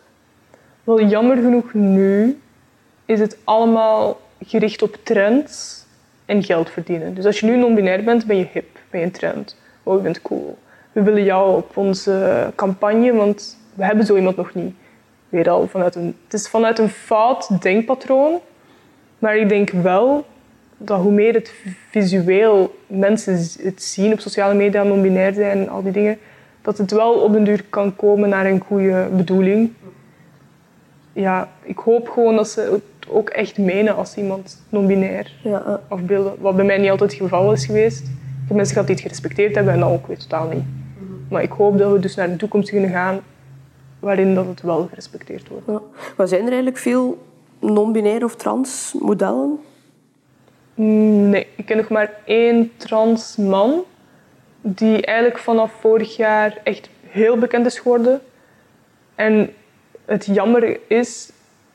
Wel 0.84 1.02
jammer 1.02 1.36
genoeg 1.36 1.74
nu 1.74 2.38
is 3.04 3.20
het 3.20 3.38
allemaal 3.44 4.20
gericht 4.40 4.82
op 4.82 4.96
trends 5.02 5.85
en 6.26 6.42
geld 6.42 6.70
verdienen. 6.70 7.14
Dus 7.14 7.24
als 7.24 7.40
je 7.40 7.46
nu 7.46 7.56
non-binair 7.56 8.04
bent, 8.04 8.26
ben 8.26 8.36
je 8.36 8.46
hip, 8.52 8.78
ben 8.90 9.00
je 9.00 9.06
een 9.06 9.12
trend. 9.12 9.56
Oh, 9.82 9.96
je 9.96 10.02
bent 10.02 10.22
cool. 10.22 10.58
We 10.92 11.02
willen 11.02 11.24
jou 11.24 11.56
op 11.56 11.76
onze 11.76 12.46
campagne, 12.54 13.12
want 13.12 13.58
we 13.74 13.84
hebben 13.84 14.06
zo 14.06 14.16
iemand 14.16 14.36
nog 14.36 14.54
niet. 14.54 14.74
Weer 15.28 15.50
al 15.50 15.66
vanuit 15.66 15.94
een, 15.94 16.16
het 16.24 16.34
is 16.34 16.48
vanuit 16.48 16.78
een 16.78 16.88
fout 16.88 17.62
denkpatroon. 17.62 18.40
Maar 19.18 19.36
ik 19.36 19.48
denk 19.48 19.70
wel 19.70 20.26
dat 20.76 21.00
hoe 21.00 21.12
meer 21.12 21.34
het 21.34 21.54
visueel 21.90 22.76
mensen 22.86 23.34
het 23.62 23.82
zien 23.82 24.12
op 24.12 24.20
sociale 24.20 24.54
media, 24.54 24.82
non-binair 24.82 25.34
zijn 25.34 25.58
en 25.58 25.68
al 25.68 25.82
die 25.82 25.92
dingen, 25.92 26.18
dat 26.62 26.78
het 26.78 26.90
wel 26.90 27.12
op 27.12 27.32
den 27.32 27.44
duur 27.44 27.64
kan 27.70 27.96
komen 27.96 28.28
naar 28.28 28.46
een 28.46 28.60
goede 28.60 29.08
bedoeling 29.16 29.72
ja, 31.16 31.48
ik 31.62 31.78
hoop 31.78 32.08
gewoon 32.08 32.36
dat 32.36 32.48
ze 32.48 32.60
het 32.60 33.08
ook 33.08 33.28
echt 33.28 33.58
menen 33.58 33.96
als 33.96 34.16
iemand 34.16 34.62
non-binair 34.68 35.32
Ja, 35.42 35.80
afbeelden. 35.88 36.32
Wat 36.38 36.56
bij 36.56 36.64
mij 36.64 36.78
niet 36.78 36.90
altijd 36.90 37.10
het 37.12 37.20
geval 37.20 37.52
is 37.52 37.66
geweest. 37.66 38.00
Ik 38.06 38.46
heb 38.52 38.56
mensen 38.56 38.72
gehad 38.72 38.86
die 38.86 38.96
het 38.96 39.04
gerespecteerd 39.04 39.54
hebben 39.54 39.72
en 39.72 39.80
dat 39.80 39.90
ook 39.90 40.06
weer 40.06 40.18
totaal 40.18 40.48
niet. 40.48 40.64
Maar 41.30 41.42
ik 41.42 41.50
hoop 41.50 41.78
dat 41.78 41.92
we 41.92 41.98
dus 41.98 42.14
naar 42.14 42.30
de 42.30 42.36
toekomst 42.36 42.70
kunnen 42.70 42.90
gaan 42.90 43.20
waarin 43.98 44.34
dat 44.34 44.46
het 44.46 44.62
wel 44.62 44.86
gerespecteerd 44.88 45.48
wordt. 45.48 45.66
ja. 45.66 45.80
Maar 46.16 46.28
zijn 46.28 46.40
er 46.40 46.46
eigenlijk 46.46 46.78
veel 46.78 47.18
non-binair 47.60 48.24
of 48.24 48.36
trans 48.36 48.94
modellen? 49.00 49.58
Mm, 50.74 51.28
Nee, 51.28 51.46
ik 51.56 51.66
ken 51.66 51.76
nog 51.76 51.88
maar 51.88 52.10
één 52.24 52.70
trans 52.76 53.36
man 53.36 53.82
die 54.60 55.06
eigenlijk 55.06 55.38
vanaf 55.38 55.72
vorig 55.80 56.16
jaar 56.16 56.60
echt 56.64 56.88
heel 57.06 57.38
bekend 57.38 57.66
is 57.66 57.78
geworden. 57.78 58.20
En 59.14 59.50
het 60.06 60.26
jammer 60.26 60.78
is 60.88 61.30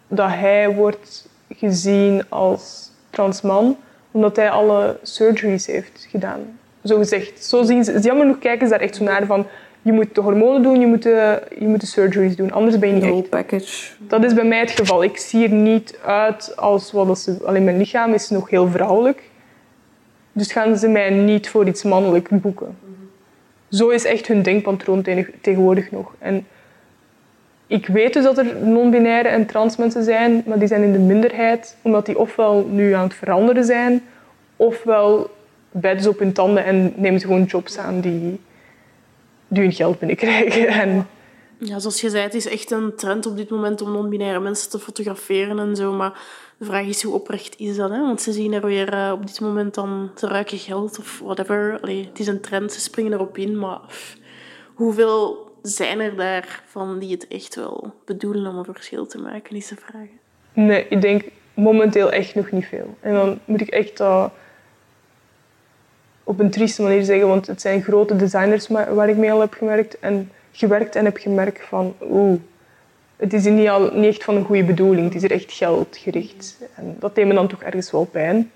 dat 0.07 0.29
hij 0.29 0.69
wordt 0.73 1.29
gezien 1.57 2.23
als 2.29 2.89
trans 3.09 3.41
man, 3.41 3.77
omdat 4.11 4.35
hij 4.35 4.49
alle 4.49 4.99
surgeries 5.01 5.65
heeft 5.65 6.07
gedaan. 6.09 6.59
Zo 6.83 6.97
gezegd. 6.97 7.45
Zo 7.45 7.63
zien 7.63 7.83
ze, 7.83 7.91
jammer 7.99 8.25
genoeg 8.25 8.39
kijken 8.39 8.67
ze 8.67 8.73
daar 8.73 8.81
echt 8.81 8.95
zo 8.95 9.03
naar 9.03 9.25
van 9.25 9.47
je 9.81 9.91
moet 9.91 10.15
de 10.15 10.21
hormonen 10.21 10.63
doen, 10.63 10.79
je 10.79 10.87
moet 10.87 11.03
de, 11.03 11.41
je 11.59 11.67
moet 11.67 11.79
de 11.79 11.85
surgeries 11.85 12.35
doen, 12.35 12.51
anders 12.51 12.79
ben 12.79 12.89
je 12.89 12.95
niet 12.95 13.03
echt 13.19 13.29
package. 13.29 13.91
dat 13.99 14.23
is 14.23 14.33
bij 14.33 14.43
mij 14.43 14.59
het 14.59 14.71
geval. 14.71 15.03
Ik 15.03 15.17
zie 15.17 15.43
er 15.43 15.53
niet 15.53 15.99
uit 16.05 16.57
als 16.57 16.91
wat 16.91 17.19
ze... 17.19 17.37
Alleen 17.45 17.63
mijn 17.63 17.77
lichaam 17.77 18.13
is 18.13 18.29
nog 18.29 18.49
heel 18.49 18.67
vrouwelijk. 18.67 19.29
Dus 20.31 20.51
gaan 20.51 20.77
ze 20.77 20.87
mij 20.87 21.09
niet 21.09 21.49
voor 21.49 21.67
iets 21.67 21.83
mannelijk 21.83 22.41
boeken. 22.41 22.77
Zo 23.69 23.89
is 23.89 24.05
echt 24.05 24.27
hun 24.27 24.41
denkpatroon 24.41 25.01
te- 25.01 25.33
tegenwoordig 25.41 25.91
nog. 25.91 26.13
En 26.19 26.47
ik 27.71 27.87
weet 27.87 28.13
dus 28.13 28.23
dat 28.23 28.37
er 28.37 28.55
non-binaire 28.55 29.29
en 29.29 29.45
trans 29.45 29.77
mensen 29.77 30.03
zijn, 30.03 30.43
maar 30.45 30.59
die 30.59 30.67
zijn 30.67 30.83
in 30.83 30.91
de 30.91 30.99
minderheid, 30.99 31.75
omdat 31.81 32.05
die 32.05 32.17
ofwel 32.17 32.65
nu 32.69 32.93
aan 32.93 33.03
het 33.03 33.13
veranderen 33.13 33.65
zijn, 33.65 34.03
ofwel 34.55 35.29
bijten 35.71 36.03
ze 36.03 36.09
op 36.09 36.19
hun 36.19 36.33
tanden 36.33 36.65
en 36.65 36.93
nemen 36.95 37.19
ze 37.19 37.25
gewoon 37.25 37.43
jobs 37.43 37.77
aan 37.77 38.01
die, 38.01 38.39
die 39.47 39.61
hun 39.61 39.71
geld 39.71 39.99
binnenkrijgen. 39.99 40.67
En 40.67 41.07
Ja, 41.57 41.79
zoals 41.79 42.01
je 42.01 42.09
zei, 42.09 42.23
het 42.23 42.33
is 42.33 42.47
echt 42.47 42.71
een 42.71 42.95
trend 42.95 43.25
op 43.25 43.37
dit 43.37 43.49
moment 43.49 43.81
om 43.81 43.91
non-binaire 43.91 44.39
mensen 44.39 44.69
te 44.69 44.79
fotograferen 44.79 45.59
en 45.59 45.75
zo. 45.75 45.93
Maar 45.93 46.13
de 46.57 46.65
vraag 46.65 46.85
is, 46.85 47.03
hoe 47.03 47.13
oprecht 47.13 47.59
is 47.59 47.75
dat? 47.75 47.89
Hè? 47.89 47.99
Want 47.99 48.21
ze 48.21 48.31
zien 48.31 48.53
er 48.53 48.65
weer 48.65 48.93
eh, 48.93 49.11
op 49.13 49.27
dit 49.27 49.39
moment 49.39 49.73
dan 49.73 50.11
te 50.15 50.27
ruiken 50.27 50.57
geld 50.57 50.99
of 50.99 51.19
whatever. 51.19 51.79
Allee, 51.81 52.05
het 52.05 52.19
is 52.19 52.27
een 52.27 52.41
trend, 52.41 52.73
ze 52.73 52.79
springen 52.79 53.13
erop 53.13 53.37
in. 53.37 53.59
Maar 53.59 53.79
hoeveel 54.73 55.49
zijn 55.61 55.99
er 55.99 56.15
daarvan 56.15 56.99
die 56.99 57.11
het 57.11 57.27
echt 57.27 57.55
wel 57.55 57.93
bedoelen 58.05 58.51
om 58.51 58.57
een 58.57 58.65
verschil 58.65 59.05
te 59.05 59.17
maken, 59.17 59.55
is 59.55 59.67
de 59.67 59.75
vraag. 59.75 60.07
Nee, 60.53 60.87
ik 60.87 61.01
denk 61.01 61.23
momenteel 61.53 62.11
echt 62.11 62.35
nog 62.35 62.51
niet 62.51 62.65
veel. 62.65 62.97
En 62.99 63.13
dan 63.13 63.39
moet 63.45 63.61
ik 63.61 63.69
echt 63.69 64.01
op 66.23 66.39
een 66.39 66.49
trieste 66.49 66.81
manier 66.81 67.03
zeggen, 67.03 67.27
want 67.27 67.47
het 67.47 67.61
zijn 67.61 67.83
grote 67.83 68.15
designers 68.15 68.67
waar 68.67 69.09
ik 69.09 69.17
mee 69.17 69.31
al 69.31 69.39
heb 69.39 69.53
gewerkt 69.53 69.99
en 69.99 70.31
gewerkt 70.51 70.95
en 70.95 71.05
heb 71.05 71.17
gemerkt 71.17 71.65
van 71.65 71.95
oeh, 72.01 72.39
het 73.15 73.33
is 73.33 73.45
niet, 73.45 73.69
al, 73.69 73.91
niet 73.93 74.05
echt 74.05 74.23
van 74.23 74.35
een 74.35 74.45
goede 74.45 74.63
bedoeling, 74.63 75.05
het 75.05 75.15
is 75.15 75.23
er 75.23 75.31
echt 75.31 75.51
geldgericht. 75.51 76.57
En 76.75 76.95
dat 76.99 77.15
deed 77.15 77.25
me 77.25 77.33
dan 77.33 77.47
toch 77.47 77.63
ergens 77.63 77.91
wel 77.91 78.05
pijn. 78.05 78.51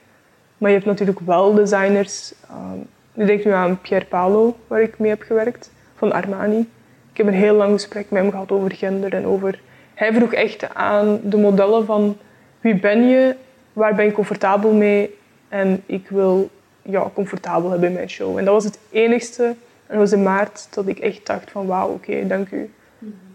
Maar 0.58 0.70
je 0.70 0.76
hebt 0.76 0.90
natuurlijk 0.90 1.20
wel 1.20 1.54
designers, 1.54 2.34
ehm, 2.50 2.80
ik 3.14 3.28
denk 3.28 3.46
nu 3.46 3.52
aan 3.52 3.82
Pier 3.82 4.06
Paolo, 4.06 4.56
waar 4.68 4.82
ik 4.82 5.00
mee 5.00 5.10
heb 5.10 5.22
gewerkt, 5.22 5.72
van 5.96 6.12
Armani. 6.12 6.70
Ik 7.16 7.24
heb 7.24 7.34
een 7.34 7.40
heel 7.40 7.56
lang 7.56 7.72
gesprek 7.72 8.10
met 8.10 8.22
hem 8.22 8.32
gehad 8.32 8.52
over 8.52 8.72
gender 8.72 9.14
en 9.14 9.26
over... 9.26 9.60
Hij 9.94 10.14
vroeg 10.14 10.34
echt 10.34 10.74
aan 10.74 11.20
de 11.24 11.38
modellen 11.38 11.86
van 11.86 12.18
wie 12.62 12.80
ben 12.80 13.08
je, 13.08 13.36
waar 13.74 13.96
ben 13.96 14.06
je 14.06 14.12
comfortabel 14.12 14.74
mee 14.74 15.18
en 15.50 15.84
ik 15.86 16.10
wil 16.10 16.50
jou 16.82 17.10
comfortabel 17.14 17.70
hebben 17.70 17.90
in 17.90 17.96
mijn 17.96 18.10
show. 18.10 18.38
En 18.38 18.46
dat 18.46 18.54
was 18.54 18.64
het 18.64 18.80
enigste, 18.92 19.44
en 19.44 19.56
dat 19.88 19.98
was 19.98 20.12
in 20.12 20.24
maart, 20.24 20.68
dat 20.74 20.88
ik 20.88 21.00
echt 21.00 21.26
dacht 21.26 21.52
van 21.52 21.66
wauw, 21.66 21.90
oké, 21.90 22.28
dank 22.28 22.52
u. 22.52 22.70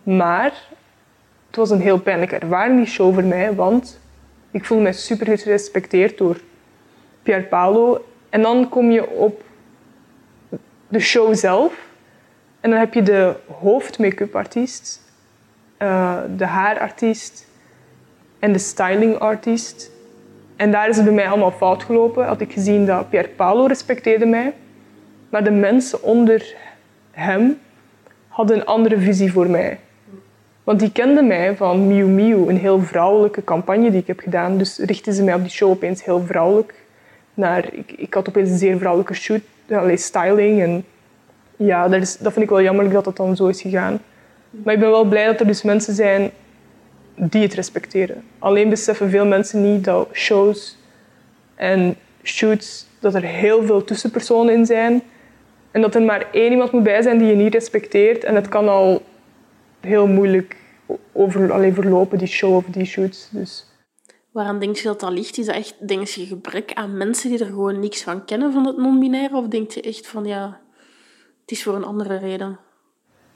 Maar 0.03 0.69
het 1.47 1.57
was 1.57 1.71
een 1.71 1.81
heel 1.81 2.01
pijnlijke 2.01 2.37
ervaring, 2.37 2.77
die 2.77 2.87
show 2.87 3.15
voor 3.15 3.25
mij, 3.25 3.55
want 3.55 4.01
ik 4.51 4.65
voelde 4.65 4.83
mij 4.83 4.93
super 4.93 5.39
gerespecteerd 5.39 6.19
door 6.19 6.41
Pier 7.23 7.43
Paolo. 7.43 8.05
En 8.29 8.43
dan 8.43 8.69
kom 8.69 8.91
je 8.91 9.09
op 9.09 9.43
de 10.89 11.01
show 11.01 11.35
zelf 11.35 11.89
en 12.61 12.71
dan 12.71 12.79
heb 12.79 12.95
je 12.95 13.03
de 13.03 13.35
hoofd-make-up 13.61 14.37
artiest, 14.37 15.01
eh, 15.77 16.19
de 16.37 16.47
haarartiest 16.47 17.47
en 18.39 18.53
de 18.53 18.59
styling 18.59 19.19
artiest. 19.19 19.91
En 20.57 20.71
daar 20.71 20.89
is 20.89 20.97
het 20.97 21.05
bij 21.05 21.15
mij 21.15 21.29
allemaal 21.29 21.51
fout 21.51 21.83
gelopen. 21.83 22.27
Had 22.27 22.41
ik 22.41 22.53
gezien 22.53 22.87
dat 22.87 23.11
Pier 23.11 23.29
Paolo 23.29 23.67
respecteerde 23.67 24.27
mij, 24.27 24.55
maar 25.29 25.45
de 25.45 25.51
mensen 25.51 26.03
onder 26.03 26.55
hem 27.11 27.59
hadden 28.29 28.57
een 28.57 28.67
andere 28.67 28.99
visie 28.99 29.33
voor 29.33 29.51
mij. 29.51 29.79
Want 30.65 30.81
die 30.81 30.93
kenden 30.93 31.27
mij 31.27 31.57
van 31.57 31.87
Miu 31.87 32.07
Miu, 32.07 32.49
een 32.49 32.59
heel 32.59 32.81
vrouwelijke 32.81 33.45
campagne 33.45 33.91
die 33.91 34.01
ik 34.01 34.07
heb 34.07 34.21
gedaan. 34.21 34.59
Dus 34.59 34.79
richtten 34.79 35.13
ze 35.13 35.23
mij 35.23 35.35
op 35.35 35.41
die 35.41 35.51
show 35.51 35.71
opeens 35.71 36.05
heel 36.05 36.21
vrouwelijk. 36.21 36.75
Naar, 37.35 37.75
ik, 37.75 37.93
ik 37.93 38.15
had 38.15 38.29
opeens 38.29 38.51
een 38.51 38.59
zeer 38.59 38.79
vrouwelijke 38.79 39.15
shoot, 39.15 39.41
alleen 39.71 39.99
styling. 39.99 40.63
En 40.63 40.85
ja, 41.67 41.89
dat, 41.89 42.01
is, 42.01 42.17
dat 42.17 42.33
vind 42.33 42.45
ik 42.45 42.51
wel 42.51 42.63
jammerlijk 42.63 42.95
dat 42.95 43.05
dat 43.05 43.17
dan 43.17 43.37
zo 43.37 43.47
is 43.47 43.61
gegaan. 43.61 44.01
Maar 44.51 44.75
ik 44.75 44.81
ben 44.81 44.91
wel 44.91 45.05
blij 45.05 45.27
dat 45.27 45.41
er 45.41 45.47
dus 45.47 45.63
mensen 45.63 45.95
zijn 45.95 46.31
die 47.15 47.43
het 47.43 47.55
respecteren. 47.55 48.23
Alleen 48.39 48.69
beseffen 48.69 49.11
veel 49.11 49.27
mensen 49.27 49.73
niet 49.73 49.85
dat 49.85 50.09
shows 50.13 50.77
en 51.55 51.97
shoots, 52.23 52.87
dat 53.01 53.15
er 53.15 53.23
heel 53.23 53.63
veel 53.65 53.85
tussenpersonen 53.85 54.55
in 54.55 54.67
zijn. 54.67 55.03
En 55.71 55.81
dat 55.81 55.95
er 55.95 56.03
maar 56.03 56.27
één 56.33 56.51
iemand 56.51 56.73
moet 56.73 56.83
bij 56.83 57.03
zijn 57.03 57.19
die 57.19 57.29
je 57.29 57.35
niet 57.35 57.55
respecteert. 57.55 58.25
En 58.25 58.35
het 58.35 58.49
kan 58.49 58.69
al 58.69 59.03
heel 59.81 60.07
moeilijk 60.07 60.57
over, 61.13 61.53
alleen 61.53 61.75
verlopen, 61.75 62.19
die 62.19 62.29
show 62.29 62.55
of 62.55 62.65
die 62.65 62.85
shoots. 62.85 63.29
Dus 63.31 63.69
Waaraan 64.33 64.59
denk 64.59 64.77
je 64.77 64.83
dat 64.83 65.01
dat 65.01 65.13
ligt? 65.13 65.39
Is 65.39 65.47
dat 65.47 65.55
echt, 65.55 65.89
denk 65.89 66.07
je, 66.07 66.27
gebrek 66.27 66.73
aan 66.73 66.97
mensen 66.97 67.31
die 67.31 67.39
er 67.39 67.47
gewoon 67.47 67.81
niks 67.81 68.03
van 68.03 68.25
kennen 68.25 68.53
van 68.53 68.67
het 68.67 68.77
non-binaire? 68.77 69.37
Of 69.37 69.47
denk 69.47 69.71
je 69.71 69.81
echt 69.81 70.07
van, 70.07 70.25
ja, 70.25 70.60
is 71.51 71.63
voor 71.63 71.75
een 71.75 71.85
andere 71.85 72.17
reden? 72.17 72.59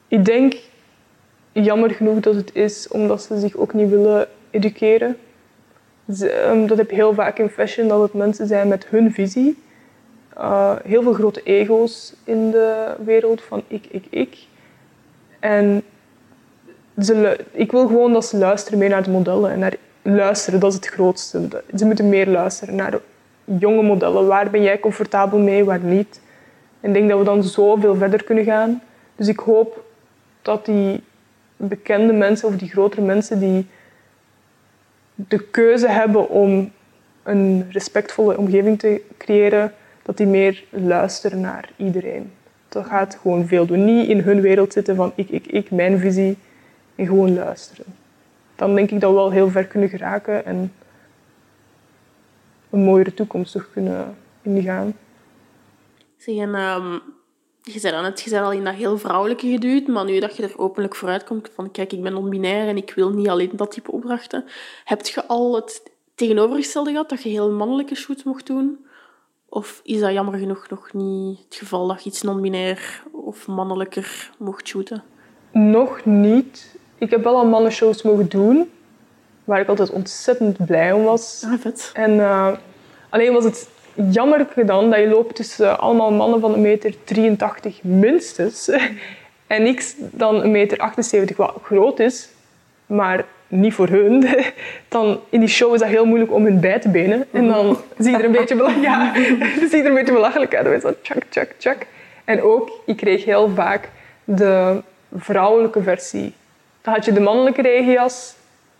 Ik 0.08 0.24
denk, 0.24 0.54
jammer 1.52 1.90
genoeg 1.90 2.20
dat 2.20 2.34
het 2.34 2.54
is 2.54 2.88
omdat 2.88 3.22
ze 3.22 3.38
zich 3.38 3.56
ook 3.56 3.74
niet 3.74 3.90
willen 3.90 4.28
educeren. 4.50 5.16
Ehm, 6.20 6.66
dat 6.66 6.78
heb 6.78 6.90
je 6.90 6.96
heel 6.96 7.14
vaak 7.14 7.38
in 7.38 7.48
fashion, 7.48 7.88
dat 7.88 8.02
het 8.02 8.12
mensen 8.12 8.46
zijn 8.46 8.68
met 8.68 8.86
hun 8.86 9.12
visie. 9.12 9.62
Uh, 10.38 10.72
heel 10.84 11.02
veel 11.02 11.12
grote 11.12 11.42
ego's 11.42 12.14
in 12.24 12.50
de 12.50 12.94
wereld 13.04 13.42
van 13.42 13.62
ik, 13.66 13.86
ik, 13.90 14.04
ik. 14.10 14.36
En 15.40 15.82
ze, 16.98 17.38
ik 17.50 17.72
wil 17.72 17.86
gewoon 17.86 18.12
dat 18.12 18.24
ze 18.24 18.36
luisteren 18.36 18.78
meer 18.78 18.88
naar 18.88 19.02
de 19.02 19.10
modellen. 19.10 19.50
En 19.50 19.58
naar 19.58 19.76
luisteren, 20.02 20.60
dat 20.60 20.70
is 20.70 20.76
het 20.76 20.86
grootste. 20.86 21.62
Ze 21.76 21.86
moeten 21.86 22.08
meer 22.08 22.26
luisteren 22.26 22.74
naar 22.74 23.00
jonge 23.44 23.82
modellen. 23.82 24.26
Waar 24.26 24.50
ben 24.50 24.62
jij 24.62 24.78
comfortabel 24.78 25.38
mee, 25.38 25.64
waar 25.64 25.80
niet? 25.80 26.20
En 26.84 26.90
ik 26.90 26.96
denk 26.96 27.08
dat 27.08 27.18
we 27.18 27.24
dan 27.24 27.42
zoveel 27.42 27.94
verder 27.94 28.24
kunnen 28.24 28.44
gaan. 28.44 28.82
Dus 29.16 29.28
ik 29.28 29.38
hoop 29.38 29.84
dat 30.42 30.64
die 30.64 31.02
bekende 31.56 32.12
mensen 32.12 32.48
of 32.48 32.56
die 32.56 32.68
grotere 32.68 33.02
mensen 33.02 33.38
die 33.38 33.66
de 35.14 35.48
keuze 35.48 35.88
hebben 35.88 36.28
om 36.28 36.70
een 37.22 37.66
respectvolle 37.70 38.38
omgeving 38.38 38.78
te 38.78 39.00
creëren, 39.18 39.72
dat 40.02 40.16
die 40.16 40.26
meer 40.26 40.64
luisteren 40.70 41.40
naar 41.40 41.70
iedereen. 41.76 42.32
Dat 42.68 42.86
gaat 42.86 43.18
gewoon 43.20 43.46
veel 43.46 43.66
doen. 43.66 43.84
Niet 43.84 44.08
in 44.08 44.20
hun 44.20 44.40
wereld 44.40 44.72
zitten 44.72 44.96
van 44.96 45.12
ik, 45.14 45.28
ik, 45.28 45.46
ik, 45.46 45.70
mijn 45.70 45.98
visie. 45.98 46.38
En 46.94 47.06
gewoon 47.06 47.34
luisteren. 47.34 47.84
Dan 48.56 48.74
denk 48.74 48.90
ik 48.90 49.00
dat 49.00 49.10
we 49.10 49.16
wel 49.16 49.30
heel 49.30 49.50
ver 49.50 49.66
kunnen 49.66 49.88
geraken 49.88 50.44
en 50.44 50.72
een 52.70 52.84
mooiere 52.84 53.14
toekomst 53.14 53.52
toch 53.52 53.68
kunnen 53.72 54.16
ingaan. 54.42 54.94
Zeg, 56.24 56.36
en, 56.36 56.54
um, 56.54 57.02
je 57.62 57.78
zei 57.78 57.92
dan 57.92 58.02
net, 58.02 58.20
je 58.20 58.30
zei 58.30 58.44
al 58.44 58.52
in 58.52 58.64
dat 58.64 58.74
heel 58.74 58.98
vrouwelijke 58.98 59.50
geduwd, 59.50 59.86
maar 59.86 60.04
nu 60.04 60.20
dat 60.20 60.36
je 60.36 60.42
er 60.42 60.58
openlijk 60.58 60.94
vooruit 60.94 61.24
komt 61.24 61.50
van 61.54 61.70
kijk, 61.70 61.92
ik 61.92 62.02
ben 62.02 62.12
non-binair 62.12 62.68
en 62.68 62.76
ik 62.76 62.92
wil 62.94 63.10
niet 63.10 63.28
alleen 63.28 63.50
dat 63.52 63.70
type 63.70 63.92
opdrachten, 63.92 64.44
heb 64.84 65.06
je 65.06 65.26
al 65.26 65.54
het 65.54 65.82
tegenovergestelde 66.14 66.90
gehad, 66.90 67.08
dat 67.08 67.22
je 67.22 67.28
heel 67.28 67.50
mannelijke 67.50 67.94
shoots 67.94 68.22
mocht 68.22 68.46
doen? 68.46 68.86
Of 69.48 69.80
is 69.84 70.00
dat 70.00 70.12
jammer 70.12 70.38
genoeg 70.38 70.68
nog 70.68 70.92
niet 70.92 71.38
het 71.44 71.54
geval 71.54 71.86
dat 71.86 72.02
je 72.02 72.10
iets 72.10 72.22
non-binair 72.22 73.02
of 73.12 73.46
mannelijker 73.46 74.30
mocht 74.38 74.68
shooten? 74.68 75.02
Nog 75.52 76.04
niet. 76.04 76.76
Ik 76.98 77.10
heb 77.10 77.24
wel 77.24 77.36
al 77.36 77.46
mannenshows 77.46 78.02
mogen 78.02 78.28
doen, 78.28 78.70
waar 79.44 79.60
ik 79.60 79.68
altijd 79.68 79.90
ontzettend 79.90 80.66
blij 80.66 80.92
om 80.92 81.02
was. 81.02 81.42
Ah, 81.46 81.60
vet. 81.60 81.90
En 81.94 82.10
uh, 82.10 82.52
alleen 83.10 83.32
was 83.32 83.44
het 83.44 83.68
jammer 84.10 84.46
dan 84.66 84.90
dat 84.90 84.98
je 84.98 85.08
loopt 85.08 85.34
tussen 85.34 85.78
allemaal 85.78 86.12
mannen 86.12 86.40
van 86.40 86.52
een 86.52 86.60
meter 86.60 86.94
83 87.04 87.82
minstens. 87.82 88.70
En 89.46 89.66
ik 89.66 89.94
dan 89.98 90.42
een 90.42 90.50
meter 90.50 90.78
78, 90.78 91.36
wat 91.36 91.58
groot 91.62 92.00
is, 92.00 92.28
maar 92.86 93.24
niet 93.48 93.74
voor 93.74 93.88
hun. 93.88 94.28
Dan 94.88 95.20
in 95.28 95.40
die 95.40 95.48
show 95.48 95.74
is 95.74 95.80
dat 95.80 95.88
heel 95.88 96.06
moeilijk 96.06 96.32
om 96.32 96.44
hun 96.44 96.60
bij 96.60 96.78
te 96.78 96.88
benen. 96.88 97.26
En 97.30 97.48
dan 97.48 97.76
zie 97.98 98.10
je 98.10 98.16
er 98.16 98.24
een 98.24 98.32
beetje, 98.32 98.56
belachelijk, 98.56 98.84
ja, 98.84 99.12
zie 99.68 99.76
je 99.76 99.82
er 99.82 99.86
een 99.86 99.94
beetje 99.94 100.12
belachelijk 100.12 100.54
uit. 100.54 100.64
Dan 100.64 100.74
is 100.74 100.82
dat 100.82 101.04
tjak, 101.04 101.22
tjak, 101.28 101.50
tjak. 101.58 101.86
En 102.24 102.42
ook, 102.42 102.70
ik 102.86 102.96
kreeg 102.96 103.24
heel 103.24 103.50
vaak 103.54 103.88
de 104.24 104.80
vrouwelijke 105.16 105.82
versie. 105.82 106.32
Dan 106.82 106.94
had 106.94 107.04
je 107.04 107.12
de 107.12 107.20
mannelijke 107.20 107.62
regenjas 107.62 108.34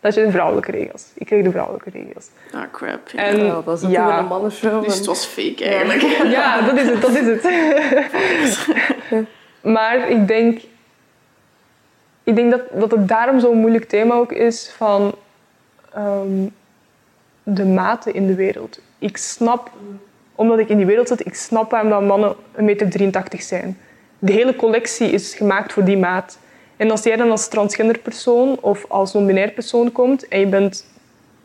dat 0.05 0.15
je 0.15 0.25
de 0.25 0.31
vrouwelijke 0.31 0.71
regels. 0.71 1.07
Ik 1.15 1.27
kreeg 1.27 1.45
de 1.45 1.51
vrouwelijke 1.51 1.91
regels. 1.91 2.29
Ah, 2.53 2.63
crap. 2.73 3.09
En, 3.17 3.45
ja, 3.45 3.61
dat 3.61 3.83
is 3.83 3.89
ja, 3.89 4.19
een 4.19 4.27
mannenshow. 4.27 4.85
Dus 4.85 4.97
het 4.97 5.07
was 5.07 5.25
fake 5.25 5.65
eigenlijk. 5.65 6.01
Ja, 6.31 6.61
dat 6.67 6.77
is 6.77 6.89
het. 6.89 7.01
Dat 7.01 7.11
is 7.11 7.27
het. 7.27 7.47
maar 9.75 10.11
ik 10.11 10.29
denk, 10.29 10.61
ik 12.23 12.35
denk 12.35 12.51
dat, 12.51 12.61
dat 12.73 12.91
het 12.91 13.09
daarom 13.09 13.41
zo'n 13.41 13.59
moeilijk 13.59 13.85
thema 13.85 14.15
ook 14.15 14.33
is 14.33 14.73
van 14.77 15.15
um, 15.97 16.55
de 17.43 17.65
maten 17.65 18.15
in 18.15 18.27
de 18.27 18.35
wereld. 18.35 18.81
Ik 18.99 19.17
snap, 19.17 19.71
omdat 20.35 20.59
ik 20.59 20.69
in 20.69 20.77
die 20.77 20.87
wereld 20.87 21.09
zit, 21.09 21.27
ik 21.27 21.35
snap 21.35 21.71
waarom 21.71 21.91
dat 21.91 22.03
mannen 22.03 22.37
een 22.53 22.65
meter 22.65 22.91
83 22.91 23.43
zijn. 23.43 23.79
De 24.19 24.33
hele 24.33 24.57
collectie 24.57 25.11
is 25.11 25.35
gemaakt 25.35 25.73
voor 25.73 25.85
die 25.85 25.99
maat. 25.99 26.39
En 26.85 26.91
als 26.91 27.03
jij 27.03 27.16
dan 27.16 27.30
als 27.30 27.49
transgender 27.49 27.99
persoon 27.99 28.59
of 28.61 28.85
als 28.89 29.12
non-binair 29.12 29.51
persoon 29.51 29.93
komt 29.93 30.28
en 30.28 30.41
je 30.41 30.47
bent 30.47 30.87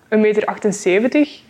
een 0.10 0.20
meter 0.20 0.46
78, 0.46 1.42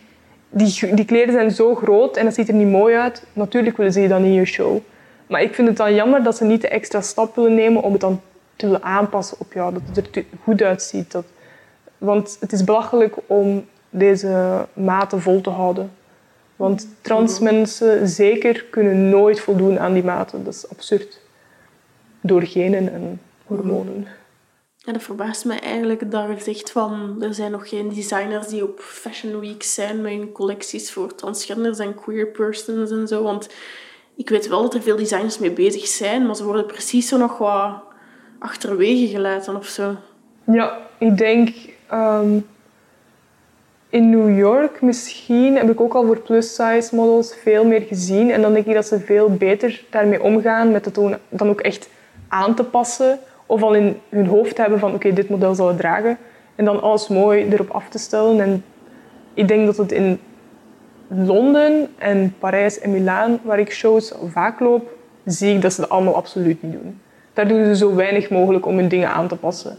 die, 0.50 0.94
die 0.94 1.04
kleren 1.04 1.32
zijn 1.32 1.50
zo 1.50 1.74
groot 1.74 2.16
en 2.16 2.24
dat 2.24 2.34
ziet 2.34 2.48
er 2.48 2.54
niet 2.54 2.68
mooi 2.68 2.96
uit. 2.96 3.24
Natuurlijk 3.32 3.76
willen 3.76 3.92
ze 3.92 4.00
je 4.00 4.08
dan 4.08 4.24
in 4.24 4.32
je 4.32 4.44
show. 4.44 4.78
Maar 5.26 5.42
ik 5.42 5.54
vind 5.54 5.68
het 5.68 5.76
dan 5.76 5.94
jammer 5.94 6.22
dat 6.22 6.36
ze 6.36 6.44
niet 6.44 6.60
de 6.60 6.68
extra 6.68 7.00
stap 7.00 7.34
willen 7.34 7.54
nemen 7.54 7.82
om 7.82 7.92
het 7.92 8.00
dan 8.00 8.20
te 8.56 8.66
willen 8.66 8.82
aanpassen 8.82 9.36
op 9.40 9.52
jou. 9.52 9.72
Dat 9.72 9.82
het 10.04 10.16
er 10.16 10.24
goed 10.42 10.62
uitziet. 10.62 11.12
Dat, 11.12 11.24
want 11.98 12.36
het 12.40 12.52
is 12.52 12.64
belachelijk 12.64 13.16
om 13.26 13.66
deze 13.88 14.66
maten 14.72 15.20
vol 15.20 15.40
te 15.40 15.50
houden. 15.50 15.92
Want 16.56 16.86
trans 17.00 17.38
mensen 17.38 18.08
zeker 18.08 18.64
kunnen 18.64 19.08
nooit 19.08 19.40
voldoen 19.40 19.78
aan 19.78 19.92
die 19.92 20.04
maten. 20.04 20.44
Dat 20.44 20.54
is 20.54 20.68
absurd. 20.68 21.20
Door 22.20 22.42
genen 22.42 22.92
en 22.92 23.20
hormonen. 23.56 24.06
En 24.84 24.92
dat 24.92 25.02
verbaast 25.02 25.44
me 25.44 25.54
eigenlijk 25.54 26.10
dat 26.10 26.28
je 26.28 26.52
zegt 26.52 26.70
van 26.70 27.16
er 27.22 27.34
zijn 27.34 27.50
nog 27.50 27.68
geen 27.68 27.88
designers 27.88 28.46
die 28.46 28.62
op 28.62 28.80
Fashion 28.80 29.40
Week 29.40 29.62
zijn 29.62 30.00
met 30.00 30.12
hun 30.12 30.32
collecties 30.32 30.92
voor 30.92 31.14
transgenders 31.14 31.78
en 31.78 31.94
queer 31.94 32.26
persons 32.26 32.90
en 32.90 33.08
zo. 33.08 33.22
Want 33.22 33.48
ik 34.16 34.28
weet 34.28 34.48
wel 34.48 34.62
dat 34.62 34.74
er 34.74 34.82
veel 34.82 34.96
designers 34.96 35.38
mee 35.38 35.50
bezig 35.50 35.86
zijn, 35.86 36.26
maar 36.26 36.36
ze 36.36 36.44
worden 36.44 36.66
precies 36.66 37.08
zo 37.08 37.16
nog 37.16 37.38
wat 37.38 37.82
achterwege 38.38 39.06
gelaten 39.06 39.56
of 39.56 39.66
zo. 39.66 39.94
Ja, 40.44 40.78
ik 40.98 41.16
denk 41.16 41.54
ehm, 41.86 42.38
in 43.88 44.10
New 44.10 44.38
York 44.38 44.80
misschien 44.82 45.56
heb 45.56 45.70
ik 45.70 45.80
ook 45.80 45.94
al 45.94 46.06
voor 46.06 46.20
plus-size 46.20 46.94
models 46.94 47.34
veel 47.34 47.64
meer 47.64 47.80
gezien. 47.80 48.30
En 48.30 48.42
dan 48.42 48.52
denk 48.52 48.66
ik 48.66 48.74
dat 48.74 48.86
ze 48.86 49.00
veel 49.00 49.34
beter 49.34 49.84
daarmee 49.90 50.22
omgaan 50.22 50.72
met 50.72 50.84
het 50.84 50.94
dan 51.28 51.48
ook 51.48 51.60
echt 51.60 51.88
aan 52.28 52.54
te 52.54 52.64
passen 52.64 53.18
of 53.50 53.62
al 53.62 53.74
in 53.74 54.00
hun 54.08 54.26
hoofd 54.26 54.56
hebben 54.56 54.78
van 54.78 54.94
oké, 54.94 55.12
dit 55.12 55.28
model 55.28 55.54
zal 55.54 55.68
het 55.68 55.78
dragen. 55.78 56.18
En 56.54 56.64
dan 56.64 56.82
alles 56.82 57.08
mooi 57.08 57.48
erop 57.50 57.70
af 57.70 57.88
te 57.88 57.98
stellen. 57.98 58.40
En 58.40 58.64
ik 59.34 59.48
denk 59.48 59.66
dat 59.66 59.76
het 59.76 59.92
in 59.92 60.20
Londen 61.08 61.88
en 61.98 62.34
Parijs 62.38 62.78
en 62.78 62.90
Milaan, 62.90 63.38
waar 63.42 63.58
ik 63.58 63.72
shows 63.72 64.12
vaak 64.32 64.60
loop, 64.60 64.90
zie 65.24 65.54
ik 65.54 65.62
dat 65.62 65.72
ze 65.72 65.80
dat 65.80 65.90
allemaal 65.90 66.14
absoluut 66.14 66.62
niet 66.62 66.72
doen. 66.72 67.00
Daar 67.32 67.48
doen 67.48 67.64
ze 67.64 67.76
zo 67.76 67.94
weinig 67.94 68.30
mogelijk 68.30 68.66
om 68.66 68.76
hun 68.76 68.88
dingen 68.88 69.10
aan 69.10 69.28
te 69.28 69.36
passen. 69.36 69.76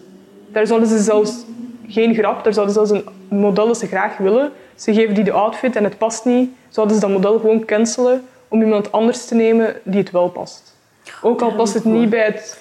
Daar 0.48 0.68
zouden 0.68 0.90
ze 0.90 0.98
zelfs 0.98 1.46
geen 1.88 2.14
grap, 2.14 2.44
daar 2.44 2.54
zouden 2.54 2.76
ze 2.76 2.86
zelfs 2.86 3.06
een 3.30 3.38
model 3.38 3.68
dat 3.68 3.78
ze 3.78 3.88
graag 3.88 4.18
willen. 4.18 4.52
Ze 4.76 4.94
geven 4.94 5.16
die 5.16 5.24
de 5.24 5.32
outfit 5.32 5.76
en 5.76 5.84
het 5.84 5.98
past 5.98 6.26
niet. 6.26 6.50
Zouden 6.70 6.96
ze 6.96 7.02
dat 7.02 7.12
model 7.12 7.40
gewoon 7.40 7.66
cancelen 7.66 8.24
om 8.48 8.62
iemand 8.62 8.92
anders 8.92 9.26
te 9.26 9.36
nemen 9.36 9.76
die 9.84 10.00
het 10.00 10.12
wel 10.12 10.30
past. 10.30 10.76
Ook 11.22 11.42
al 11.42 11.54
past 11.56 11.74
het 11.74 11.86
niet 11.86 12.10
bij 12.10 12.26
het 12.26 12.60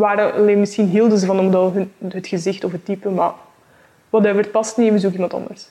waren 0.00 0.32
alleen 0.32 0.60
misschien 0.60 0.86
hielden 0.88 1.18
ze 1.18 1.26
van 1.26 1.38
een 1.38 1.44
model 1.44 1.86
het 2.08 2.26
gezicht 2.26 2.64
of 2.64 2.72
het 2.72 2.84
type, 2.84 3.10
maar 3.10 3.32
whatever, 4.10 4.42
het 4.42 4.50
past 4.50 4.76
niet, 4.76 4.92
we 4.92 4.98
zoeken 4.98 5.20
iemand 5.20 5.42
anders. 5.42 5.68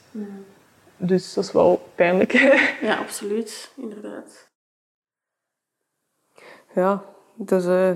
Dus 0.98 1.34
dat 1.34 1.44
is 1.44 1.52
wel 1.52 1.90
pijnlijk. 1.96 2.32
ja, 2.88 2.98
absoluut, 2.98 3.72
inderdaad. 3.76 4.50
Ja, 6.74 7.04
dat 7.36 7.62
is 7.62 7.68
uh, 7.68 7.92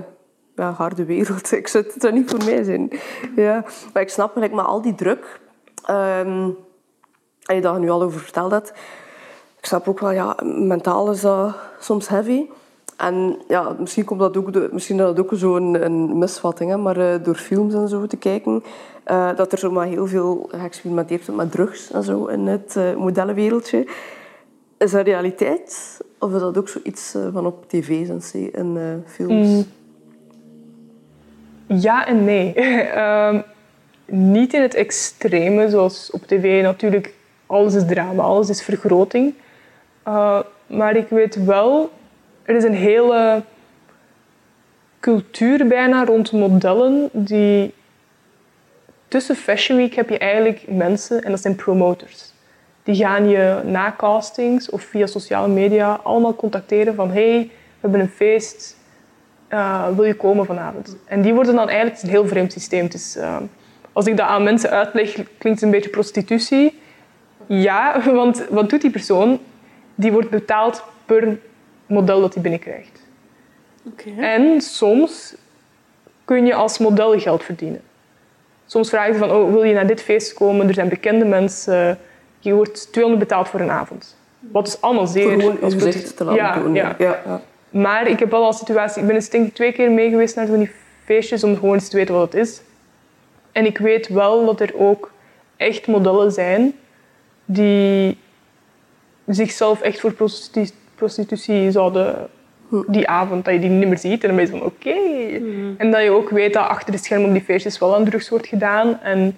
ja, 0.56 0.70
harde 0.72 1.04
wereld. 1.04 1.52
Ik 1.62 1.68
zou 1.68 1.84
het 1.84 2.04
er 2.04 2.12
niet 2.12 2.30
voor 2.30 2.44
mij 2.44 2.62
zijn. 2.62 2.90
Ja. 3.36 3.64
Maar 3.92 4.02
ik 4.02 4.08
snap 4.08 4.36
eigenlijk 4.36 4.52
maar 4.52 4.72
al 4.72 4.82
die 4.82 4.94
druk. 4.94 5.40
Um, 5.90 6.56
en 7.44 7.54
je 7.54 7.60
daar 7.60 7.78
nu 7.78 7.90
al 7.90 8.02
over 8.02 8.20
verteld 8.20 8.50
hebt. 8.50 8.72
Ik 9.58 9.64
snap 9.64 9.88
ook 9.88 10.00
wel, 10.00 10.10
ja, 10.10 10.36
mentaal 10.42 11.10
is 11.10 11.20
dat 11.20 11.56
soms 11.78 12.08
heavy. 12.08 12.46
En 12.96 13.38
ja, 13.48 13.76
misschien, 13.78 14.04
komt 14.04 14.20
dat 14.20 14.36
ook 14.36 14.72
misschien 14.72 14.96
dat 14.96 15.18
ook 15.18 15.30
zo'n 15.34 15.84
een 15.84 16.18
misvatting, 16.18 16.70
hè, 16.70 16.76
maar 16.76 16.98
uh, 16.98 17.14
door 17.22 17.34
films 17.34 17.74
en 17.74 17.88
zo 17.88 18.06
te 18.06 18.16
kijken, 18.16 18.62
uh, 19.06 19.36
dat 19.36 19.52
er 19.52 19.58
zomaar 19.58 19.86
heel 19.86 20.06
veel 20.06 20.48
geëxperimenteerd 20.50 21.26
wordt 21.26 21.42
met 21.42 21.52
drugs 21.52 21.90
en 21.90 22.02
zo 22.02 22.26
in 22.26 22.46
het 22.46 22.74
uh, 22.78 22.96
modellenwereldje. 22.96 23.86
Is 24.78 24.90
dat 24.90 25.06
realiteit? 25.06 26.00
Of 26.18 26.34
is 26.34 26.40
dat 26.40 26.58
ook 26.58 26.68
zoiets 26.68 27.14
van 27.32 27.46
op 27.46 27.68
tv's 27.68 28.32
en, 28.32 28.50
en 28.54 29.04
films? 29.06 29.48
Mm. 29.48 29.64
Ja 31.78 32.06
en 32.06 32.24
nee. 32.24 32.54
Ehm, 32.94 33.40
niet 34.06 34.54
in 34.54 34.62
het 34.62 34.74
extreme, 34.74 35.70
zoals 35.70 36.10
op 36.10 36.26
tv 36.26 36.62
natuurlijk. 36.62 37.14
Alles 37.46 37.74
is 37.74 37.86
drama, 37.86 38.22
alles 38.22 38.48
is 38.48 38.62
vergroting. 38.62 39.34
maar 40.66 40.96
ik 40.96 41.08
weet 41.08 41.44
wel 41.44 41.90
er 42.48 42.56
is 42.56 42.64
een 42.64 42.74
hele 42.74 43.42
cultuur 45.00 45.66
bijna 45.66 46.04
rond 46.04 46.32
modellen 46.32 47.08
die 47.12 47.74
tussen 49.08 49.36
Fashion 49.36 49.78
Week 49.78 49.94
heb 49.94 50.08
je 50.08 50.18
eigenlijk 50.18 50.64
mensen 50.68 51.22
en 51.22 51.30
dat 51.30 51.40
zijn 51.40 51.54
promoters. 51.54 52.32
Die 52.82 52.94
gaan 52.94 53.28
je 53.28 53.60
na 53.64 53.94
castings 53.96 54.70
of 54.70 54.82
via 54.82 55.06
sociale 55.06 55.48
media 55.48 56.00
allemaal 56.02 56.34
contacteren 56.34 56.94
van 56.94 57.10
hey, 57.10 57.38
we 57.40 57.78
hebben 57.80 58.00
een 58.00 58.08
feest. 58.08 58.76
eh, 59.48 59.88
wil 59.94 60.04
je 60.04 60.14
komen 60.14 60.46
vanavond? 60.46 60.96
En 61.04 61.22
die 61.22 61.34
worden 61.34 61.54
dan 61.54 61.68
eigenlijk 61.68 61.96
het 61.96 62.02
is 62.02 62.08
een 62.08 62.18
heel 62.20 62.28
vreemd 62.28 62.52
systeem. 62.52 62.84
Het 62.84 62.94
is, 62.94 63.16
eh, 63.16 63.36
als 63.92 64.06
ik 64.06 64.16
dat 64.16 64.26
aan 64.26 64.42
mensen 64.42 64.70
uitleg, 64.70 65.12
klinkt 65.12 65.60
het 65.60 65.62
een 65.62 65.70
beetje 65.70 65.90
prostitutie. 65.90 66.80
Ja, 67.46 68.02
want 68.20 68.44
wat 68.50 68.70
doet 68.70 68.80
die 68.80 68.90
persoon? 68.90 69.40
Die 69.94 70.12
wordt 70.12 70.30
betaald 70.30 70.84
per 71.06 71.38
model 71.88 72.20
dat 72.20 72.34
hij 72.34 72.42
binnenkrijgt. 72.42 73.02
En 74.18 74.60
soms 74.60 75.34
kun 76.24 76.46
je 76.46 76.54
als 76.54 76.78
model 76.78 77.18
geld 77.18 77.44
verdienen. 77.44 77.80
Soms 78.66 78.88
vragen 78.88 79.12
ze 79.12 79.18
van, 79.18 79.30
oh, 79.30 79.52
wil 79.52 79.62
je 79.62 79.74
naar 79.74 79.86
dit 79.86 80.02
feest 80.02 80.32
komen? 80.32 80.68
Er 80.68 80.74
zijn 80.74 80.88
bekende 80.88 81.24
mensen. 81.24 81.98
Je 82.38 82.52
wordt 82.52 82.92
200 82.92 83.28
betaald 83.28 83.48
voor 83.48 83.60
een 83.60 83.70
avond. 83.70 84.16
Wat 84.40 84.66
is 84.66 84.80
allemaal 84.80 85.06
zeer... 85.06 85.30
Gewoon 85.30 85.58
gezicht 85.70 86.16
te 86.16 86.24
laten 86.24 86.42
ja, 86.42 86.54
doen. 86.54 86.74
Ja. 86.74 86.94
Ja. 86.98 87.20
Ja. 87.24 87.40
Maar 87.70 88.08
ik 88.08 88.18
heb 88.18 88.30
wel 88.30 88.44
al 88.44 88.52
situatie... 88.52 89.00
Ik 89.00 89.06
ben 89.06 89.16
eens 89.16 89.28
denk 89.28 89.46
ik 89.46 89.54
twee 89.54 89.72
keer 89.72 89.90
mee 89.90 90.10
geweest 90.10 90.36
naar 90.36 90.46
die 90.46 90.70
feestjes 91.04 91.44
om 91.44 91.54
gewoon 91.54 91.74
eens 91.74 91.88
te 91.88 91.96
weten 91.96 92.14
wat 92.14 92.32
het 92.32 92.40
is. 92.40 92.60
En 93.52 93.66
ik 93.66 93.78
weet 93.78 94.08
wel 94.08 94.44
dat 94.44 94.60
er 94.60 94.72
ook 94.76 95.12
echt 95.56 95.86
modellen 95.86 96.32
zijn 96.32 96.72
die 97.44 98.18
zichzelf 99.26 99.80
echt 99.80 100.00
voor 100.00 100.12
prostitu- 100.12 100.74
prostitutie 100.98 101.70
zouden... 101.70 102.28
Die 102.86 103.08
avond, 103.08 103.44
dat 103.44 103.54
je 103.54 103.60
die 103.60 103.70
niet 103.70 103.88
meer 103.88 103.98
ziet. 103.98 104.22
En 104.22 104.28
dan 104.28 104.36
ben 104.36 104.44
je 104.44 104.50
van, 104.50 104.62
oké. 104.62 104.94
En 105.76 105.90
dat 105.90 106.02
je 106.02 106.10
ook 106.10 106.30
weet 106.30 106.52
dat 106.52 106.66
achter 106.66 106.92
de 106.92 106.98
schermen 106.98 107.26
op 107.26 107.32
die 107.32 107.44
feestjes 107.44 107.78
wel 107.78 107.94
aan 107.94 108.04
drugs 108.04 108.28
wordt 108.28 108.46
gedaan. 108.46 109.00
En 109.02 109.36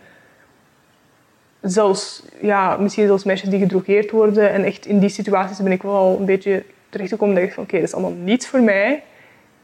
zelfs, 1.61 2.23
ja, 2.41 2.77
misschien 2.77 3.07
zelfs 3.07 3.25
meisjes 3.25 3.49
die 3.49 3.59
gedrogeerd 3.59 4.11
worden. 4.11 4.51
En 4.51 4.65
echt 4.65 4.87
in 4.87 4.99
die 4.99 5.09
situaties 5.09 5.63
ben 5.63 5.73
ik 5.73 5.83
wel 5.83 5.95
al 5.95 6.17
een 6.19 6.25
beetje 6.25 6.65
terechtgekomen 6.89 7.35
dat 7.35 7.45
ik 7.45 7.53
van, 7.53 7.63
oké, 7.63 7.77
dat 7.77 7.89
is 7.89 7.95
allemaal 7.95 8.19
niets 8.25 8.47
voor 8.47 8.61
mij. 8.61 9.03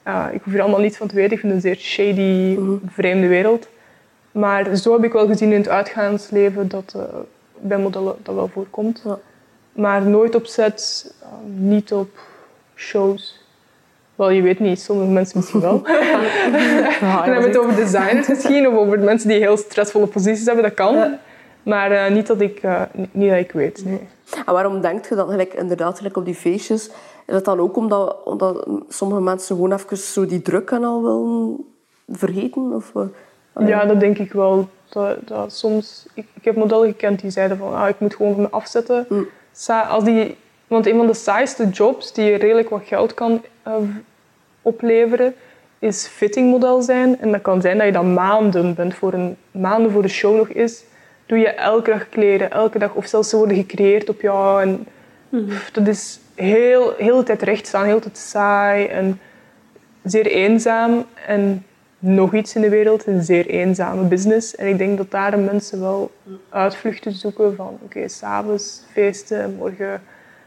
Uh, 0.08 0.26
ik 0.32 0.42
hoef 0.42 0.52
hier 0.52 0.62
allemaal 0.62 0.80
niets 0.80 0.96
van 0.96 1.08
te 1.08 1.14
weten. 1.14 1.32
Ik 1.32 1.40
vind 1.40 1.52
het 1.52 1.64
een 1.64 1.70
zeer 1.70 1.80
shady, 1.80 2.58
vreemde 2.86 3.26
wereld. 3.26 3.68
Maar 4.32 4.76
zo 4.76 4.92
heb 4.92 5.04
ik 5.04 5.12
wel 5.12 5.26
gezien 5.26 5.52
in 5.52 5.58
het 5.58 5.68
uitgaansleven 5.68 6.68
dat 6.68 6.94
eh, 6.96 7.02
bij 7.60 7.78
modellen 7.78 8.16
dat 8.22 8.34
wel 8.34 8.48
voorkomt. 8.48 9.02
Ja. 9.04 9.18
Maar 9.76 10.02
nooit 10.02 10.34
op 10.34 10.46
set, 10.46 11.12
uh, 11.22 11.28
niet 11.54 11.92
op 11.92 12.08
shows. 12.74 13.44
Wel, 14.14 14.30
je 14.30 14.42
weet 14.42 14.60
niet, 14.60 14.80
sommige 14.80 15.10
mensen 15.10 15.38
misschien 15.38 15.60
wel. 15.60 15.82
Dan 17.00 17.22
hebben 17.22 17.40
we 17.40 17.46
het 17.48 17.58
over 17.58 17.76
designers 17.76 18.28
misschien, 18.28 18.68
of 18.68 18.74
over 18.74 18.98
mensen 18.98 19.28
die 19.28 19.38
heel 19.38 19.56
stressvolle 19.56 20.06
posities 20.06 20.46
hebben, 20.46 20.64
dat 20.64 20.74
kan. 20.74 20.94
Ja. 20.94 21.18
Maar 21.66 21.90
eh, 21.90 22.12
niet, 22.12 22.26
dat 22.26 22.40
ik, 22.40 22.58
eh, 22.62 22.82
niet 23.10 23.30
dat 23.30 23.38
ik 23.38 23.52
weet. 23.52 23.84
Nee. 23.84 24.00
En 24.46 24.52
waarom 24.52 24.80
denk 24.80 25.08
je 25.08 25.14
dat 25.14 25.28
gelijk, 25.28 25.54
inderdaad 25.54 25.96
gelijk 25.96 26.16
op 26.16 26.24
die 26.24 26.34
feestjes? 26.34 26.86
Is 27.26 27.34
dat 27.34 27.44
dan 27.44 27.60
ook 27.60 27.76
omdat, 27.76 28.16
omdat 28.24 28.68
sommige 28.88 29.20
mensen 29.20 29.56
gewoon 29.56 29.72
even 29.72 29.96
zo 29.96 30.26
die 30.26 30.42
druk 30.42 30.70
en 30.70 30.84
al 30.84 31.02
willen 31.02 31.56
vergeten? 32.08 32.72
Of, 32.72 32.92
eh, 32.94 33.68
Ja, 33.68 33.84
dat 33.84 34.00
denk 34.00 34.18
ik 34.18 34.32
wel. 34.32 34.68
Dat, 34.88 35.16
dat 35.24 35.52
soms, 35.52 36.06
ik, 36.14 36.26
ik 36.34 36.44
heb 36.44 36.56
modellen 36.56 36.88
gekend 36.88 37.20
die 37.20 37.30
zeiden 37.30 37.56
van 37.56 37.74
ah, 37.74 37.88
ik 37.88 38.00
moet 38.00 38.14
gewoon 38.14 38.32
van 38.32 38.42
me 38.42 38.50
afzetten. 38.50 39.06
Mm. 39.08 39.28
Als 39.88 40.04
die, 40.04 40.36
want 40.66 40.86
een 40.86 40.96
van 40.96 41.06
de 41.06 41.14
saaiste 41.14 41.68
jobs 41.68 42.12
die 42.12 42.34
redelijk 42.34 42.68
wat 42.68 42.82
geld 42.84 43.14
kan 43.14 43.42
eh, 43.62 43.72
opleveren, 44.62 45.34
is 45.78 46.06
fittingmodel 46.06 46.82
zijn. 46.82 47.20
En 47.20 47.32
dat 47.32 47.42
kan 47.42 47.60
zijn 47.60 47.76
dat 47.76 47.86
je 47.86 47.92
dan 47.92 48.14
maanden 48.14 48.74
bent, 48.74 48.94
voor 48.94 49.12
een, 49.12 49.36
maanden 49.50 49.90
voor 49.90 50.02
de 50.02 50.08
show 50.08 50.36
nog 50.36 50.48
is. 50.48 50.84
Doe 51.26 51.38
je 51.38 51.48
elke 51.48 51.90
dag 51.90 52.08
kleden, 52.08 52.50
elke 52.50 52.78
dag, 52.78 52.94
of 52.94 53.06
zelfs 53.06 53.28
ze 53.28 53.36
worden 53.36 53.56
gecreëerd 53.56 54.08
op 54.08 54.20
jou. 54.20 54.62
En, 54.62 54.86
pff, 55.30 55.70
dat 55.70 55.86
is 55.86 56.18
heel, 56.34 56.94
heel 56.98 57.16
de 57.16 57.24
tijd 57.24 57.42
recht 57.42 57.66
staan, 57.66 57.84
heel 57.84 57.94
de 57.94 58.00
tijd 58.00 58.18
saai 58.18 58.86
en 58.86 59.20
zeer 60.02 60.26
eenzaam. 60.26 61.04
En 61.26 61.66
nog 62.06 62.34
iets 62.34 62.54
in 62.54 62.60
de 62.60 62.68
wereld, 62.68 63.06
een 63.06 63.22
zeer 63.22 63.46
eenzame 63.46 64.02
business. 64.02 64.54
En 64.54 64.66
ik 64.66 64.78
denk 64.78 64.96
dat 64.96 65.10
daar 65.10 65.38
mensen 65.38 65.80
wel 65.80 66.10
uitvluchten 66.48 67.12
zoeken 67.12 67.54
van 67.56 67.78
oké, 67.82 68.08
s 68.08 68.18
s'avonds 68.18 68.82
feesten, 68.92 69.54
morgen 69.58 70.02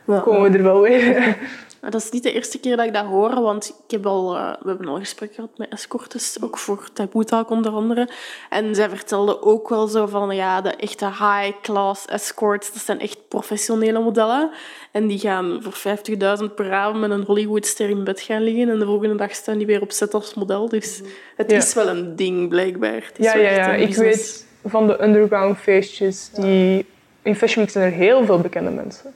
Ja. 0.06 0.20
komen 0.20 0.52
we 0.52 0.58
er 0.58 0.64
wel 0.64 0.82
weer. 0.82 1.38
Maar 1.82 1.92
dat 1.92 2.02
is 2.02 2.10
niet 2.10 2.24
de 2.24 2.32
eerste 2.34 2.60
keer 2.60 2.78
dat 2.78 2.86
ik 2.86 2.94
dat 2.94 3.06
hoor, 3.06 3.42
want 3.42 3.76
ik 3.86 3.92
heb 3.92 4.06
al, 4.06 4.36
eh, 4.36 4.54
we 4.62 4.68
hebben 4.70 4.88
al 4.88 4.96
een 4.96 5.02
gesprek 5.02 5.34
gehad 5.34 5.50
met 5.58 5.70
escortes, 5.70 6.38
ook 6.42 6.58
voor 6.58 6.90
Taboe 6.94 7.24
Talk 7.26 7.50
onder 7.50 7.72
andere. 7.72 8.10
En 8.50 8.76
zij 8.76 8.90
vertelde 8.90 9.42
ook 9.42 9.70
wel 9.70 9.88
zo 9.88 10.06
van, 10.06 10.36
ja, 10.36 10.62
de 10.62 10.70
echte 10.76 11.06
high-class 11.06 12.06
escorts, 12.06 12.74
dat 12.74 12.82
zijn 12.82 13.00
echt 13.00 13.18
professionele 13.28 14.00
modellen. 14.00 14.50
En 14.92 15.08
die 15.08 15.20
gaan 15.20 15.60
voor 15.62 15.74
50.000 15.74 16.56
per 16.56 16.72
avond 16.74 17.00
met 17.00 17.12
een 17.12 17.24
Hollywoodster 17.24 17.90
in 17.90 18.04
bed 18.04 18.22
gaan 18.22 18.42
liggen 18.42 18.70
en 18.70 18.80
de 18.80 18.86
volgende 18.86 19.16
dag 19.16 19.34
staan 19.36 19.58
die 19.58 19.68
weer 19.68 19.82
op 19.82 19.92
set 19.92 20.14
als 20.14 20.34
model. 20.34 20.70
Dus 20.70 21.02
het 21.36 21.52
Ja. 21.52 21.58
is 21.58 21.74
wel 21.74 21.88
een 21.88 22.16
ding, 22.16 22.50
blijkbaar. 22.50 22.94
Het 22.96 23.14
is 23.20 23.26
Ja, 23.26 23.36
ja, 23.38 23.50
ja. 23.50 23.74
Ik 23.74 23.96
weet 23.96 24.46
van 24.66 24.88
de 24.88 25.04
underground 25.04 25.58
feestjes, 25.58 26.30
die... 26.34 26.86
In 27.22 27.36
Fashion 27.36 27.64
Week 27.64 27.74
zijn 27.74 27.86
er 27.86 27.98
heel 27.98 28.26
veel 28.26 28.40
bekende 28.40 28.70
mensen. 28.72 29.14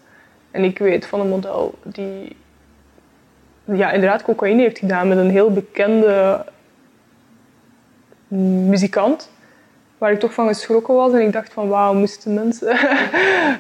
En 0.52 0.64
ik 0.64 0.78
weet 0.80 1.06
van 1.06 1.20
een 1.20 1.28
model 1.30 1.74
die 1.84 2.36
ja, 3.64 3.92
inderdaad 3.92 4.24
cocaïne 4.24 4.62
heeft 4.62 4.78
gedaan 4.80 5.08
met 5.08 5.18
een 5.18 5.30
heel 5.30 5.52
bekende 5.52 6.46
muzikant. 8.68 9.32
Waar 9.98 10.12
ik 10.12 10.20
toch 10.20 10.34
van 10.34 10.48
geschrokken 10.48 10.94
was 10.94 11.14
en 11.14 11.22
ik 11.22 11.32
dacht 11.32 11.54
van 11.54 11.68
wauw, 11.68 11.94
moesten 11.94 12.34
mensen 12.34 12.78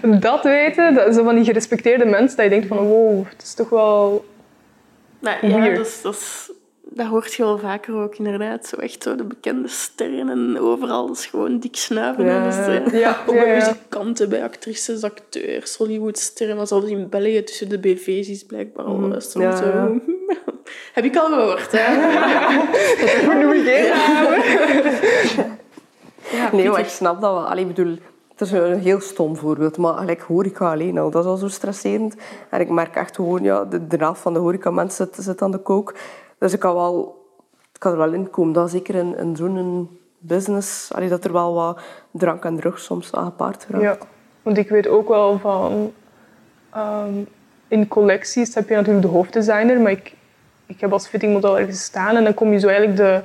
dat 0.19 0.43
weten? 0.43 0.93
Dat, 0.93 1.15
van 1.15 1.35
die 1.35 1.43
gerespecteerde 1.45 2.05
mensen, 2.05 2.35
dat 2.37 2.45
je 2.45 2.51
denkt 2.51 2.67
van 2.67 2.77
wow, 2.77 3.25
het 3.29 3.41
is 3.41 3.53
toch 3.53 3.69
wel... 3.69 4.25
Maar 5.19 5.45
ja, 5.45 5.69
dat, 5.75 5.85
is, 5.85 6.01
dat, 6.01 6.13
is- 6.13 6.51
dat 6.95 7.07
hoort 7.07 7.33
je 7.33 7.43
wel 7.43 7.57
vaker 7.57 7.95
ook 7.95 8.15
inderdaad. 8.15 8.65
Zo 8.65 8.75
echt 8.75 9.03
zo 9.03 9.15
de 9.15 9.23
bekende 9.23 9.67
sterren 9.67 10.29
en 10.29 10.59
overal 10.59 11.11
is 11.11 11.25
gewoon 11.25 11.59
dik 11.59 11.75
snuiven. 11.75 12.25
Ja. 12.25 12.43
en 12.43 12.43
dus, 12.83 12.91
eh, 12.93 12.99
Ja, 12.99 13.17
ook 13.27 13.35
ja, 13.35 13.41
bij 13.41 13.55
ja. 13.57 13.65
muzikanten, 13.65 14.29
bij 14.29 14.43
actrices, 14.43 15.03
acteurs, 15.03 15.75
Hollywoodsterren. 15.75 16.55
Maar 16.55 16.67
zelfs 16.67 16.85
in 16.87 17.09
België 17.09 17.43
tussen 17.43 17.69
de 17.69 17.79
BV's 17.79 18.27
is 18.29 18.43
blijkbaar 18.45 18.85
al 18.85 18.99
wel 19.01 19.13
eens 19.13 19.33
Mhm. 19.33 19.43
Ja, 19.43 19.55
zo. 19.55 19.99
Heb 20.93 21.03
ik 21.03 21.15
al 21.15 21.27
gehoord, 21.27 21.71
hè? 21.71 21.95
Noem 23.41 23.63
geen 23.63 23.89
namen. 23.89 24.43
Ja, 26.31 26.49
Nee, 26.51 26.69
maar 26.69 26.79
ik 26.79 26.87
snap 26.87 27.21
dat 27.21 27.31
wel. 27.33 27.47
Allee, 27.47 27.65
ik 27.65 27.75
bedoel, 27.75 27.97
het 28.31 28.41
is 28.41 28.51
een 28.51 28.79
heel 28.79 28.99
stom 28.99 29.35
voorbeeld, 29.37 29.77
maar 29.77 29.93
gelijk 29.93 30.21
horeca 30.21 30.71
alleen 30.71 30.97
al, 30.97 31.09
dat 31.09 31.23
is 31.23 31.29
al 31.29 31.37
zo 31.37 31.47
stresserend. 31.47 32.15
En 32.49 32.59
ik 32.59 32.69
merk 32.69 32.95
echt 32.95 33.15
gewoon, 33.15 33.43
ja, 33.43 33.65
de, 33.65 33.87
de 33.87 33.97
helft 33.97 34.21
van 34.21 34.33
de 34.33 34.39
horeca-mensen 34.39 35.09
zit, 35.13 35.25
zit 35.25 35.41
aan 35.41 35.51
de 35.51 35.57
kook. 35.57 35.93
Dus 36.43 36.53
ik 36.53 36.59
kan, 36.59 36.75
wel, 36.75 37.25
kan 37.77 37.91
er 37.91 37.97
wel 37.97 38.13
in 38.13 38.29
komen 38.29 38.53
dat 38.53 38.71
zeker 38.71 38.95
in, 38.95 39.17
in 39.17 39.35
zo'n 39.35 39.89
business, 40.17 40.93
allee, 40.93 41.09
dat 41.09 41.25
er 41.25 41.33
wel 41.33 41.53
wat 41.53 41.79
drank 42.11 42.45
en 42.45 42.55
drugs 42.55 42.83
soms 42.83 43.13
aan 43.13 43.25
gepaard 43.25 43.67
gaat. 43.69 43.81
Ja, 43.81 43.97
want 44.41 44.57
ik 44.57 44.69
weet 44.69 44.87
ook 44.87 45.07
wel 45.07 45.39
van... 45.39 45.93
ehm, 46.73 47.13
in 47.67 47.87
collecties 47.87 48.55
heb 48.55 48.69
je 48.69 48.75
natuurlijk 48.75 49.05
de 49.05 49.11
hoofddesigner, 49.11 49.81
maar 49.81 49.91
ik, 49.91 50.13
ik 50.65 50.81
heb 50.81 50.91
als 50.91 51.07
fittingmodel 51.07 51.59
ergens 51.59 51.77
gestaan 51.77 52.15
en 52.15 52.23
dan 52.23 52.33
kom 52.33 52.51
je 52.51 52.59
zo 52.59 52.67
eigenlijk 52.67 52.97
de, 52.97 53.21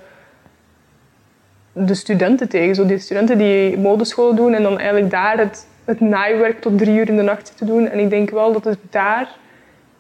de 1.87 1.95
studenten 1.95 2.49
tegen. 2.49 2.75
Zo 2.75 2.87
die 2.87 2.99
studenten 2.99 3.39
die 3.39 3.79
modescholen 3.79 4.37
doen 4.37 4.55
en 4.55 4.63
dan 4.63 4.79
eigenlijk 4.79 5.11
daar 5.11 5.39
het, 5.39 5.67
het 5.85 6.01
naaiwerk 6.01 6.61
tot 6.61 6.79
drie 6.79 6.99
uur 6.99 7.09
in 7.09 7.17
de 7.17 7.23
nacht 7.23 7.47
zitten 7.47 7.67
doen. 7.67 7.89
En 7.89 7.99
ik 7.99 8.11
denk 8.11 8.31
wel 8.31 8.53
dat 8.53 8.65
het 8.65 8.79
daar 8.91 9.37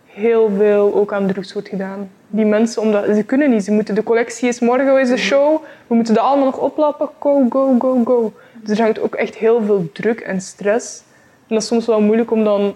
heel 0.04 0.50
veel 0.56 0.94
ook 0.94 1.12
aan 1.12 1.26
drugs 1.26 1.52
wordt 1.52 1.68
gedaan. 1.68 2.10
Die 2.28 2.44
mensen, 2.44 2.82
omdat, 2.82 3.04
ze 3.04 3.22
kunnen 3.22 3.50
niet. 3.50 3.64
Ze 3.64 3.72
moeten, 3.72 3.94
de 3.94 4.02
collectie 4.02 4.48
is 4.48 4.60
morgen 4.60 5.00
is 5.00 5.08
de 5.08 5.16
show. 5.16 5.62
We 5.86 5.94
moeten 5.94 6.14
dat 6.14 6.24
allemaal 6.24 6.44
nog 6.44 6.58
oplappen. 6.58 7.08
Go, 7.18 7.46
go, 7.48 7.76
go, 7.78 8.02
go. 8.04 8.32
Dus 8.62 8.78
er 8.78 8.84
hangt 8.84 9.00
ook 9.00 9.14
echt 9.14 9.34
heel 9.34 9.62
veel 9.62 9.88
druk 9.92 10.20
en 10.20 10.40
stress. 10.40 11.02
En 11.48 11.54
dat 11.54 11.62
is 11.62 11.66
soms 11.66 11.86
wel 11.86 12.00
moeilijk 12.00 12.30
om 12.30 12.44
dan 12.44 12.74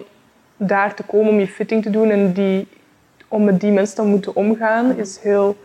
daar 0.57 0.95
te 0.95 1.03
komen 1.03 1.31
om 1.31 1.39
je 1.39 1.47
fitting 1.47 1.83
te 1.83 1.89
doen. 1.89 2.09
En 2.09 2.33
die, 2.33 2.67
om 3.27 3.43
met 3.43 3.59
die 3.59 3.71
mensen 3.71 3.95
dan 3.95 4.07
moeten 4.07 4.35
omgaan, 4.35 4.97
is 4.97 5.19
heel, 5.21 5.55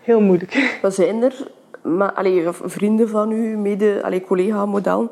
heel 0.00 0.20
moeilijk. 0.20 0.78
Wat 0.82 0.94
zijn 0.94 1.22
er, 1.22 1.50
maar, 1.82 2.24
vrienden 2.64 3.08
van 3.08 3.32
u, 3.32 3.56
mede, 3.56 4.00
allee, 4.02 4.24
collega-modellen, 4.24 5.10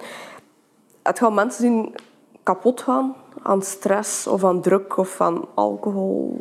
het 1.03 1.19
gaan 1.19 1.35
mensen 1.35 1.63
zien 1.63 1.95
kapot 2.43 2.81
gaan 2.81 3.15
aan 3.43 3.63
stress 3.63 4.27
of 4.27 4.45
aan 4.45 4.61
druk 4.61 4.97
of 4.97 5.21
aan 5.21 5.45
alcohol? 5.55 6.39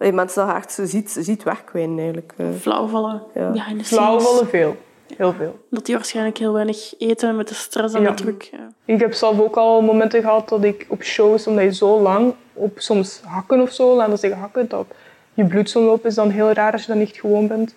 Allee, 0.00 0.12
mensen 0.12 0.46
dat 0.46 0.54
je 0.54 0.60
echt 0.60 0.90
ziet, 0.90 1.16
ziet 1.18 1.42
wegkwijnen 1.42 1.98
eigenlijk. 1.98 2.32
eh. 2.36 2.46
Flauwvallen. 2.60 3.22
Ja. 3.34 3.52
Flauwvallen 3.82 4.48
veel. 4.48 4.76
Heel 5.16 5.32
veel. 5.32 5.58
Dat 5.70 5.86
die 5.86 5.94
waarschijnlijk 5.94 6.38
heel 6.38 6.52
weinig 6.52 6.94
eten 6.98 7.36
met 7.36 7.48
de 7.48 7.54
stress 7.54 7.94
en 7.94 8.02
Ja. 8.02 8.08
de 8.08 8.14
druk. 8.14 8.42
Ja. 8.42 8.68
Ik 8.84 9.00
heb 9.00 9.12
zelf 9.12 9.40
ook 9.40 9.56
al 9.56 9.80
momenten 9.82 10.20
gehad 10.20 10.48
dat 10.48 10.64
ik 10.64 10.86
op 10.88 11.02
shows, 11.02 11.46
omdat 11.46 11.64
je 11.64 11.74
zo 11.74 12.00
lang 12.00 12.34
op 12.52 12.72
soms 12.80 13.20
hakken 13.24 13.60
of 13.60 13.70
zo, 13.72 13.96
laten 13.96 14.12
we 14.12 14.18
zeggen 14.18 14.40
hakken, 14.40 14.68
dat 14.68 14.86
je 15.34 15.44
bloedsomloop 15.44 16.06
is 16.06 16.14
dan 16.14 16.30
heel 16.30 16.52
raar 16.52 16.72
als 16.72 16.80
je 16.82 16.88
dat 16.88 16.96
niet 16.96 17.16
gewoon 17.16 17.46
bent. 17.46 17.74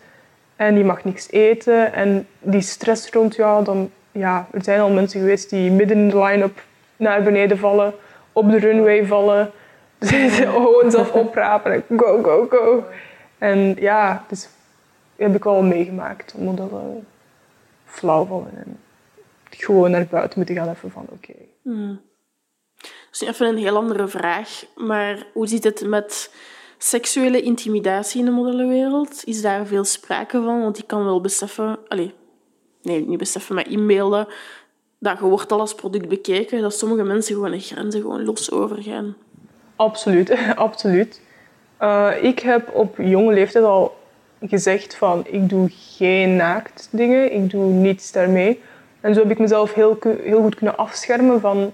En 0.56 0.78
je 0.78 0.84
mag 0.84 1.04
niks 1.04 1.32
eten 1.32 1.94
en 1.94 2.28
die 2.40 2.62
stress 2.62 3.10
rond 3.10 3.36
jou, 3.36 3.64
dan 3.64 3.90
ja, 4.12 4.48
er 4.52 4.64
zijn 4.64 4.80
al 4.80 4.90
mensen 4.90 5.20
geweest 5.20 5.50
die 5.50 5.72
midden 5.72 5.98
in 5.98 6.10
de 6.10 6.18
line-up 6.24 6.64
naar 6.96 7.24
beneden 7.24 7.58
vallen, 7.58 7.94
op 8.32 8.50
de 8.52 8.58
runway 8.58 9.06
vallen, 9.06 9.52
gewoon 10.10 10.92
zelf 10.92 11.12
oprapen 11.12 11.72
en 11.72 12.00
go, 12.00 12.24
go, 12.24 12.48
go. 12.50 12.84
En 13.38 13.76
ja, 13.80 14.26
dus 14.28 14.50
heb 15.16 15.36
ik 15.36 15.44
wel 15.44 15.62
meegemaakt. 15.62 16.38
Modellen 16.38 17.08
flauw 17.86 18.26
vallen 18.26 18.52
en 18.56 18.80
gewoon 19.50 19.92
naar 19.92 20.08
buiten 20.10 20.38
moeten 20.38 20.56
gaan 20.56 20.70
even 20.70 20.92
van 20.92 21.06
oké. 21.10 21.34
Dus 23.10 23.22
even 23.22 23.48
een 23.48 23.58
heel 23.58 23.76
andere 23.76 24.08
vraag. 24.08 24.66
Maar 24.76 25.26
hoe 25.34 25.48
zit 25.48 25.64
het 25.64 25.86
met 25.88 26.34
seksuele 26.78 27.42
intimidatie 27.42 28.20
in 28.20 28.26
de 28.26 28.32
modellenwereld? 28.32 29.24
Is 29.24 29.42
daar 29.42 29.66
veel 29.66 29.84
sprake 29.84 30.42
van? 30.42 30.62
Want 30.62 30.78
ik 30.78 30.88
kan 30.88 31.04
wel 31.04 31.22
beseffen... 31.22 31.80
Allee, 31.88 32.14
nee, 32.82 33.08
niet 33.08 33.18
beseffen, 33.18 33.56
maar 33.56 33.70
inbeelden 33.70 34.28
dat 35.00 35.20
je 35.20 35.26
wordt 35.26 35.52
al 35.52 35.60
als 35.60 35.76
product 35.76 36.08
bekeken, 36.08 36.62
dat 36.62 36.74
sommige 36.74 37.04
mensen 37.04 37.36
gewoon 37.36 37.52
de 37.52 37.60
grenzen 37.60 38.02
gewoon 38.02 38.26
los 38.26 38.52
overgaan. 38.52 39.16
Absoluut, 39.76 40.38
absoluut. 40.56 41.22
Uh, 41.82 42.12
ik 42.22 42.40
heb 42.40 42.70
op 42.74 42.98
jonge 42.98 43.34
leeftijd 43.34 43.66
al 43.66 43.98
gezegd 44.42 44.96
van 44.96 45.24
ik 45.28 45.50
doe 45.50 45.70
geen 45.70 46.36
naakt 46.36 46.88
dingen, 46.92 47.34
ik 47.34 47.50
doe 47.50 47.66
niets 47.66 48.12
daarmee. 48.12 48.62
En 49.02 49.14
zo 49.14 49.22
heb 49.22 49.32
ik 49.32 49.40
mezelf 49.40 49.74
heel, 49.74 49.98
heel 50.24 50.42
goed 50.42 50.56
kunnen 50.56 50.78
afschermen 50.78 51.40
van 51.40 51.74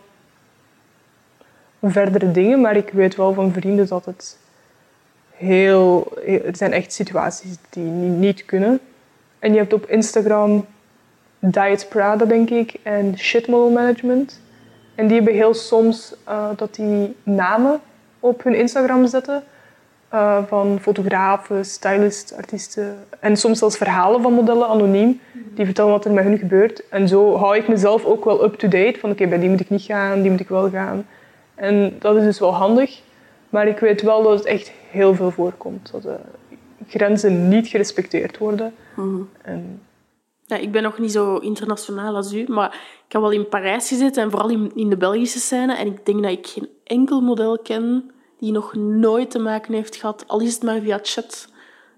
verdere 1.81 2.31
dingen, 2.31 2.61
maar 2.61 2.75
ik 2.75 2.89
weet 2.89 3.15
wel 3.15 3.33
van 3.33 3.53
vrienden 3.53 3.87
dat 3.87 4.05
het 4.05 4.37
heel... 5.31 6.11
Er 6.25 6.55
zijn 6.55 6.73
echt 6.73 6.93
situaties 6.93 7.55
die 7.69 7.83
niet 7.83 8.45
kunnen. 8.45 8.79
En 9.39 9.51
je 9.51 9.57
hebt 9.57 9.73
op 9.73 9.85
Instagram 9.85 10.65
Diet 11.39 11.85
Prada, 11.89 12.25
denk 12.25 12.49
ik, 12.49 12.73
en 12.83 13.17
Shit 13.17 13.47
Model 13.47 13.71
Management. 13.71 14.41
En 14.95 15.07
die 15.07 15.15
hebben 15.15 15.33
heel 15.33 15.53
soms 15.53 16.13
uh, 16.27 16.49
dat 16.55 16.75
die 16.75 17.15
namen 17.23 17.81
op 18.19 18.43
hun 18.43 18.55
Instagram 18.55 19.07
zetten. 19.07 19.43
Uh, 20.13 20.37
van 20.47 20.77
fotografen, 20.81 21.65
stylists, 21.65 22.33
artiesten. 22.33 22.97
En 23.19 23.37
soms 23.37 23.59
zelfs 23.59 23.77
verhalen 23.77 24.21
van 24.21 24.33
modellen, 24.33 24.67
anoniem. 24.67 25.21
Die 25.33 25.65
vertellen 25.65 25.91
wat 25.91 26.05
er 26.05 26.11
met 26.11 26.23
hun 26.23 26.37
gebeurt. 26.37 26.83
En 26.89 27.07
zo 27.07 27.35
hou 27.35 27.57
ik 27.57 27.67
mezelf 27.67 28.05
ook 28.05 28.25
wel 28.25 28.43
up-to-date. 28.43 28.99
Van 28.99 29.11
oké, 29.11 29.27
bij 29.27 29.39
die 29.39 29.49
moet 29.49 29.59
ik 29.59 29.69
niet 29.69 29.81
gaan, 29.81 30.21
die 30.21 30.31
moet 30.31 30.39
ik 30.39 30.49
wel 30.49 30.69
gaan. 30.69 31.05
En 31.55 31.95
dat 31.99 32.15
is 32.15 32.23
dus 32.23 32.39
wel 32.39 32.53
handig. 32.53 33.01
Maar 33.49 33.67
ik 33.67 33.79
weet 33.79 34.01
wel 34.01 34.23
dat 34.23 34.37
het 34.37 34.45
echt 34.45 34.71
heel 34.89 35.15
veel 35.15 35.31
voorkomt. 35.31 35.91
Dat 35.91 36.03
de 36.03 36.15
grenzen 36.87 37.47
niet 37.47 37.67
gerespecteerd 37.67 38.37
worden. 38.37 38.73
Mm. 38.95 39.29
En... 39.41 39.81
Ja, 40.49 40.55
ik 40.55 40.71
ben 40.71 40.83
nog 40.83 40.99
niet 40.99 41.11
zo 41.11 41.37
internationaal 41.37 42.15
als 42.15 42.33
u, 42.33 42.45
maar 42.47 42.73
ik 43.07 43.11
heb 43.11 43.21
wel 43.21 43.31
in 43.31 43.49
Parijs 43.49 43.87
gezeten 43.87 44.23
en 44.23 44.31
vooral 44.31 44.49
in, 44.49 44.71
in 44.75 44.89
de 44.89 44.97
Belgische 44.97 45.39
scène. 45.39 45.75
En 45.75 45.87
ik 45.87 46.05
denk 46.05 46.23
dat 46.23 46.31
ik 46.31 46.47
geen 46.47 46.69
enkel 46.83 47.21
model 47.21 47.59
ken 47.59 48.11
die 48.39 48.51
nog 48.51 48.75
nooit 48.75 49.31
te 49.31 49.39
maken 49.39 49.73
heeft 49.73 49.95
gehad, 49.95 50.23
al 50.27 50.41
is 50.41 50.53
het 50.53 50.63
maar 50.63 50.79
via 50.79 50.99
chat, 51.01 51.47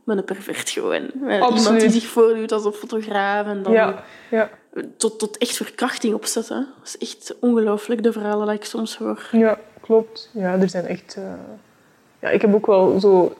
met 0.03 0.17
een 0.17 0.23
pervert 0.23 0.69
gewoon. 0.69 1.11
Met 1.13 1.43
iemand 1.57 1.79
die 1.79 1.89
zich 1.89 2.05
voordoet 2.05 2.51
als 2.51 2.65
een 2.65 2.71
fotograaf 2.71 3.45
en 3.45 3.63
dan 3.63 3.73
ja, 3.73 4.03
ja. 4.31 4.49
Tot, 4.97 5.19
tot 5.19 5.37
echt 5.37 5.55
verkrachting 5.55 6.13
opzetten. 6.13 6.67
Dat 6.77 6.87
is 6.87 6.97
echt 6.97 7.35
ongelooflijk, 7.39 8.03
de 8.03 8.11
verhalen 8.11 8.47
die 8.47 8.55
ik 8.55 8.65
soms 8.65 8.97
hoor. 8.97 9.27
Ja, 9.31 9.59
klopt. 9.81 10.29
Ja, 10.33 10.53
er 10.57 10.69
zijn 10.69 10.85
echt... 10.85 11.15
Uh... 11.19 11.33
Ja, 12.19 12.29
ik 12.29 12.41
heb 12.41 12.53
ook 12.53 12.65
wel 12.65 12.99
zo 12.99 13.35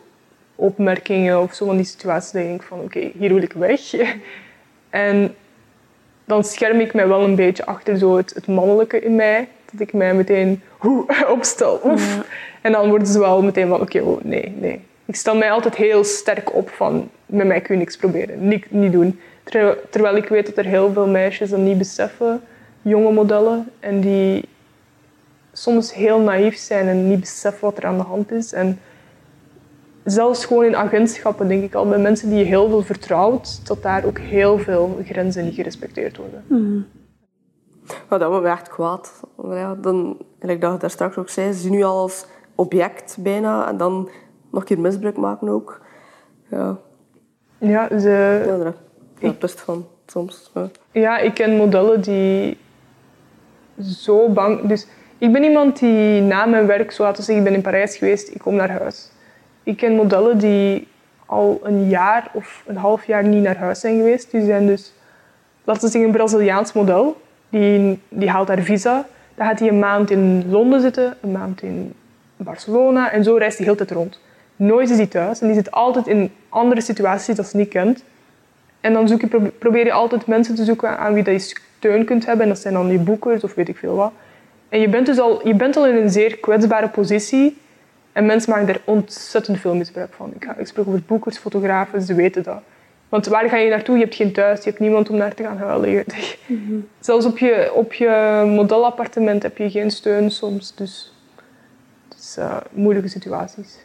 opmerkingen 0.56 1.42
of 1.42 1.54
zo 1.54 1.66
van 1.66 1.76
die 1.76 1.86
situaties 1.86 2.32
dat 2.32 2.42
ik 2.42 2.48
denk 2.48 2.64
van 2.64 2.78
oké, 2.78 2.98
okay, 2.98 3.14
hier 3.18 3.34
wil 3.34 3.44
ik 3.44 3.54
weg. 3.54 3.82
en 4.92 5.36
dan 6.26 6.44
scherm 6.44 6.80
ik 6.80 6.94
mij 6.94 7.08
wel 7.08 7.24
een 7.24 7.36
beetje 7.36 7.66
achter 7.66 7.98
zo 7.98 8.18
het, 8.18 8.34
het 8.34 8.48
mannelijke 8.48 9.00
in 9.00 9.16
mij. 9.16 9.48
Dat 9.72 9.82
ik 9.82 9.94
mij 9.94 10.14
meteen 10.14 10.62
hoe, 10.78 11.06
opstel. 11.38 11.80
Oef. 11.86 12.16
Ja. 12.16 12.24
En 12.62 12.72
dan 12.72 12.90
worden 12.90 13.08
ze 13.08 13.20
wel 13.20 13.42
meteen 13.42 13.68
van 13.68 13.82
oké, 13.82 13.98
okay, 13.98 14.02
oh, 14.02 14.24
nee, 14.24 14.54
nee. 14.58 14.82
Ik 15.06 15.16
stel 15.16 15.36
mij 15.36 15.52
altijd 15.52 15.76
heel 15.76 16.04
sterk 16.04 16.56
op 16.56 16.70
van 16.70 17.10
met 17.26 17.48
mij 17.48 17.62
kun 17.62 17.74
je 17.74 17.80
niks 17.80 17.98
proberen, 17.98 18.48
niet, 18.48 18.72
niet 18.72 18.92
doen. 18.92 19.20
Terwijl 19.90 20.16
ik 20.16 20.28
weet 20.28 20.46
dat 20.46 20.58
er 20.58 20.66
heel 20.66 20.94
veel 20.94 21.08
meisjes 21.08 21.50
dat 21.50 21.60
niet 21.60 21.78
beseffen, 21.78 22.42
jonge 22.82 23.12
modellen, 23.12 23.70
en 23.80 24.02
die 24.02 24.46
soms 25.54 25.94
heel 25.94 26.20
naïef 26.20 26.58
zijn 26.58 26.88
en 26.88 27.08
niet 27.08 27.20
beseffen 27.20 27.62
wat 27.62 27.78
er 27.78 27.86
aan 27.86 27.98
de 27.98 28.04
hand 28.04 28.32
is. 28.32 28.54
En 28.54 28.80
zelfs 30.04 30.46
gewoon 30.46 30.66
in 30.66 30.76
agentschappen 30.76 31.48
denk 31.48 31.64
ik 31.64 31.74
al, 31.74 31.88
bij 31.88 32.00
mensen 32.00 32.30
die 32.30 32.38
je 32.38 32.46
heel 32.46 32.70
veel 32.70 32.82
vertrouwt, 32.82 33.68
dat 33.68 33.84
daar 33.84 34.04
ook 34.06 34.20
heel 34.20 34.58
veel 34.58 35.00
grenzen 35.06 35.44
niet 35.44 35.56
gerespecteerd 35.56 36.18
worden. 36.18 36.44
Mm. 36.48 36.86
Maar 38.10 38.20
dat 38.20 38.30
wordt 38.30 38.46
echt 38.46 38.70
kwaad. 38.70 39.24
Ja, 39.44 39.76
dan, 39.76 40.18
ik 40.40 40.62
dat 40.62 40.72
je 40.72 40.78
daar 40.78 40.90
straks 40.90 41.18
ook 41.18 41.30
zei, 41.30 41.54
ze 41.54 41.60
zien 41.60 41.72
nu 41.72 41.84
al 41.84 41.98
als 41.98 42.26
object 42.56 43.18
bijna 43.20 43.68
en 43.68 43.78
dan 43.78 44.10
nog 44.52 44.62
een 44.62 44.68
keer 44.68 44.80
misbruik 44.80 45.18
maken 45.18 45.50
ook. 45.50 45.82
Ja. 46.50 46.78
Ja, 47.58 48.00
ze... 48.00 48.44
Ja, 48.46 48.58
daar 48.58 48.74
ik 49.20 49.40
best 49.40 49.60
van 49.62 49.88
soms. 50.06 50.52
Ja. 50.54 50.70
ja, 50.92 51.18
ik 51.18 51.34
ken 51.34 51.56
modellen 51.56 52.02
die 52.02 52.58
zo 53.82 54.30
bang... 54.30 54.62
Dus 54.62 54.88
ik 55.18 55.32
ben 55.32 55.44
iemand 55.44 55.80
die 55.80 56.22
na 56.22 56.46
mijn 56.46 56.68
werk, 56.68 56.92
zo 56.92 57.04
laten 57.04 57.18
we 57.18 57.24
zeggen, 57.24 57.44
ik 57.46 57.50
ben 57.50 57.58
in 57.58 57.64
Parijs 57.64 57.98
geweest, 57.98 58.30
ik 58.30 58.40
kom 58.42 58.56
naar 58.56 58.72
huis. 58.72 59.11
Ik 59.64 59.78
ken 59.78 59.96
modellen 59.96 60.38
die 60.38 60.88
al 61.26 61.60
een 61.64 61.90
jaar 61.90 62.30
of 62.34 62.64
een 62.66 62.78
half 62.78 63.06
jaar 63.06 63.24
niet 63.24 63.44
naar 63.44 63.58
huis 63.58 63.80
zijn 63.80 63.98
geweest. 63.98 64.32
Die 64.32 64.46
zijn 64.46 64.68
dus, 64.68 64.94
laten 65.64 65.92
we 65.92 66.00
een 66.00 66.12
Braziliaans 66.12 66.74
model. 66.74 67.22
Die, 67.50 68.00
die 68.10 68.30
haalt 68.30 68.48
haar 68.48 68.62
visa. 68.62 69.06
Dan 69.36 69.48
gaat 69.48 69.60
hij 69.60 69.68
een 69.68 69.80
maand 69.80 70.12
in 70.12 70.50
Londen 70.50 70.82
zitten, 70.82 71.18
een 71.22 71.32
maand 71.32 71.62
in 71.62 71.94
Barcelona. 72.38 73.12
En 73.12 73.24
zo 73.24 73.36
reist 73.36 73.58
hij 73.58 73.66
heel 73.66 73.76
tijd 73.76 73.92
rond. 73.92 74.20
Nooit 74.56 74.90
is 74.90 74.98
hij 74.98 75.08
thuis. 75.08 75.42
En 75.42 75.48
die 75.48 75.56
zit 75.56 75.72
altijd 75.72 76.08
in 76.08 76.32
andere 76.50 76.82
situaties 76.82 77.36
dat 77.36 77.48
ze 77.48 77.58
niet 77.58 77.70
kent. 77.70 78.04
En 78.80 78.94
dan 78.94 79.08
zoek 79.08 79.22
je, 79.22 79.52
probeer 79.60 79.86
je 79.86 79.92
altijd 79.92 80.28
mensen 80.28 80.56
te 80.56 80.64
zoeken 80.64 80.98
aan 80.98 81.14
wie 81.14 81.24
dat 81.24 81.34
je 81.34 81.56
steun 81.78 82.06
kunt 82.06 82.26
hebben. 82.26 82.44
En 82.44 82.52
dat 82.52 82.60
zijn 82.60 82.74
dan 82.74 82.88
je 82.88 83.00
boekers 83.00 83.44
of 83.44 83.54
weet 83.54 83.70
ik 83.70 83.78
veel 83.78 83.96
wat. 83.96 84.12
En 84.70 84.80
je 84.80 84.90
bent 84.90 85.06
dus 85.06 85.20
al, 85.20 85.48
je 85.48 85.56
bent 85.56 85.78
al 85.78 85.88
in 85.88 85.96
een 85.96 86.10
zeer 86.10 86.38
kwetsbare 86.38 86.90
positie. 86.90 87.58
En 88.12 88.26
mensen 88.26 88.52
maken 88.52 88.68
daar 88.68 88.82
ontzettend 88.84 89.60
veel 89.60 89.76
misbruik 89.76 90.14
van. 90.14 90.32
Ik, 90.36 90.44
ga, 90.44 90.56
ik 90.56 90.68
spreek 90.68 90.88
over 90.88 91.02
boekers, 91.06 91.38
fotografen, 91.38 92.02
ze 92.02 92.14
weten 92.14 92.44
dat. 92.44 92.62
Want 93.10 93.26
waar 93.26 93.50
ga 93.50 93.58
je 93.58 93.70
naartoe? 93.70 93.96
Je 93.96 94.04
hebt 94.04 94.16
geen 94.16 94.34
thuis, 94.34 94.64
je 94.64 94.70
hebt 94.70 94.82
niemand 94.82 95.10
om 95.10 95.18
naar 95.18 95.34
te 95.34 95.44
gaan 95.44 95.58
huilen. 95.58 96.06
Mm 96.48 96.88
Zelfs 97.00 97.26
op 97.26 97.38
je, 97.38 97.72
op 97.74 97.94
je 97.94 98.44
modelappartement 98.56 99.44
heb 99.44 99.58
je 99.58 99.70
geen 99.70 99.92
steun 99.92 100.32
soms. 100.32 100.76
Dus 100.76 101.14
het 102.10 102.20
is 102.20 102.36
uh, 102.40 102.58
moeilijke 102.72 103.10
situaties. 103.10 103.78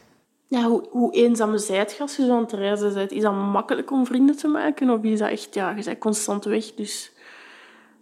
Ja, 0.49 0.63
hoe, 0.63 0.87
hoe 0.91 1.15
eenzaam 1.15 1.59
zijt 1.59 1.93
je 1.93 2.01
als 2.01 2.17
je 2.17 2.25
zo 2.25 2.33
aan 2.33 2.43
het 2.43 2.53
reizen 2.53 2.95
bent? 2.95 3.13
Is 3.13 3.23
dat 3.23 3.33
makkelijk 3.33 3.91
om 3.91 4.07
vrienden 4.07 4.37
te 4.37 4.49
maken? 4.49 4.91
Of 4.91 5.03
is 5.03 5.19
dat 5.19 5.31
echt, 5.31 5.55
ja, 5.55 5.71
je 5.77 5.85
bent 5.85 5.99
constant 5.99 6.45
weg, 6.45 6.75
dus 6.75 7.13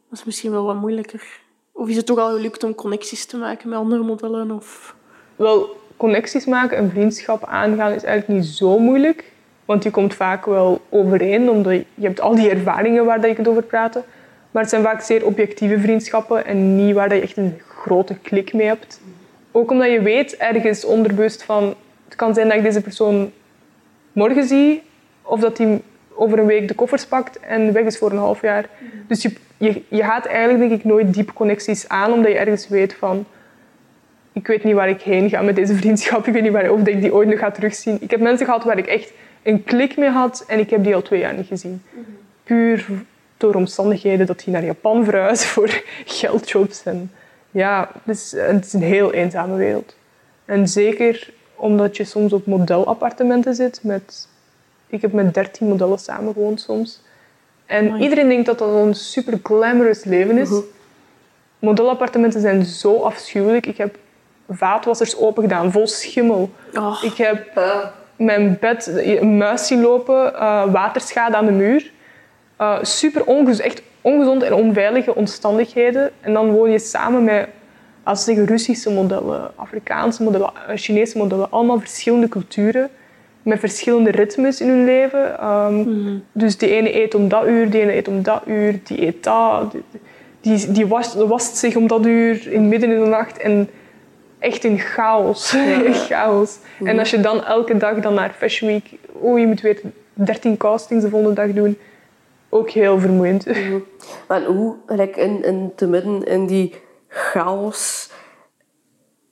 dat 0.08 0.18
is 0.18 0.24
misschien 0.24 0.50
wel 0.50 0.64
wat 0.64 0.80
moeilijker. 0.80 1.40
Of 1.72 1.88
is 1.88 1.96
het 1.96 2.06
toch 2.06 2.18
al 2.18 2.34
gelukt 2.34 2.64
om 2.64 2.74
connecties 2.74 3.26
te 3.26 3.36
maken 3.36 3.68
met 3.68 3.78
andere 3.78 4.02
modellen? 4.02 4.50
Of... 4.50 4.96
Wel, 5.36 5.76
connecties 5.96 6.44
maken 6.46 6.76
en 6.76 6.90
vriendschap 6.90 7.44
aangaan 7.44 7.92
is 7.92 8.02
eigenlijk 8.02 8.40
niet 8.40 8.50
zo 8.50 8.78
moeilijk. 8.78 9.32
Want 9.64 9.82
je 9.82 9.90
komt 9.90 10.14
vaak 10.14 10.44
wel 10.46 10.80
overeen, 10.88 11.50
omdat 11.50 11.72
je, 11.72 11.84
je 11.94 12.06
hebt 12.06 12.20
al 12.20 12.34
die 12.34 12.50
ervaringen 12.50 13.04
waar 13.04 13.20
dat 13.20 13.28
je 13.28 13.34
kunt 13.34 13.48
over 13.48 13.62
praten. 13.62 14.04
Maar 14.50 14.62
het 14.62 14.70
zijn 14.70 14.82
vaak 14.82 15.00
zeer 15.00 15.24
objectieve 15.24 15.78
vriendschappen 15.78 16.46
en 16.46 16.76
niet 16.76 16.94
waar 16.94 17.08
dat 17.08 17.18
je 17.18 17.24
echt 17.24 17.36
een 17.36 17.60
grote 17.68 18.14
klik 18.14 18.52
mee 18.52 18.66
hebt. 18.66 19.00
Ook 19.52 19.70
omdat 19.70 19.90
je 19.90 20.02
weet 20.02 20.36
ergens 20.36 20.84
onderbewust 20.84 21.42
van 21.42 21.74
het 22.04 22.14
kan 22.16 22.34
zijn 22.34 22.48
dat 22.48 22.56
ik 22.56 22.62
deze 22.62 22.80
persoon 22.80 23.32
morgen 24.12 24.44
zie, 24.44 24.82
of 25.22 25.40
dat 25.40 25.58
hij 25.58 25.80
over 26.14 26.38
een 26.38 26.46
week 26.46 26.68
de 26.68 26.74
koffers 26.74 27.06
pakt 27.06 27.40
en 27.40 27.72
weg 27.72 27.84
is 27.84 27.98
voor 27.98 28.10
een 28.10 28.18
half 28.18 28.40
jaar. 28.40 28.68
Dus 29.06 29.22
je, 29.22 29.32
je, 29.56 29.82
je 29.88 30.02
gaat 30.02 30.26
eigenlijk 30.26 30.58
denk 30.58 30.80
ik 30.80 30.84
nooit 30.84 31.14
diepe 31.14 31.32
connecties 31.32 31.88
aan, 31.88 32.12
omdat 32.12 32.32
je 32.32 32.38
ergens 32.38 32.68
weet 32.68 32.94
van 32.94 33.26
ik 34.34 34.46
weet 34.46 34.64
niet 34.64 34.74
waar 34.74 34.88
ik 34.88 35.02
heen 35.02 35.28
ga 35.28 35.42
met 35.42 35.56
deze 35.56 35.74
vriendschap. 35.74 36.26
Ik 36.26 36.32
weet 36.32 36.42
niet 36.42 36.52
waar, 36.52 36.70
of 36.70 36.78
dat 36.78 36.88
ik 36.88 37.00
die 37.00 37.14
ooit 37.14 37.28
nog 37.28 37.38
ga 37.38 37.50
terugzien. 37.50 37.96
Ik 38.00 38.10
heb 38.10 38.20
mensen 38.20 38.46
gehad 38.46 38.64
waar 38.64 38.78
ik 38.78 38.86
echt 38.86 39.12
een 39.42 39.64
klik 39.64 39.96
mee 39.96 40.08
had 40.08 40.44
en 40.46 40.58
ik 40.58 40.70
heb 40.70 40.84
die 40.84 40.94
al 40.94 41.02
twee 41.02 41.20
jaar 41.20 41.34
niet 41.34 41.46
gezien. 41.46 41.82
Puur 42.44 42.86
door 43.36 43.54
omstandigheden 43.54 44.26
dat 44.26 44.44
hij 44.44 44.52
naar 44.52 44.64
Japan 44.64 45.04
verhuisde 45.04 45.46
voor 45.46 45.82
geldjobs. 46.04 46.82
En 46.82 47.12
ja, 47.50 47.90
het 48.04 48.16
is, 48.16 48.32
het 48.36 48.64
is 48.64 48.72
een 48.72 48.82
heel 48.82 49.12
eenzame 49.12 49.56
wereld. 49.56 49.96
En 50.44 50.68
zeker 50.68 51.32
omdat 51.54 51.96
je 51.96 52.04
soms 52.04 52.32
op 52.32 52.46
modelappartementen 52.46 53.54
zit. 53.54 53.80
Met, 53.82 54.28
ik 54.86 55.02
heb 55.02 55.12
met 55.12 55.34
dertien 55.34 55.68
modellen 55.68 55.98
samengewoond 55.98 56.60
soms. 56.60 57.00
En 57.66 58.00
iedereen 58.00 58.28
denkt 58.28 58.46
dat 58.46 58.58
dat 58.58 58.74
een 58.74 58.94
super 58.94 59.38
glamorous 59.42 60.04
leven 60.04 60.38
is. 60.38 60.50
Uh 60.50 60.58
Modelappartementen 61.58 62.40
zijn 62.40 62.64
zo 62.64 62.96
afschuwelijk. 62.96 63.66
Ik 63.66 63.76
heb 63.76 63.98
vaatwassers 64.48 65.16
open 65.16 65.42
gedaan, 65.42 65.72
vol 65.72 65.86
schimmel. 65.86 66.50
Oh. 66.74 67.02
Ik 67.02 67.16
heb 67.16 67.60
mijn 68.16 68.56
bed 68.60 68.90
een 69.04 69.36
muis 69.36 69.66
zien 69.66 69.80
lopen, 69.80 70.32
uh, 70.32 70.72
waterschade 70.72 71.36
aan 71.36 71.46
de 71.46 71.52
muur. 71.52 71.92
Uh, 72.60 72.78
super 72.82 73.24
ongezond, 73.24 73.66
echt 73.66 73.82
ongezond 74.00 74.42
en 74.42 74.54
onveilige 74.54 75.14
omstandigheden. 75.14 76.10
En 76.20 76.32
dan 76.32 76.50
woon 76.50 76.70
je 76.70 76.78
samen 76.78 77.24
met 77.24 77.48
als 78.02 78.24
zeggen 78.24 78.46
Russische 78.46 78.90
modellen, 78.90 79.50
Afrikaanse 79.56 80.22
modellen, 80.22 80.50
Chinese 80.74 81.18
modellen, 81.18 81.50
allemaal 81.50 81.78
verschillende 81.78 82.28
culturen. 82.28 82.90
met 83.42 83.60
verschillende 83.60 84.10
ritmes 84.10 84.60
in 84.60 84.68
hun 84.68 84.84
leven. 84.84 85.38
Ehm, 85.38 85.84
Dus 86.32 86.56
die 86.58 86.70
ene 86.70 87.02
eet 87.02 87.14
om 87.14 87.28
dat 87.28 87.46
uur, 87.46 87.70
die 87.70 87.80
ene 87.80 87.94
eet 87.94 88.08
om 88.08 88.22
dat 88.22 88.42
uur, 88.46 88.80
die 88.84 89.06
eet 89.06 89.24
dat. 89.24 89.72
Die, 89.72 89.82
die, 90.40 90.72
die 90.72 90.86
wast, 90.86 91.14
wast 91.14 91.56
zich 91.56 91.76
om 91.76 91.86
dat 91.86 92.06
uur 92.06 92.52
in 92.52 92.68
midden 92.68 92.90
in 92.90 93.02
de 93.02 93.08
nacht. 93.08 93.38
En 93.38 93.68
echt 94.44 94.64
in 94.64 94.78
chaos. 94.78 95.50
chaos. 96.08 96.58
En 96.82 96.98
als 96.98 97.10
je 97.10 97.20
dan 97.20 97.44
elke 97.44 97.76
dag 97.76 98.00
dan 98.00 98.14
naar 98.14 98.34
Fashion 98.36 98.70
Week... 98.70 98.98
Oh, 99.12 99.38
je 99.38 99.46
moet 99.46 99.60
weer 99.60 99.80
13 100.12 100.56
castings 100.56 101.04
de 101.04 101.10
volgende 101.10 101.34
dag 101.34 101.52
doen. 101.52 101.78
Ook 102.48 102.70
heel 102.70 102.98
vermoeiend. 102.98 103.46
Maar 104.28 104.44
hoe, 104.44 104.76
gelijk 104.86 105.16
in, 105.16 105.44
in 105.44 105.72
te 105.76 105.86
midden 105.86 106.24
in 106.24 106.46
die 106.46 106.74
chaos, 107.08 108.10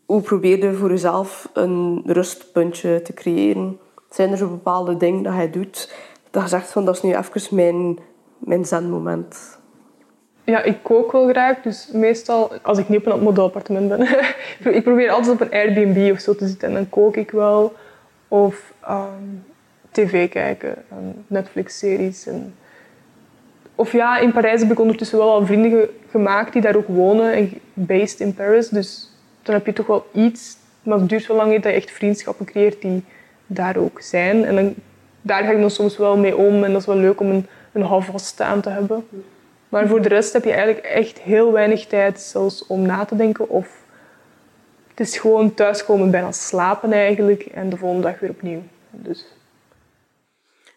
hoe 0.07 0.21
probeer 0.21 0.65
je 0.65 0.75
voor 0.75 0.91
jezelf 0.91 1.49
een 1.53 2.03
rustpuntje 2.07 3.03
te 3.03 3.13
creëren? 3.13 3.79
Zijn 4.11 4.31
er 4.31 4.37
zo 4.37 4.49
bepaalde 4.49 4.97
dingen 4.97 5.23
dat 5.23 5.35
je 5.37 5.51
doet, 5.51 5.95
dat 6.31 6.43
je 6.43 6.49
zegt 6.49 6.73
van 6.73 6.85
dat 6.85 6.97
is 6.97 7.03
nu 7.03 7.17
even 7.17 7.57
mijn, 7.57 7.99
mijn 8.39 8.65
zenmoment? 8.65 9.61
Ja, 10.45 10.63
ik 10.63 10.77
kook 10.83 11.13
wel 11.13 11.29
graag, 11.29 11.61
dus 11.63 11.89
meestal 11.93 12.53
als 12.63 12.79
ik 12.79 12.89
niet 12.89 13.07
op 13.07 13.13
een 13.13 13.23
modelappartement 13.23 13.89
ben. 13.89 14.01
ik 14.77 14.83
probeer 14.83 15.11
altijd 15.11 15.33
op 15.35 15.41
een 15.41 15.53
Airbnb 15.53 16.13
of 16.13 16.21
zo 16.21 16.35
te 16.35 16.47
zitten 16.47 16.69
en 16.69 16.75
dan 16.75 16.89
kook 16.89 17.17
ik 17.17 17.31
wel. 17.31 17.73
Of 18.29 18.73
ehm, 18.81 19.25
tv 19.91 20.29
kijken, 20.31 20.75
en 20.91 21.25
Netflix-series. 21.27 22.27
En... 22.27 22.55
Of 23.75 23.93
ja, 23.93 24.19
in 24.19 24.33
Parijs 24.33 24.61
heb 24.61 24.71
ik 24.71 24.81
ondertussen 24.81 25.19
wel 25.19 25.31
al 25.31 25.47
vrienden 25.47 25.71
ge- 25.71 25.91
gemaakt 26.11 26.53
die 26.53 26.63
daar 26.63 26.77
ook 26.77 26.89
wonen 26.89 27.33
en 27.33 27.53
based 27.75 28.21
in 28.21 28.35
Paris. 28.35 28.69
Dus 28.69 29.11
dan 29.43 29.55
heb 29.55 29.67
je 29.67 29.73
toch 29.73 29.87
wel 29.87 30.07
iets, 30.13 30.57
maar 30.83 30.99
het 30.99 31.09
duurt 31.09 31.23
zo 31.23 31.37
lang 31.37 31.51
niet 31.51 31.63
dat 31.63 31.73
je 31.73 31.79
echt 31.79 31.91
vriendschappen 31.91 32.47
creëert 32.47 32.81
die 32.81 33.05
daar 33.47 33.77
ook 33.77 34.01
zijn. 34.01 34.45
En 34.45 34.55
dan, 34.55 34.75
daar 35.23 35.45
ga 35.45 35.51
ik 35.51 35.61
dan 35.61 35.71
soms 35.71 35.97
wel 35.97 36.17
mee 36.17 36.37
om 36.37 36.65
en 36.65 36.73
dat 36.73 36.81
is 36.81 36.87
wel 36.87 36.97
leuk 36.97 37.21
om 37.21 37.31
een, 37.31 37.47
een 37.73 37.83
houvast 37.83 38.27
staan 38.27 38.61
te 38.61 38.71
hebben. 38.71 39.07
Maar 39.73 39.89
voor 39.89 40.03
de 40.03 40.09
rest 40.09 40.33
heb 40.33 40.45
je 40.45 40.53
eigenlijk 40.53 40.85
echt 40.85 41.21
heel 41.21 41.53
weinig 41.53 41.87
tijd 41.87 42.21
zelfs 42.21 42.67
om 42.67 42.83
na 42.83 43.05
te 43.05 43.17
denken. 43.17 43.49
Of 43.49 43.85
het 44.89 45.01
is 45.01 45.19
gewoon 45.19 45.55
thuiskomen, 45.55 46.11
bijna 46.11 46.33
slapen 46.33 46.93
eigenlijk. 46.93 47.43
En 47.43 47.69
de 47.69 47.77
volgende 47.77 48.03
dag 48.03 48.19
weer 48.19 48.31
opnieuw. 48.31 48.63
Dus 48.91 49.27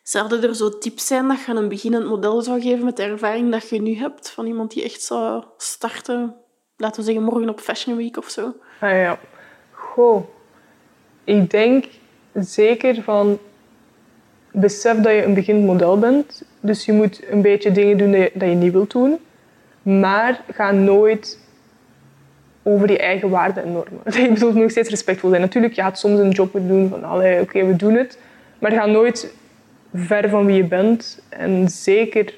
Zouden 0.04 0.44
er 0.44 0.56
zo 0.56 0.78
tips 0.78 1.08
zijn 1.08 1.28
dat 1.28 1.46
je 1.46 1.52
een 1.52 1.70
beginnend 1.70 2.06
model 2.06 2.42
zou 2.42 2.62
geven 2.62 2.86
met 2.86 2.98
de 2.98 3.04
ervaring 3.04 3.52
dat 3.52 3.70
je 3.70 3.82
nu 3.82 3.96
hebt? 3.96 4.30
Van 4.30 4.46
iemand 4.46 4.74
die 4.74 4.84
echt 4.84 5.02
zou 5.02 5.44
starten, 5.58 6.36
laten 6.78 7.00
we 7.00 7.06
zeggen 7.06 7.24
morgen 7.24 7.50
op 7.50 7.60
Fashion 7.60 7.98
Week 7.98 8.18
of 8.18 8.30
zo? 8.30 8.54
Ah 8.80 8.92
ja. 8.92 9.20
Goh. 9.72 10.28
Ik 11.24 11.50
denk 11.50 11.86
zeker 12.34 13.04
van... 13.04 13.40
Besef 14.58 14.98
dat 14.98 15.14
je 15.14 15.24
een 15.24 15.34
beginnend 15.34 15.68
model 15.68 16.00
bent. 16.00 16.44
Dus 16.60 16.86
je 16.86 16.94
moet 16.94 17.22
een 17.30 17.42
beetje 17.42 17.72
dingen 17.72 17.98
doen 17.98 18.12
dat 18.12 18.32
je, 18.34 18.46
je 18.46 18.56
niet 18.56 18.72
wilt 18.72 18.92
doen. 18.92 19.18
Maar 19.82 20.42
ga 20.52 20.72
nooit 20.72 21.40
over 22.64 22.92
je 22.92 22.98
eigen 22.98 23.30
waarden 23.30 23.64
en 23.64 23.72
normen. 23.72 24.00
Ik 24.30 24.34
bedoel, 24.34 24.54
nog 24.54 24.72
steeds 24.72 24.90
respectvol 24.90 25.30
zijn. 25.30 25.42
Natuurlijk, 25.42 25.74
je 25.74 25.82
gaat 25.82 26.00
soms 26.00 26.20
een 26.20 26.30
job 26.30 26.52
doen 26.54 26.90
van, 26.90 27.12
oké, 27.40 27.66
we 27.66 27.76
doen 27.76 27.94
het. 27.94 28.20
Maar 28.60 28.72
ga 28.72 28.86
nooit 28.86 29.34
ver 29.94 30.30
van 30.30 30.46
wie 30.46 30.56
je 30.56 30.64
bent. 30.64 31.22
En 31.30 31.70
zeker 31.70 32.34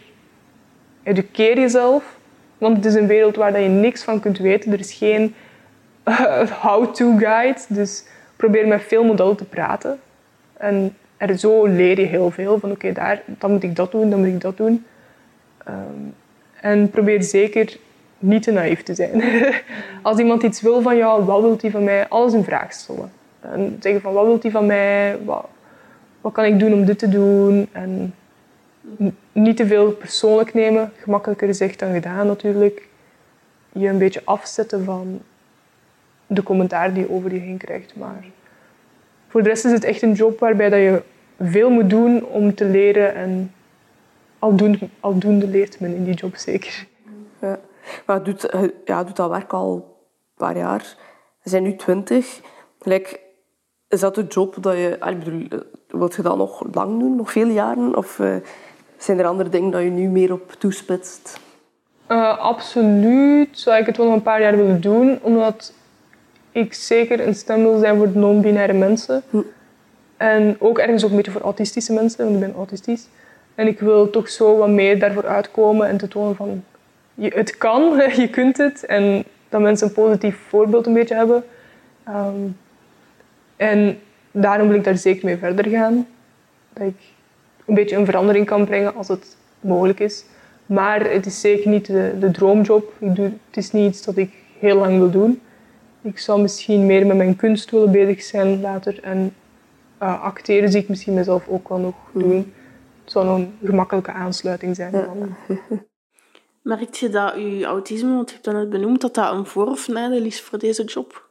educeer 1.04 1.60
jezelf. 1.60 2.18
Want 2.58 2.78
het 2.78 2.86
is 2.86 2.94
een 2.94 3.08
wereld 3.08 3.36
waar 3.36 3.60
je 3.60 3.70
niks 3.70 4.04
van 4.04 4.20
kunt 4.20 4.38
weten. 4.38 4.72
Er 4.72 4.80
is 4.80 4.94
geen 4.94 5.36
eh, 6.04 6.52
how-to 6.62 7.18
guide. 7.18 7.60
Dus 7.70 8.04
probeer 8.36 8.68
met 8.68 8.84
veel 8.84 9.04
modellen 9.04 9.36
te 9.36 9.46
praten. 9.46 10.00
En 10.54 10.96
er 11.18 11.38
zo 11.38 11.66
leer 11.66 12.00
je 12.00 12.06
heel 12.06 12.32
veel. 12.32 12.60
Van 12.60 12.72
oké, 12.72 12.92
daar, 12.92 13.22
dan 13.26 13.52
moet 13.52 13.64
ik 13.64 13.76
dat 13.76 13.92
doen, 13.92 14.10
dan 14.10 14.20
moet 14.20 14.28
ik 14.28 14.42
dat 14.42 14.58
doen. 14.58 14.86
Ehm, 15.66 15.76
en 16.62 16.90
probeer 16.90 17.24
zeker 17.24 17.78
niet 18.20 18.44
te 18.44 18.52
naïef 18.52 18.84
te 18.84 18.96
zijn. 18.96 19.24
Als 20.02 20.20
iemand 20.20 20.44
iets 20.44 20.62
wil 20.62 20.82
van 20.82 20.98
jou, 20.98 21.24
wat 21.24 21.42
wil 21.42 21.58
hij 21.62 21.72
van 21.72 21.84
mij? 21.84 22.08
Alles 22.08 22.34
in 22.34 22.44
vraag 22.44 22.74
stellen. 22.74 23.12
En 23.40 23.78
zeggen 23.80 24.02
van 24.02 24.14
wat 24.14 24.26
wil 24.26 24.38
hij 24.42 24.52
van 24.52 24.66
mij? 24.66 25.18
Wat, 25.26 25.46
wat 26.22 26.34
kan 26.34 26.46
ik 26.46 26.60
doen 26.60 26.74
om 26.74 26.86
dit 26.86 27.00
te 27.00 27.10
doen? 27.10 27.68
En 27.72 28.14
niet 29.32 29.58
te 29.58 29.68
veel 29.68 29.92
persoonlijk 29.92 30.54
nemen. 30.54 30.92
Gemakkelijker 30.98 31.48
gezegd 31.48 31.80
dan 31.80 31.94
gedaan 31.94 32.28
natuurlijk. 32.28 32.88
Je 33.72 33.88
een 33.88 33.98
beetje 33.98 34.22
afzetten 34.24 34.84
van 34.84 35.22
de 36.28 36.44
commentaar 36.44 36.94
die 36.94 37.04
je 37.04 37.12
over 37.12 37.34
je 37.34 37.40
heen 37.40 37.58
krijgt. 37.58 37.96
Maar 37.96 38.26
voor 39.28 39.44
de 39.44 39.50
rest 39.50 39.66
is 39.66 39.72
het 39.72 39.84
echt 39.84 40.02
een 40.02 40.14
job 40.14 40.40
waarbij 40.40 40.70
dat 40.70 40.80
je 40.80 41.02
veel 41.40 41.70
moet 41.70 41.90
doen 41.90 42.26
om 42.26 42.56
te 42.56 42.66
leren. 42.66 43.16
En 43.16 43.54
aldoende, 44.40 44.80
aldoende 45.00 45.48
leert 45.48 45.80
men 45.80 45.96
in 45.96 46.04
die 46.04 46.14
job 46.14 46.36
zeker. 46.36 46.88
Ja. 47.42 47.60
Maar 48.06 48.18
je 48.18 48.24
doet, 48.24 48.42
je- 48.42 48.74
ja, 48.86 49.04
doet 49.04 49.16
dat 49.16 49.30
werk 49.30 49.54
al 49.54 49.74
een 49.76 49.84
paar 50.46 50.58
jaar. 50.58 50.96
Je 51.44 51.52
bent 51.52 51.64
nu 51.64 51.76
twintig. 51.76 52.42
Gelijk, 52.80 53.20
is 53.90 54.00
dat 54.00 54.16
de 54.16 54.26
job 54.30 54.56
dat 54.64 54.74
je... 54.74 54.96
ah, 55.00 55.12
Ik 55.12 55.20
bedoel, 55.24 55.46
eh, 55.50 55.58
wilt 55.88 56.16
je 56.16 56.22
dat 56.22 56.38
nog 56.38 56.64
lang 56.74 57.00
doen? 57.00 57.16
Nog 57.16 57.32
veel 57.32 57.48
jaren? 57.48 57.96
Of 57.98 58.20
eh, 58.20 58.36
zijn 58.98 59.20
er 59.20 59.26
andere 59.26 59.50
dingen 59.50 59.72
dat 59.72 59.82
je 59.82 59.90
nu 59.90 60.08
meer 60.10 60.32
op 60.34 60.52
toespitst? 60.52 61.40
Eh, 62.08 62.38
absoluut 62.38 63.60
zou 63.60 63.78
ik 63.80 63.86
het 63.86 63.98
wel 63.98 64.06
nog 64.06 64.16
een 64.16 64.22
paar 64.22 64.42
jaar 64.42 64.58
willen 64.58 64.82
doen, 64.82 65.20
omdat 65.22 65.74
ik 66.58 66.74
zeker 66.74 67.28
een 67.28 67.36
stem 67.36 67.62
wil 67.62 67.80
zijn 67.80 67.98
voor 67.98 68.10
non-binaire 68.14 68.74
mensen. 68.74 69.24
En 70.18 70.56
ook 70.60 70.80
ergens 70.80 71.04
ook 71.04 71.10
een 71.10 71.16
beetje 71.16 71.32
voor 71.32 71.42
autistische 71.42 71.94
mensen, 71.94 72.24
want 72.24 72.36
ik 72.36 72.42
ben 72.42 72.56
autistisch. 72.56 73.08
En 73.56 73.68
ik 73.68 73.80
wil 73.80 74.10
toch 74.10 74.30
zo 74.30 74.58
wat 74.58 74.70
meer 74.70 75.00
daarvoor 75.00 75.26
uitkomen 75.26 75.88
en 75.88 75.98
te 75.98 76.08
tonen 76.08 76.36
van 76.36 76.64
je, 77.14 77.32
het 77.36 77.58
kan, 77.58 78.02
je 78.22 78.30
kunt 78.30 78.58
het. 78.58 78.86
En 78.86 79.24
dat 79.50 79.62
mensen 79.62 79.88
een 79.88 79.94
positief 79.94 80.38
voorbeeld 80.48 80.88
een 80.88 80.94
beetje 80.94 81.16
hebben. 81.16 81.44
Ehm, 82.04 82.48
en 83.56 84.00
daarom 84.32 84.68
wil 84.68 84.78
ik 84.78 84.84
daar 84.84 84.98
zeker 84.98 85.26
mee 85.26 85.38
verder 85.38 85.66
gaan. 85.66 86.08
Dat 86.74 86.88
ik 86.88 87.00
een 87.66 87.76
beetje 87.76 87.96
een 87.96 88.06
verandering 88.06 88.46
kan 88.46 88.66
brengen 88.66 88.96
als 88.96 89.08
het 89.08 89.38
mogelijk 89.60 90.00
is. 90.00 90.26
Maar 90.66 91.12
het 91.12 91.26
is 91.26 91.42
zeker 91.42 91.70
niet 91.70 91.86
de, 91.86 92.16
de 92.20 92.32
droomjob. 92.32 92.94
Ik 93.00 93.16
doe, 93.16 93.26
het 93.26 93.58
is 93.58 93.72
niet 93.72 93.94
iets 93.94 94.04
dat 94.06 94.18
ik 94.18 94.32
heel 94.60 94.78
lang 94.78 94.98
wil 94.98 95.12
doen. 95.12 95.42
Ik 96.08 96.20
zou 96.20 96.42
misschien 96.42 96.86
meer 96.86 97.06
met 97.06 97.18
mijn 97.18 97.36
kunst 97.36 97.72
willen 97.72 97.92
bezig 97.92 98.22
zijn 98.22 98.62
later. 98.62 99.04
En 99.04 99.36
eh, 99.98 100.22
acteren 100.22 100.72
zie 100.72 100.82
ik 100.82 100.90
misschien 100.90 101.14
mezelf 101.14 101.48
ook 101.48 101.70
wel 101.70 101.78
nog 101.78 101.96
doen. 102.14 102.54
Het 103.04 103.12
zou 103.12 103.26
nog 103.26 103.38
een 103.38 103.58
gemakkelijke 103.64 104.12
aansluiting 104.12 104.76
zijn. 104.76 104.92
dan. 104.92 105.36
Merk 106.62 106.94
je 106.94 107.10
dat 107.10 107.36
je 107.36 107.66
autisme, 107.66 108.14
want 108.14 108.28
je 108.30 108.34
hebt 108.34 108.46
dat 108.46 108.56
net 108.56 108.70
benoemd, 108.70 109.02
dat 109.02 109.14
dat 109.14 109.34
een 109.34 109.46
voor- 109.46 109.68
of 109.68 109.88
nadeel 109.88 110.24
is 110.24 110.42
voor 110.42 110.60
deze 110.60 110.84
job? 110.84 111.30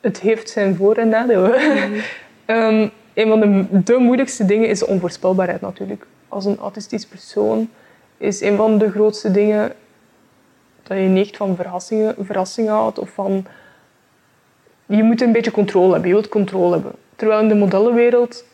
Het 0.00 0.20
heeft 0.20 0.50
zijn 0.50 0.76
voor- 0.76 0.96
en 0.96 1.08
nadelen. 1.08 1.54
Ehm, 2.44 2.88
een 3.14 3.28
van 3.28 3.40
de, 3.40 3.82
de 3.84 3.98
moeilijkste 3.98 4.44
dingen 4.44 4.68
is 4.68 4.78
de 4.78 4.86
onvoorspelbaarheid 4.86 5.60
natuurlijk. 5.60 6.06
Als 6.28 6.44
een 6.44 6.58
autistisch 6.58 7.06
persoon 7.06 7.70
is 8.16 8.40
een 8.40 8.56
van 8.56 8.78
de 8.78 8.90
grootste 8.90 9.30
dingen 9.30 9.72
dat 10.88 10.96
je 10.98 11.02
niet 11.02 11.36
van 11.36 11.56
verrassingen, 11.56 12.14
verrassingen 12.18 12.72
houdt. 12.72 12.98
Of 12.98 13.10
van, 13.10 13.46
je 14.86 15.02
moet 15.02 15.20
een 15.20 15.32
beetje 15.32 15.50
controle 15.50 15.92
hebben. 15.92 16.08
Je 16.08 16.14
wilt 16.14 16.28
controle 16.28 16.72
hebben. 16.72 16.92
Terwijl 17.16 17.40
in 17.40 17.48
de 17.48 17.54
modellenwereld, 17.54 18.44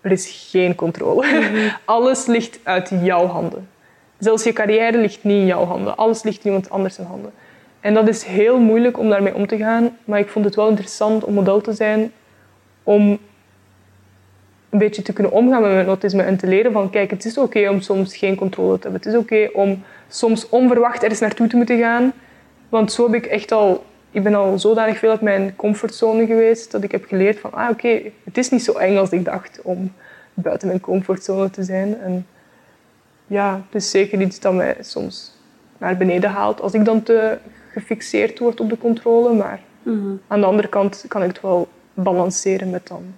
er 0.00 0.10
is 0.10 0.48
geen 0.50 0.74
controle. 0.74 1.26
Alles 1.84 2.26
ligt 2.26 2.58
uit 2.62 2.90
jouw 3.02 3.26
handen. 3.26 3.68
Zelfs 4.18 4.44
je 4.44 4.52
carrière 4.52 4.98
ligt 4.98 5.24
niet 5.24 5.36
in 5.36 5.46
jouw 5.46 5.64
handen. 5.64 5.96
Alles 5.96 6.22
ligt 6.22 6.38
in 6.38 6.46
iemand 6.46 6.70
anders 6.70 6.98
in 6.98 7.04
handen. 7.04 7.32
En 7.80 7.94
dat 7.94 8.08
is 8.08 8.22
heel 8.22 8.58
moeilijk 8.58 8.98
om 8.98 9.08
daarmee 9.08 9.34
om 9.34 9.46
te 9.46 9.56
gaan. 9.56 9.96
Maar 10.04 10.18
ik 10.18 10.28
vond 10.28 10.44
het 10.44 10.54
wel 10.54 10.68
interessant 10.68 11.24
om 11.24 11.34
model 11.34 11.60
te 11.60 11.72
zijn. 11.72 12.12
Om 12.82 13.18
een 14.74 14.80
beetje 14.80 15.02
te 15.02 15.12
kunnen 15.12 15.32
omgaan 15.32 15.62
met 15.62 15.70
mijn 15.70 15.86
autisme. 15.86 16.22
En 16.22 16.36
te 16.36 16.46
leren 16.46 16.72
van, 16.72 16.90
kijk, 16.90 17.10
het 17.10 17.24
is 17.24 17.38
oké 17.38 17.68
om 17.68 17.80
soms 17.80 18.16
geen 18.16 18.36
controle 18.36 18.78
te 18.78 18.82
hebben. 18.82 19.00
Het 19.00 19.10
is 19.12 19.20
oké 19.20 19.48
om 19.52 19.82
soms 20.08 20.48
onverwacht 20.48 21.02
ergens 21.02 21.20
naartoe 21.20 21.46
te 21.46 21.56
moeten 21.56 21.78
gaan. 21.78 22.12
Want 22.68 22.92
zo 22.92 23.04
heb 23.04 23.14
ik 23.14 23.26
echt 23.26 23.52
al... 23.52 23.84
Ik 24.10 24.22
ben 24.22 24.34
al 24.34 24.58
zodanig 24.58 24.98
veel 24.98 25.10
uit 25.10 25.20
mijn 25.20 25.56
comfortzone 25.56 26.26
geweest. 26.26 26.70
Dat 26.70 26.82
ik 26.82 26.92
heb 26.92 27.04
geleerd 27.04 27.38
van, 27.38 27.52
ah 27.52 27.70
oké, 27.70 28.00
het 28.24 28.38
is 28.38 28.50
niet 28.50 28.64
zo 28.64 28.72
eng 28.72 28.96
als 28.96 29.10
ik 29.10 29.24
dacht 29.24 29.60
om 29.62 29.92
buiten 30.34 30.68
mijn 30.68 30.80
comfortzone 30.80 31.50
te 31.50 31.62
zijn. 31.62 32.00
En 32.00 32.26
ja, 33.26 33.62
het 33.66 33.82
is 33.82 33.90
zeker 33.90 34.20
iets 34.20 34.40
dat 34.40 34.54
mij 34.54 34.76
soms 34.80 35.32
naar 35.78 35.96
beneden 35.96 36.30
haalt. 36.30 36.60
Als 36.60 36.74
ik 36.74 36.84
dan 36.84 37.02
te 37.02 37.38
gefixeerd 37.72 38.38
word 38.38 38.60
op 38.60 38.68
de 38.68 38.78
controle. 38.78 39.34
Maar 39.34 39.60
aan 40.26 40.40
de 40.40 40.46
andere 40.46 40.68
kant 40.68 41.04
kan 41.08 41.22
ik 41.22 41.28
het 41.28 41.40
wel 41.40 41.68
balanceren 41.94 42.70
met 42.70 42.86
dan 42.86 43.14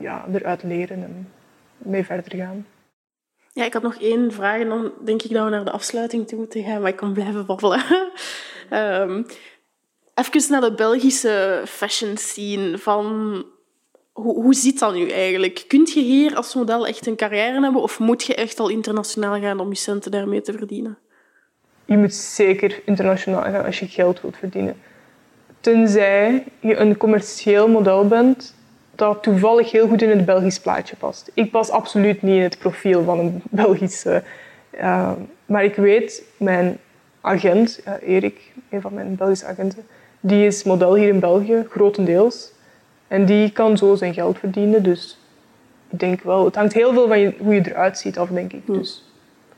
ja, 0.00 0.26
eruit 0.32 0.62
leren 0.62 1.02
en 1.02 1.32
mee 1.78 2.04
verder 2.04 2.36
gaan. 2.36 2.66
Ja, 3.52 3.64
ik 3.64 3.72
had 3.72 3.82
nog 3.82 4.00
één 4.00 4.32
vraag 4.32 4.60
en 4.60 4.68
dan 4.68 4.92
denk 5.04 5.22
ik 5.22 5.30
dat 5.30 5.44
we 5.44 5.50
naar 5.50 5.64
de 5.64 5.70
afsluiting 5.70 6.28
toe 6.28 6.38
moeten 6.38 6.64
gaan, 6.64 6.80
maar 6.80 6.90
ik 6.90 6.96
kan 6.96 7.12
blijven 7.12 7.46
babbelen. 7.46 7.82
Ehm 8.70 9.22
even 10.14 10.50
naar 10.50 10.60
de 10.60 10.74
Belgische 10.74 11.62
fashion 11.66 12.16
scene. 12.16 12.78
Van 12.78 13.04
hoe, 14.12 14.42
hoe 14.42 14.54
zit 14.54 14.78
dat 14.78 14.94
nu 14.94 15.08
eigenlijk? 15.08 15.64
Kunt 15.66 15.92
je 15.92 16.00
hier 16.00 16.36
als 16.36 16.54
model 16.54 16.86
echt 16.86 17.06
een 17.06 17.16
carrière 17.16 17.62
hebben 17.62 17.82
of 17.82 17.98
moet 17.98 18.22
je 18.22 18.34
echt 18.34 18.60
al 18.60 18.68
internationaal 18.68 19.40
gaan 19.40 19.60
om 19.60 19.68
je 19.68 19.76
centen 19.76 20.10
daarmee 20.10 20.40
te 20.40 20.52
verdienen? 20.52 20.98
Je 21.84 21.96
moet 21.96 22.14
zeker 22.14 22.82
internationaal 22.84 23.42
gaan 23.42 23.64
als 23.64 23.78
je 23.78 23.86
geld 23.86 24.20
wilt 24.20 24.36
verdienen. 24.36 24.76
Tenzij 25.60 26.44
je 26.60 26.76
een 26.76 26.96
commercieel 26.96 27.68
model 27.68 28.08
bent 28.08 28.54
dat 29.00 29.22
toevallig 29.22 29.70
heel 29.70 29.88
goed 29.88 30.02
in 30.02 30.08
het 30.08 30.24
Belgisch 30.24 30.60
plaatje 30.60 30.96
past. 30.96 31.30
Ik 31.34 31.50
pas 31.50 31.70
absoluut 31.70 32.22
niet 32.22 32.34
in 32.34 32.42
het 32.42 32.58
profiel 32.58 33.04
van 33.04 33.18
een 33.18 33.42
Belgische. 33.50 34.22
Uh, 34.74 35.12
maar 35.46 35.64
ik 35.64 35.74
weet, 35.74 36.22
mijn 36.36 36.78
agent, 37.20 37.80
uh, 37.86 38.14
Erik, 38.14 38.52
een 38.70 38.80
van 38.80 38.94
mijn 38.94 39.16
Belgische 39.16 39.46
agenten, 39.46 39.86
die 40.20 40.46
is 40.46 40.62
model 40.62 40.94
hier 40.94 41.08
in 41.08 41.20
België, 41.20 41.66
grotendeels. 41.70 42.52
En 43.08 43.24
die 43.24 43.50
kan 43.50 43.76
zo 43.76 43.94
zijn 43.94 44.14
geld 44.14 44.38
verdienen. 44.38 44.82
Dus 44.82 45.18
ik 45.90 45.98
denk 45.98 46.22
wel, 46.22 46.44
het 46.44 46.54
hangt 46.54 46.72
heel 46.72 46.92
veel 46.92 47.08
van 47.08 47.18
je, 47.18 47.34
hoe 47.38 47.54
je 47.54 47.62
eruit 47.64 47.98
ziet 47.98 48.18
af, 48.18 48.28
denk 48.28 48.52
ik. 48.52 48.66
Dus 48.66 49.04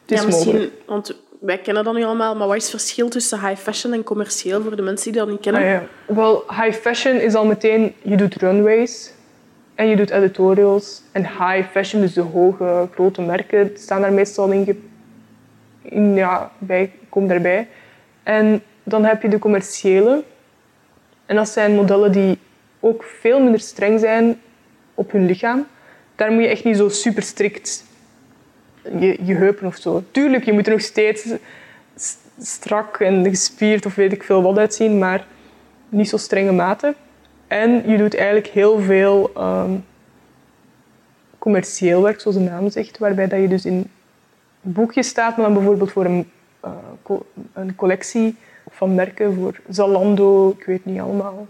het 0.02 0.10
is 0.10 0.20
ja, 0.20 0.26
misschien, 0.26 0.52
mogelijk. 0.52 0.82
want 0.86 1.20
wij 1.40 1.58
kennen 1.58 1.84
dat 1.84 1.94
nu 1.94 2.04
allemaal, 2.04 2.36
maar 2.36 2.46
wat 2.46 2.56
is 2.56 2.62
het 2.62 2.70
verschil 2.70 3.08
tussen 3.08 3.40
high 3.40 3.60
fashion 3.60 3.92
en 3.92 4.02
commercieel 4.02 4.62
voor 4.62 4.76
de 4.76 4.82
mensen 4.82 5.12
die 5.12 5.20
dat 5.20 5.30
niet 5.30 5.40
kennen? 5.40 5.62
Ah, 5.62 5.68
ja. 5.68 6.14
Wel, 6.14 6.44
high 6.48 6.78
fashion 6.78 7.16
is 7.16 7.34
al 7.34 7.44
meteen, 7.44 7.94
je 8.02 8.16
doet 8.16 8.34
runways 8.34 9.11
en 9.82 9.88
je 9.88 9.96
doet 9.96 10.10
editorials. 10.10 11.02
En 11.12 11.22
high 11.22 11.70
fashion, 11.70 12.00
dus 12.00 12.12
de 12.12 12.20
hoge, 12.20 12.88
grote 12.94 13.22
merken, 13.22 13.70
staan 13.74 14.00
daar 14.00 14.12
meestal 14.12 14.50
in, 14.50 14.90
in 15.82 16.14
ja, 16.14 16.50
bij, 16.58 16.92
komen 17.08 17.28
daarbij. 17.28 17.68
En 18.22 18.62
dan 18.82 19.04
heb 19.04 19.22
je 19.22 19.28
de 19.28 19.38
commerciële. 19.38 20.24
En 21.26 21.36
dat 21.36 21.48
zijn 21.48 21.74
modellen 21.74 22.12
die 22.12 22.38
ook 22.80 23.04
veel 23.04 23.40
minder 23.40 23.60
streng 23.60 24.00
zijn 24.00 24.40
op 24.94 25.12
hun 25.12 25.26
lichaam. 25.26 25.66
Daar 26.16 26.32
moet 26.32 26.42
je 26.42 26.48
echt 26.48 26.64
niet 26.64 26.76
zo 26.76 26.88
super 26.88 27.22
strikt 27.22 27.84
je, 28.98 29.18
je 29.24 29.34
heupen 29.34 29.66
of 29.66 29.76
zo. 29.76 30.04
Tuurlijk, 30.10 30.44
je 30.44 30.52
moet 30.52 30.66
er 30.66 30.72
nog 30.72 30.80
steeds 30.80 31.28
strak 32.40 33.00
en 33.00 33.28
gespierd 33.28 33.86
of 33.86 33.94
weet 33.94 34.12
ik 34.12 34.22
veel 34.22 34.42
wat 34.42 34.58
uitzien, 34.58 34.98
maar 34.98 35.26
niet 35.88 36.08
zo 36.08 36.16
strenge 36.16 36.52
maten. 36.52 36.94
En 37.52 37.90
je 37.90 37.96
doet 37.96 38.16
eigenlijk 38.16 38.46
heel 38.46 38.80
veel 38.80 39.30
ehm, 39.34 39.72
commercieel 41.38 42.02
werk, 42.02 42.20
zoals 42.20 42.36
de 42.36 42.42
naam 42.42 42.70
zegt, 42.70 42.98
waarbij 42.98 43.26
dat 43.28 43.40
je 43.40 43.48
dus 43.48 43.64
in 43.64 43.90
boekjes 44.60 45.08
staat, 45.08 45.36
maar 45.36 45.46
dan 45.46 45.54
bijvoorbeeld 45.54 45.92
voor 45.92 46.04
een, 46.04 46.30
eh, 46.60 46.70
co- 47.02 47.26
een 47.52 47.74
collectie 47.74 48.36
van 48.70 48.94
merken, 48.94 49.34
voor 49.34 49.60
Zalando, 49.68 50.50
ik 50.58 50.64
weet 50.64 50.84
niet 50.84 51.00
allemaal. 51.00 51.46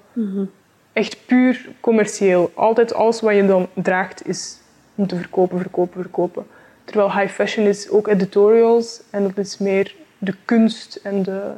Echt 0.92 1.26
puur 1.26 1.68
commercieel. 1.80 2.50
Altijd 2.54 2.94
alles 2.94 3.20
wat 3.20 3.34
je 3.34 3.46
dan 3.46 3.68
draagt 3.74 4.26
is 4.28 4.58
om 4.94 5.06
te 5.06 5.16
verkopen, 5.16 5.58
verkopen, 5.58 6.00
verkopen. 6.00 6.46
Terwijl 6.84 7.12
high 7.12 7.32
fashion 7.32 7.66
is 7.66 7.90
ook 7.90 8.08
editorials 8.08 9.02
en 9.10 9.22
dat 9.22 9.38
is 9.38 9.58
meer 9.58 9.94
de 10.18 10.34
kunst 10.44 11.00
en 11.02 11.22
de... 11.22 11.50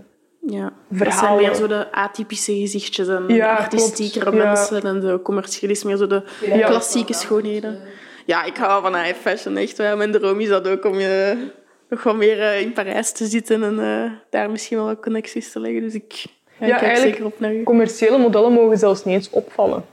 Ja, 0.46 0.62
dat 0.62 0.72
zijn 0.98 1.12
Verhalen. 1.12 1.42
meer 1.42 1.54
zo 1.54 1.66
de 1.66 1.92
atypische 1.92 2.52
gezichtjes 2.58 3.08
en 3.08 3.24
Ja, 3.28 3.56
artistiekere 3.56 4.20
klopt. 4.24 4.36
Ja. 4.36 4.44
mensen. 4.44 4.82
En 4.82 5.00
de 5.00 5.20
commerciële 5.22 5.72
is 5.72 5.84
meer 5.84 5.96
zo 5.96 6.06
de 6.06 6.22
Ja. 6.46 6.66
klassieke 6.66 7.14
schoonheden. 7.14 7.80
Ja, 8.26 8.44
ik 8.44 8.56
hou 8.56 8.82
van 8.82 8.96
high 8.96 9.14
fashion, 9.18 9.56
echt. 9.56 9.76
wel. 9.76 9.96
Mijn 9.96 10.12
droom 10.12 10.40
is 10.40 10.48
dat 10.48 10.68
ook 10.68 10.84
om 10.84 10.94
je 10.98 11.36
nog 11.88 12.02
wat 12.02 12.16
meer 12.16 12.40
eh, 12.40 12.60
in 12.60 12.72
Parijs 12.72 13.12
te 13.12 13.26
zitten 13.26 13.62
en 13.62 13.78
eh, 13.78 14.10
daar 14.30 14.50
misschien 14.50 14.76
wel 14.76 14.86
wat 14.86 15.00
connecties 15.00 15.52
te 15.52 15.60
leggen. 15.60 15.82
Dus 15.82 15.94
ik 15.94 16.12
ja, 16.58 16.66
Ja, 16.66 16.72
kijk 16.72 16.82
eigenlijk- 16.82 17.10
zeker 17.16 17.26
op 17.26 17.40
naar 17.40 17.54
u. 17.54 17.62
Commerciële 17.62 18.18
modellen 18.18 18.52
mogen 18.52 18.78
zelfs 18.78 19.04
niet 19.04 19.14
eens 19.14 19.30
opvallen. 19.30 19.84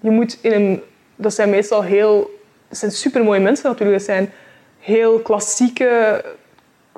Je 0.00 0.10
moet 0.10 0.38
in 0.42 0.52
een... 0.52 0.82
Dat 1.16 1.34
zijn 1.34 1.50
meestal 1.50 1.82
heel... 1.82 2.38
Dat 2.68 2.78
zijn 2.78 2.90
supermooie 2.90 3.40
mensen 3.40 3.68
natuurlijk. 3.70 3.98
Dat 3.98 4.06
zijn 4.06 4.32
heel 4.78 5.18
klassieke... 5.18 6.24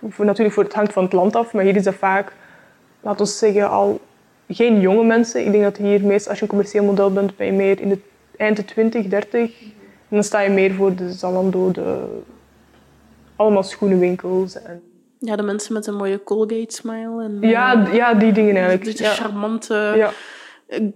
Voor, 0.09 0.25
natuurlijk, 0.25 0.55
voor 0.55 0.65
het 0.65 0.75
hangt 0.75 0.93
van 0.93 1.05
het 1.05 1.13
land 1.13 1.37
af, 1.37 1.53
maar 1.53 1.65
hier 1.65 1.77
is 1.77 1.83
dat 1.85 1.95
vaak, 1.95 2.33
laten 3.03 3.25
we 3.25 3.31
zeggen, 3.31 3.71
al 3.71 4.01
geen 4.49 4.81
jonge 4.81 5.05
mensen. 5.05 5.45
Ik 5.47 5.53
denk 5.53 5.63
dat 5.65 5.77
hier 5.77 6.01
meestal, 6.05 6.29
als 6.31 6.39
je 6.39 6.45
een 6.45 6.51
commercieel 6.51 6.85
model 6.85 7.13
bent, 7.13 7.37
ben 7.37 7.47
je 7.47 7.53
meer 7.53 7.81
in 7.81 7.89
de 7.89 7.99
eind 8.37 8.57
de 8.57 8.65
20, 8.65 9.07
30. 9.07 9.61
En 9.63 10.19
dan 10.19 10.25
sta 10.25 10.41
je 10.41 10.51
meer 10.51 10.75
voor 10.75 10.95
de 10.95 11.13
Zalando, 11.13 11.71
de... 11.71 12.21
Allemaal 13.37 13.63
schoenenwinkels. 13.63 14.63
En, 14.63 14.83
Ja, 15.19 15.37
de 15.37 15.43
mensen 15.43 15.73
met 15.73 15.87
een 15.87 15.95
mooie 15.97 16.23
Colgate-smile. 16.23 17.23
En, 17.25 17.39
ja, 17.41 17.87
eh, 17.87 17.95
ja, 17.95 18.15
die 18.15 18.33
dingen 18.33 18.55
eigenlijk. 18.55 18.85
dus 18.85 18.97
de 18.97 19.03
Ja. 19.03 19.11
charmante 19.11 19.93
Ja. 19.97 20.11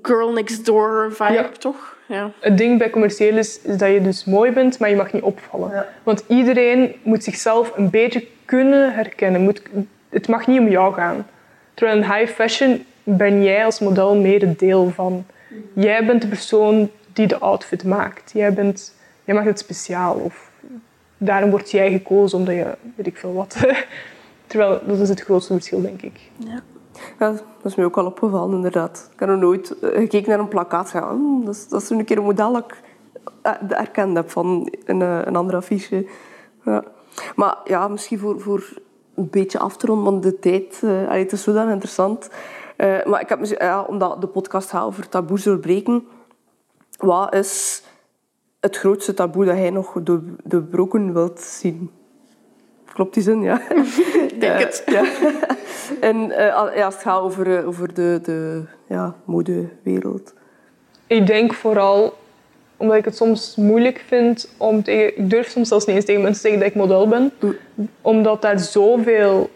girl 0.02 0.32
next 0.32 0.66
door 0.66 1.12
vibe, 1.12 1.32
Ja. 1.32 1.48
toch? 1.58 1.96
Ja. 2.08 2.30
Het 2.40 2.58
ding 2.58 2.78
bij 2.78 2.90
commercieel 2.90 3.36
is, 3.36 3.60
is 3.60 3.76
dat 3.76 3.90
je 3.90 4.00
dus 4.02 4.24
mooi 4.24 4.50
bent, 4.52 4.78
maar 4.78 4.90
je 4.90 4.96
mag 4.96 5.12
niet 5.12 5.22
opvallen. 5.22 5.86
Want 6.02 6.24
iedereen 6.28 6.94
moet 7.02 7.24
zichzelf 7.24 7.72
een 7.76 7.90
beetje 7.90 8.26
kunnen 8.44 8.94
herkennen. 8.94 9.40
Moet, 9.40 9.62
het 10.08 10.28
mag 10.28 10.46
niet 10.46 10.60
om 10.60 10.68
jou 10.68 10.94
gaan. 10.94 11.26
Terwijl 11.76 11.98
in 12.02 12.12
high 12.12 12.32
fashion 12.32 12.84
ben 13.02 13.42
jij 13.42 13.64
als 13.64 13.80
model 13.80 14.16
meer 14.16 14.42
een 14.42 14.56
deel 14.56 14.90
van. 14.90 15.24
Jij 15.72 16.06
bent 16.06 16.22
de 16.22 16.28
persoon 16.28 16.90
die 17.12 17.26
de 17.26 17.38
outfit 17.38 17.84
maakt. 17.84 18.30
Jij, 18.32 18.52
bent, 18.52 18.94
jij 19.24 19.34
maakt 19.34 19.46
het 19.46 19.58
speciaal. 19.58 20.14
Of 20.14 20.50
daarom 21.18 21.50
word 21.50 21.70
jij 21.70 21.90
gekozen 21.90 22.38
omdat 22.38 22.54
je, 22.54 22.74
weet 22.96 23.06
ik 23.06 23.16
veel 23.16 23.32
wat. 23.34 23.56
Terwijl 24.46 24.80
dat 24.86 24.98
is 24.98 25.08
het 25.08 25.20
grootste 25.20 25.52
verschil, 25.52 25.80
denk 25.80 26.02
ik. 26.02 26.20
ja. 26.38 26.62
Dat 27.18 27.44
is 27.64 27.74
mij 27.74 27.84
ook 27.84 27.96
al 27.96 28.06
opgevallen, 28.06 28.54
inderdaad. 28.56 29.10
Ik 29.12 29.20
heb 29.20 29.28
nog 29.28 29.40
nooit 29.40 29.78
eh, 29.78 29.90
gekeken 29.90 30.30
naar 30.30 30.38
een 30.38 30.48
plakkaat 30.48 30.90
gedacht, 30.90 31.10
"Hmm, 31.10 31.44
dat, 31.44 31.54
is, 31.54 31.68
dat 31.68 31.90
een 31.90 32.04
keer 32.04 32.18
een 32.18 32.24
model 32.24 32.52
dat 32.52 32.64
ik 32.64 32.82
eh, 33.42 33.52
herkend 33.68 34.16
heb 34.16 34.30
van 34.30 34.72
een, 34.84 35.02
eh, 35.02 35.20
een 35.24 35.36
ander 35.36 35.56
affiche. 35.56 36.06
Ja. 36.64 36.84
Maar 37.34 37.56
ja, 37.64 37.88
misschien 37.88 38.18
voor, 38.18 38.40
voor 38.40 38.68
een 39.16 39.28
beetje 39.30 39.58
af 39.58 39.76
te 39.76 39.86
ronden, 39.86 40.04
want 40.04 40.22
de 40.22 40.38
tijd... 40.38 40.80
eh, 40.84 41.08
allee, 41.08 41.22
het 41.22 41.32
is 41.32 41.42
zodanig 41.42 41.72
interessant. 41.72 42.28
Eh, 42.76 43.04
maar 43.04 43.20
ik 43.20 43.28
heb, 43.28 43.38
misschien- 43.38 43.64
ja, 43.64 43.82
omdat 43.82 44.20
de 44.20 44.26
podcast 44.26 44.70
gaat 44.70 44.84
over 44.84 45.08
taboes 45.08 45.42
doorbreken, 45.42 46.06
wat 46.98 47.34
is 47.34 47.82
het 48.60 48.76
grootste 48.76 49.14
taboe 49.14 49.44
dat 49.44 49.56
jij 49.56 49.70
nog 49.70 49.92
door- 50.02 50.22
doorbroken 50.44 51.12
wilt 51.12 51.40
zien? 51.40 51.90
Klopt 52.92 53.14
die 53.14 53.22
zin, 53.22 53.42
ja? 53.42 53.60
Ik 54.28 54.40
denk 54.40 54.58
het. 54.58 54.82
Ja. 54.86 55.04
en 56.00 56.30
eh, 56.30 56.76
ja, 56.76 56.84
als 56.84 56.94
het 56.94 57.02
gaat 57.02 57.20
over, 57.20 57.66
over 57.66 57.94
de, 57.94 58.18
de 58.22 58.62
ja, 58.88 59.14
modewereld. 59.24 60.34
Ik 61.06 61.26
denk 61.26 61.54
vooral 61.54 62.14
omdat 62.76 62.96
ik 62.96 63.04
het 63.04 63.16
soms 63.16 63.54
moeilijk 63.56 64.04
vind 64.06 64.48
om 64.56 64.82
tegen... 64.82 65.18
Ik 65.18 65.30
durf 65.30 65.48
soms 65.48 65.68
zelfs 65.68 65.86
niet 65.86 65.96
eens 65.96 66.04
tegen 66.04 66.22
mensen 66.22 66.42
te 66.42 66.48
zeggen 66.48 66.66
dat 66.66 66.74
ik 66.74 66.88
model 66.88 67.08
ben. 67.08 67.32
Omdat 68.00 68.42
daar 68.42 68.58
zoveel 68.58 69.50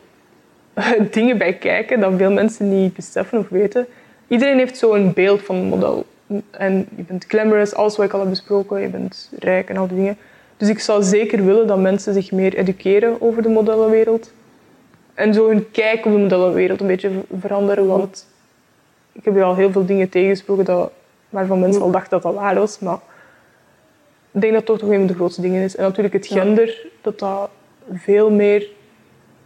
dingen 1.10 1.38
bij 1.38 1.54
kijken 1.54 2.00
dat 2.00 2.12
veel 2.16 2.32
mensen 2.32 2.80
niet 2.80 2.94
beseffen 2.94 3.38
of 3.38 3.48
weten. 3.48 3.86
Iedereen 4.28 4.58
heeft 4.58 4.78
zo'n 4.78 5.12
beeld 5.12 5.42
van 5.42 5.56
een 5.56 5.64
model. 5.64 6.06
En 6.50 6.88
je 6.96 7.02
bent 7.02 7.24
glamorous, 7.28 7.74
alles 7.74 7.96
wat 7.96 8.06
ik 8.06 8.12
al 8.12 8.20
heb 8.20 8.28
besproken. 8.28 8.80
Je 8.80 8.88
bent 8.88 9.30
rijk 9.38 9.68
en 9.68 9.76
al 9.76 9.86
die 9.86 9.96
dingen. 9.96 10.16
Dus 10.56 10.68
ik 10.68 10.78
zou 10.78 11.02
zeker 11.02 11.44
willen 11.44 11.66
dat 11.66 11.78
mensen 11.78 12.14
zich 12.14 12.32
meer 12.32 12.56
educeren 12.56 13.20
over 13.20 13.42
de 13.42 13.48
modellenwereld. 13.48 14.32
En 15.14 15.34
zo 15.34 15.48
hun 15.48 15.70
kijk 15.70 16.06
op 16.06 16.12
de 16.12 16.18
modellenwereld 16.18 16.80
een 16.80 16.86
beetje 16.86 17.10
veranderen. 17.38 17.86
Want 17.86 18.26
ik 19.12 19.24
heb 19.24 19.34
hier 19.34 19.42
al 19.42 19.56
heel 19.56 19.72
veel 19.72 19.86
dingen 19.86 20.08
tegengesproken 20.08 20.64
dat, 20.64 20.92
waarvan 21.28 21.60
mensen 21.60 21.82
al 21.82 21.90
dachten 21.90 22.10
dat 22.10 22.22
dat 22.22 22.34
waar 22.34 22.54
was. 22.54 22.78
Maar 22.78 22.98
ik 24.32 24.40
denk 24.40 24.52
dat 24.52 24.66
dat 24.66 24.78
toch 24.78 24.88
een 24.88 24.98
van 24.98 25.06
de 25.06 25.14
grootste 25.14 25.40
dingen 25.40 25.62
is. 25.62 25.76
En 25.76 25.82
natuurlijk 25.82 26.14
het 26.14 26.26
gender, 26.26 26.86
dat 27.00 27.18
dat 27.18 27.50
veel 27.92 28.30
meer 28.30 28.68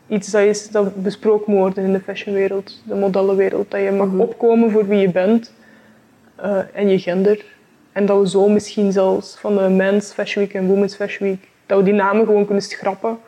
iets 0.08 0.30
dat 0.30 0.42
is 0.42 0.68
dat 0.68 1.02
besproken 1.02 1.52
moet 1.52 1.60
worden 1.60 1.84
in 1.84 1.92
de 1.92 2.00
fashionwereld, 2.00 2.82
de 2.84 2.94
modellenwereld. 2.94 3.70
Dat 3.70 3.80
je 3.80 3.90
mag 3.90 4.12
opkomen 4.18 4.70
voor 4.70 4.86
wie 4.86 4.98
je 4.98 5.10
bent 5.10 5.52
eh, 6.36 6.60
en 6.72 6.88
je 6.88 6.98
gender. 6.98 7.44
En 7.92 8.06
dat 8.06 8.20
we 8.20 8.28
zo 8.28 8.48
misschien 8.48 8.92
zelfs 8.92 9.36
van 9.36 9.56
de 9.56 9.68
Men's 9.68 10.12
Fashion 10.12 10.44
Week 10.44 10.54
en 10.54 10.66
Women's 10.66 10.94
Fashion 10.94 11.28
Week, 11.28 11.48
dat 11.66 11.78
we 11.78 11.84
die 11.84 11.92
namen 11.92 12.26
gewoon 12.26 12.44
kunnen 12.44 12.62
schrappen 12.62 13.18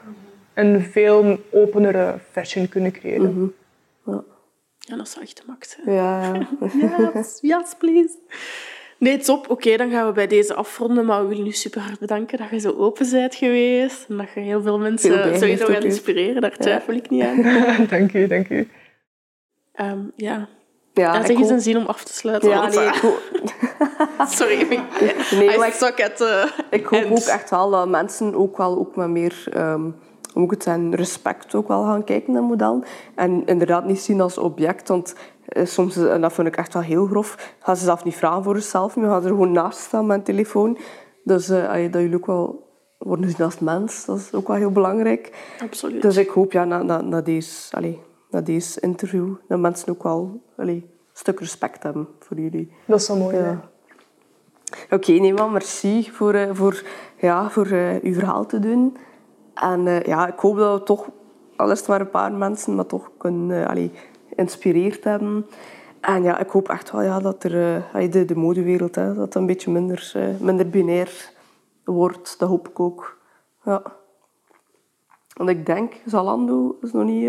en 0.53 0.67
een 0.67 0.83
veel 0.83 1.39
openere 1.53 2.19
fashion 2.31 2.69
kunnen 2.69 2.93
creëren. 2.93 3.55
Ja, 4.79 4.97
dat 4.97 5.09
zou 5.09 5.25
echt 5.25 5.37
de 5.37 5.43
max 5.47 5.71
zijn. 5.71 5.97
Ja, 5.97 6.47
Yes, 7.15 7.39
yes, 7.53 7.75
please. 7.79 8.15
Nee, 8.99 9.19
top. 9.19 9.51
Oké, 9.51 9.77
dan 9.77 9.91
gaan 9.91 10.07
we 10.07 10.13
bij 10.13 10.27
deze 10.27 10.55
afronden. 10.55 11.07
Maar 11.07 11.23
we 11.23 11.29
willen 11.29 11.47
u 11.47 11.53
super 11.53 11.81
hard 11.81 11.99
bedanken 11.99 12.39
dat 12.39 12.51
je 12.51 12.59
zo 12.59 12.75
open 12.77 13.11
bent 13.11 13.35
geweest. 13.35 14.07
En 14.09 14.17
dat 14.17 14.27
je 14.35 14.41
heel 14.41 14.63
veel 14.63 14.79
mensen 14.79 15.11
bijgeleerd 15.11 15.41
sowieso 15.41 15.65
ook, 15.65 15.71
gaat 15.71 15.85
inspireren. 15.85 16.41
Daar 16.41 16.57
twijfel 16.57 16.95
ik 16.95 17.11
niet 17.11 17.23
aan. 17.23 17.43
dank 17.91 18.13
u, 18.13 18.27
dank 18.27 18.49
u. 18.49 18.69
Ehm, 19.73 19.99
ja. 20.17 20.49
ja, 20.93 21.25
eens 21.25 21.41
hoop- 21.41 21.51
een 21.51 21.61
zin 21.61 21.77
om 21.77 21.87
af 21.87 22.05
te 22.05 22.15
sluiten. 22.15 22.49
Ja, 22.49 22.69
nee, 22.69 22.79
eh, 22.79 22.95
ik 22.95 24.27
Sorry, 24.29 24.61
ik, 24.61 24.81
nee, 25.31 25.59
maar 25.59 25.69
ik, 25.69 26.03
at 26.05 26.21
uh, 26.21 26.45
ik 26.71 26.87
hoop 26.87 27.11
ook 27.11 27.19
echt 27.19 27.51
wel 27.51 27.71
dat 27.71 27.89
mensen 27.89 28.35
ook 28.35 28.57
wel 28.57 28.79
ook 28.79 28.97
met 28.97 29.09
meer 29.09 29.45
ehm, 29.53 29.91
hoe 30.37 30.45
moet 30.45 30.45
ik 30.45 30.51
het 30.51 30.63
zeggen, 30.63 30.95
respect 30.95 31.55
ook 31.55 31.69
wel 31.69 31.83
gaan 31.83 32.05
kijken 32.05 32.33
naar 32.33 32.43
modellen. 32.43 32.85
En 33.15 33.43
inderdaad 33.47 33.85
niet 33.85 34.01
zien 34.01 34.21
als 34.21 34.39
object, 34.39 34.89
want 34.89 35.15
eh, 35.15 35.21
soms, 35.49 35.97
en 35.97 36.21
dat 36.21 36.33
vind 36.33 36.47
ik 36.47 36.57
echt 36.57 36.73
wel 36.73 36.83
heel 36.83 37.07
grof, 37.07 37.55
gaan 37.59 37.77
ze 37.77 37.85
zelf 37.85 38.05
niet 38.05 38.17
vragen 38.17 38.43
voor 38.43 38.57
zichzelf, 38.57 38.97
maar 38.97 39.09
gaan 39.09 39.23
ze 39.23 39.29
er 39.29 39.35
gewoon 39.35 39.53
naast 39.53 39.79
staan 39.79 40.07
met 40.07 40.17
een 40.17 40.23
telefoon. 40.23 40.79
Dus 41.25 41.51
uh, 41.51 41.73
dat 41.73 42.01
jullie 42.01 42.17
ook 42.17 42.27
wel 42.27 42.65
worden 42.99 43.25
gezien 43.25 43.45
als 43.45 43.59
mens, 43.59 44.05
dat 44.05 44.19
is 44.19 44.33
ook 44.33 44.49
wel 44.49 44.57
heel 44.57 44.71
belangrijk. 44.71 45.55
Absoluut. 45.63 46.03
Dus 46.03 46.17
ik 46.17 46.29
hoop 46.29 46.53
ja, 46.53 46.65
na, 46.65 46.83
na, 46.83 47.01
na, 47.01 47.21
deze, 47.21 47.77
allee, 47.77 48.01
na 48.31 48.41
deze 48.41 48.81
interview 48.81 49.35
dat 49.49 49.59
mensen 49.59 49.89
ook 49.89 50.03
wel 50.03 50.41
allee, 50.57 50.75
een 50.75 50.91
stuk 51.13 51.41
respect 51.41 51.83
hebben 51.83 52.09
voor 52.19 52.39
jullie. 52.39 52.73
Dat 52.87 53.01
is 53.01 53.07
zo 53.07 53.17
mooi. 53.17 53.37
Ja. 53.37 53.61
Oké, 54.85 54.95
okay, 54.95 55.19
nee, 55.19 55.35
maar 55.35 55.51
merci 55.51 56.11
voor, 56.11 56.35
uh, 56.35 56.51
voor, 56.53 56.83
ja, 57.17 57.51
voor 57.51 57.67
uh, 57.67 58.03
uw 58.03 58.15
verhaal 58.15 58.47
te 58.47 58.59
doen. 58.59 58.97
En 59.55 59.87
uh, 59.87 60.03
ja, 60.03 60.27
ik 60.27 60.39
hoop 60.39 60.57
dat 60.57 60.79
we 60.79 60.85
toch, 60.85 61.09
al 61.57 61.71
is 61.71 61.79
het 61.79 61.89
maar 61.89 62.01
een 62.01 62.11
paar 62.11 62.33
mensen, 62.33 62.75
maar 62.75 62.87
toch 62.87 63.11
kunnen 63.19 63.69
allee, 63.69 63.91
geïnspireerd 64.37 65.05
hebben. 65.05 65.47
En 66.01 66.23
ja, 66.23 66.39
ik 66.39 66.49
hoop 66.49 66.69
echt 66.69 66.91
wel 66.91 67.03
ja, 67.03 67.19
dat 67.19 67.45
er, 67.45 67.85
de, 68.11 68.25
de 68.25 68.37
modewereld 68.37 68.95
hè, 68.95 69.15
dat 69.15 69.35
een 69.35 69.47
beetje 69.47 69.71
minder, 69.71 70.13
minder 70.41 70.69
binair 70.69 71.31
wordt. 71.85 72.39
Dat 72.39 72.49
hoop 72.49 72.69
ik 72.69 72.81
ook. 72.81 73.19
Ja. 73.65 73.83
Want 75.35 75.51
ik 75.51 75.67
denk, 75.67 75.95
Zalando 76.05 76.79
is 76.81 76.93
nog 76.93 77.05
niet... 77.05 77.25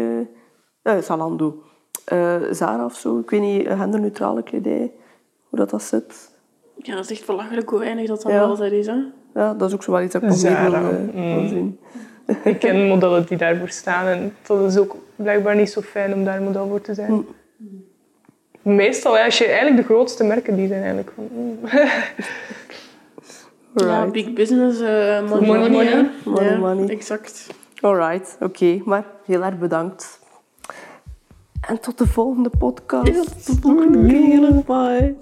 Uh, 0.84 0.97
Zalando. 0.97 1.64
Uh, 2.14 2.36
Zara 2.51 2.86
of 2.86 2.95
zo. 2.95 3.20
Ik 3.20 3.30
weet 3.30 3.41
niet, 3.41 3.68
genderneutrale 3.68 4.43
kledij. 4.43 4.93
Hoe 5.49 5.60
dat, 5.60 5.70
dat 5.70 5.82
zit. 5.82 6.32
Ja, 6.76 6.95
dat 6.95 7.03
is 7.03 7.12
echt 7.12 7.28
belachelijk 7.28 7.70
hoe 7.70 7.80
weinig 7.80 8.08
dat 8.08 8.22
dan 8.22 8.32
ja. 8.32 8.43
altijd 8.43 8.72
is. 8.72 8.88
Hè? 8.88 9.03
Ja, 9.34 9.53
dat 9.53 9.68
is 9.68 9.74
ook 9.74 9.84
zo 9.84 9.91
wel 9.91 10.01
iets 10.01 10.14
dat 10.14 10.22
ik 10.22 10.30
nog 10.30 10.41
meer 10.41 10.72
wil, 10.72 10.91
uh, 10.91 11.38
mm. 11.38 11.47
zien. 11.47 11.80
Ik 12.43 12.59
ken 12.59 12.88
modellen 12.88 13.25
die 13.28 13.38
daarvoor 13.38 13.69
staan. 13.69 14.07
En 14.07 14.36
dat 14.47 14.71
is 14.71 14.78
ook 14.78 14.95
blijkbaar 15.15 15.55
niet 15.55 15.69
zo 15.69 15.82
fijn 15.82 16.13
om 16.13 16.23
daar 16.23 16.41
model 16.41 16.67
voor 16.67 16.82
te 16.82 16.93
zijn. 16.93 17.11
Mm. 17.11 17.86
Meestal, 18.61 19.17
als 19.17 19.38
je 19.38 19.45
eigenlijk 19.45 19.78
de 19.78 19.84
grootste 19.93 20.23
merken, 20.23 20.55
die 20.55 20.67
zijn 20.67 20.80
eigenlijk 20.80 21.11
van... 21.15 21.28
Mm. 21.32 21.59
Right. 23.73 23.89
Ja, 23.89 24.05
big 24.05 24.34
business, 24.34 24.80
uh, 24.80 25.30
money, 25.30 25.47
money, 25.47 25.69
money. 25.69 25.69
Money, 25.69 26.09
money. 26.23 26.51
Ja, 26.51 26.57
money. 26.57 26.89
Exact. 26.89 27.47
Alright, 27.82 28.36
oké. 28.39 28.45
Okay. 28.45 28.82
Maar 28.86 29.05
heel 29.25 29.43
erg 29.43 29.57
bedankt. 29.57 30.19
En 31.61 31.80
tot 31.80 31.97
de 31.97 32.07
volgende 32.07 32.49
podcast. 32.59 33.07
Ja, 33.07 33.23
tot 33.23 33.45
de 33.45 33.61
volgende 33.61 34.07
keer. 34.07 34.63
Bye. 34.65 35.15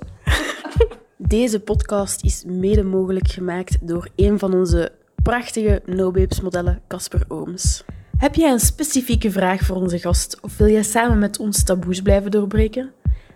Deze 1.17 1.59
podcast 1.59 2.23
is 2.23 2.43
mede 2.47 2.83
mogelijk 2.83 3.27
gemaakt 3.27 3.87
door 3.87 4.07
een 4.15 4.39
van 4.39 4.53
onze 4.53 4.91
prachtige 5.25 5.81
No 5.85 6.11
Babes 6.11 6.41
modellen, 6.41 6.81
Casper 6.87 7.25
Ooms. 7.27 7.83
Heb 8.17 8.35
jij 8.35 8.51
een 8.51 8.59
specifieke 8.59 9.31
vraag 9.31 9.61
voor 9.61 9.75
onze 9.75 9.99
gast 9.99 10.39
of 10.41 10.57
wil 10.57 10.67
jij 10.67 10.83
samen 10.83 11.19
met 11.19 11.39
ons 11.39 11.63
taboes 11.63 12.01
blijven 12.01 12.31
doorbreken? 12.31 12.91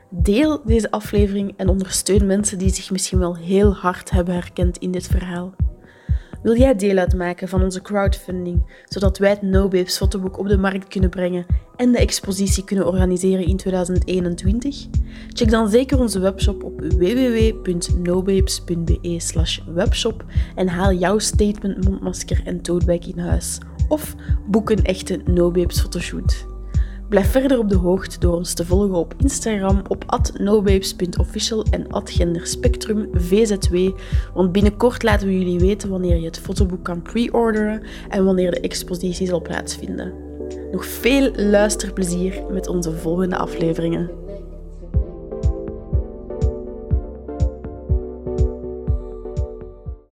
Deel 0.10 0.62
deze 0.66 0.92
aflevering 0.92 1.54
en 1.58 1.70
ondersteun 1.70 2.26
mensen 2.26 2.58
die 2.58 2.74
zich 2.74 2.92
misschien 2.92 3.20
wel 3.20 3.36
heel 3.38 3.76
hard 3.76 4.10
hebben 4.10 4.34
herkend 4.34 4.78
in 4.78 4.92
dit 4.92 5.08
verhaal. 5.08 5.54
Wil 6.42 6.58
jij 6.58 6.76
deel 6.76 6.98
uitmaken 6.98 7.48
van 7.48 7.64
onze 7.64 7.82
crowdfunding, 7.82 8.84
zodat 8.86 9.18
wij 9.18 9.30
het 9.30 9.42
No 9.42 9.68
Babes 9.68 9.98
fotoboek 9.98 10.40
op 10.40 10.48
de 10.48 10.58
markt 10.58 10.88
kunnen 10.88 11.10
brengen 11.10 11.46
en 11.76 11.92
de 11.92 11.98
expositie 11.98 12.64
kunnen 12.64 12.88
organiseren 12.88 13.46
in 13.46 13.58
2021? 13.58 14.88
Check 15.28 15.50
dan 15.50 15.70
zeker 15.70 16.00
onze 16.00 16.20
webshop 16.20 16.64
op 16.64 16.80
www.nobabes.be 16.80 19.62
webshop 19.74 20.26
en 20.56 20.68
haal 20.68 20.94
jouw 20.94 21.18
statement 21.18 21.90
mondmasker 21.90 22.42
en 22.46 22.62
toadbag 22.62 23.08
in 23.08 23.20
huis. 23.20 23.58
Of 23.88 24.16
boek 24.48 24.70
een 24.70 24.84
echte 24.84 25.22
No 25.26 25.52
Babes 25.52 25.82
fotoshoot. 25.82 26.46
Blijf 27.10 27.32
verder 27.32 27.60
op 27.60 27.70
de 27.70 27.76
hoogte 27.76 28.20
door 28.20 28.36
ons 28.36 28.54
te 28.54 28.66
volgen 28.66 28.96
op 28.96 29.14
Instagram 29.18 29.82
op 29.88 30.06
nobabes.official 30.38 31.66
en 31.72 31.86
genderspectrumvzw, 32.04 33.90
want 34.34 34.52
binnenkort 34.52 35.04
laten 35.04 35.28
we 35.28 35.40
jullie 35.40 35.60
weten 35.60 35.90
wanneer 35.90 36.16
je 36.16 36.26
het 36.26 36.40
fotoboek 36.40 36.84
kan 36.84 37.02
pre-orderen 37.02 37.84
en 38.10 38.26
wanneer 38.26 38.52
de 38.52 38.60
expositie 38.60 39.28
zal 39.28 39.42
plaatsvinden. 39.42 40.14
Nog 40.72 40.86
veel 40.86 41.32
luisterplezier 41.36 42.44
met 42.52 42.68
onze 42.68 42.92
volgende 42.92 43.38
afleveringen. 43.38 44.10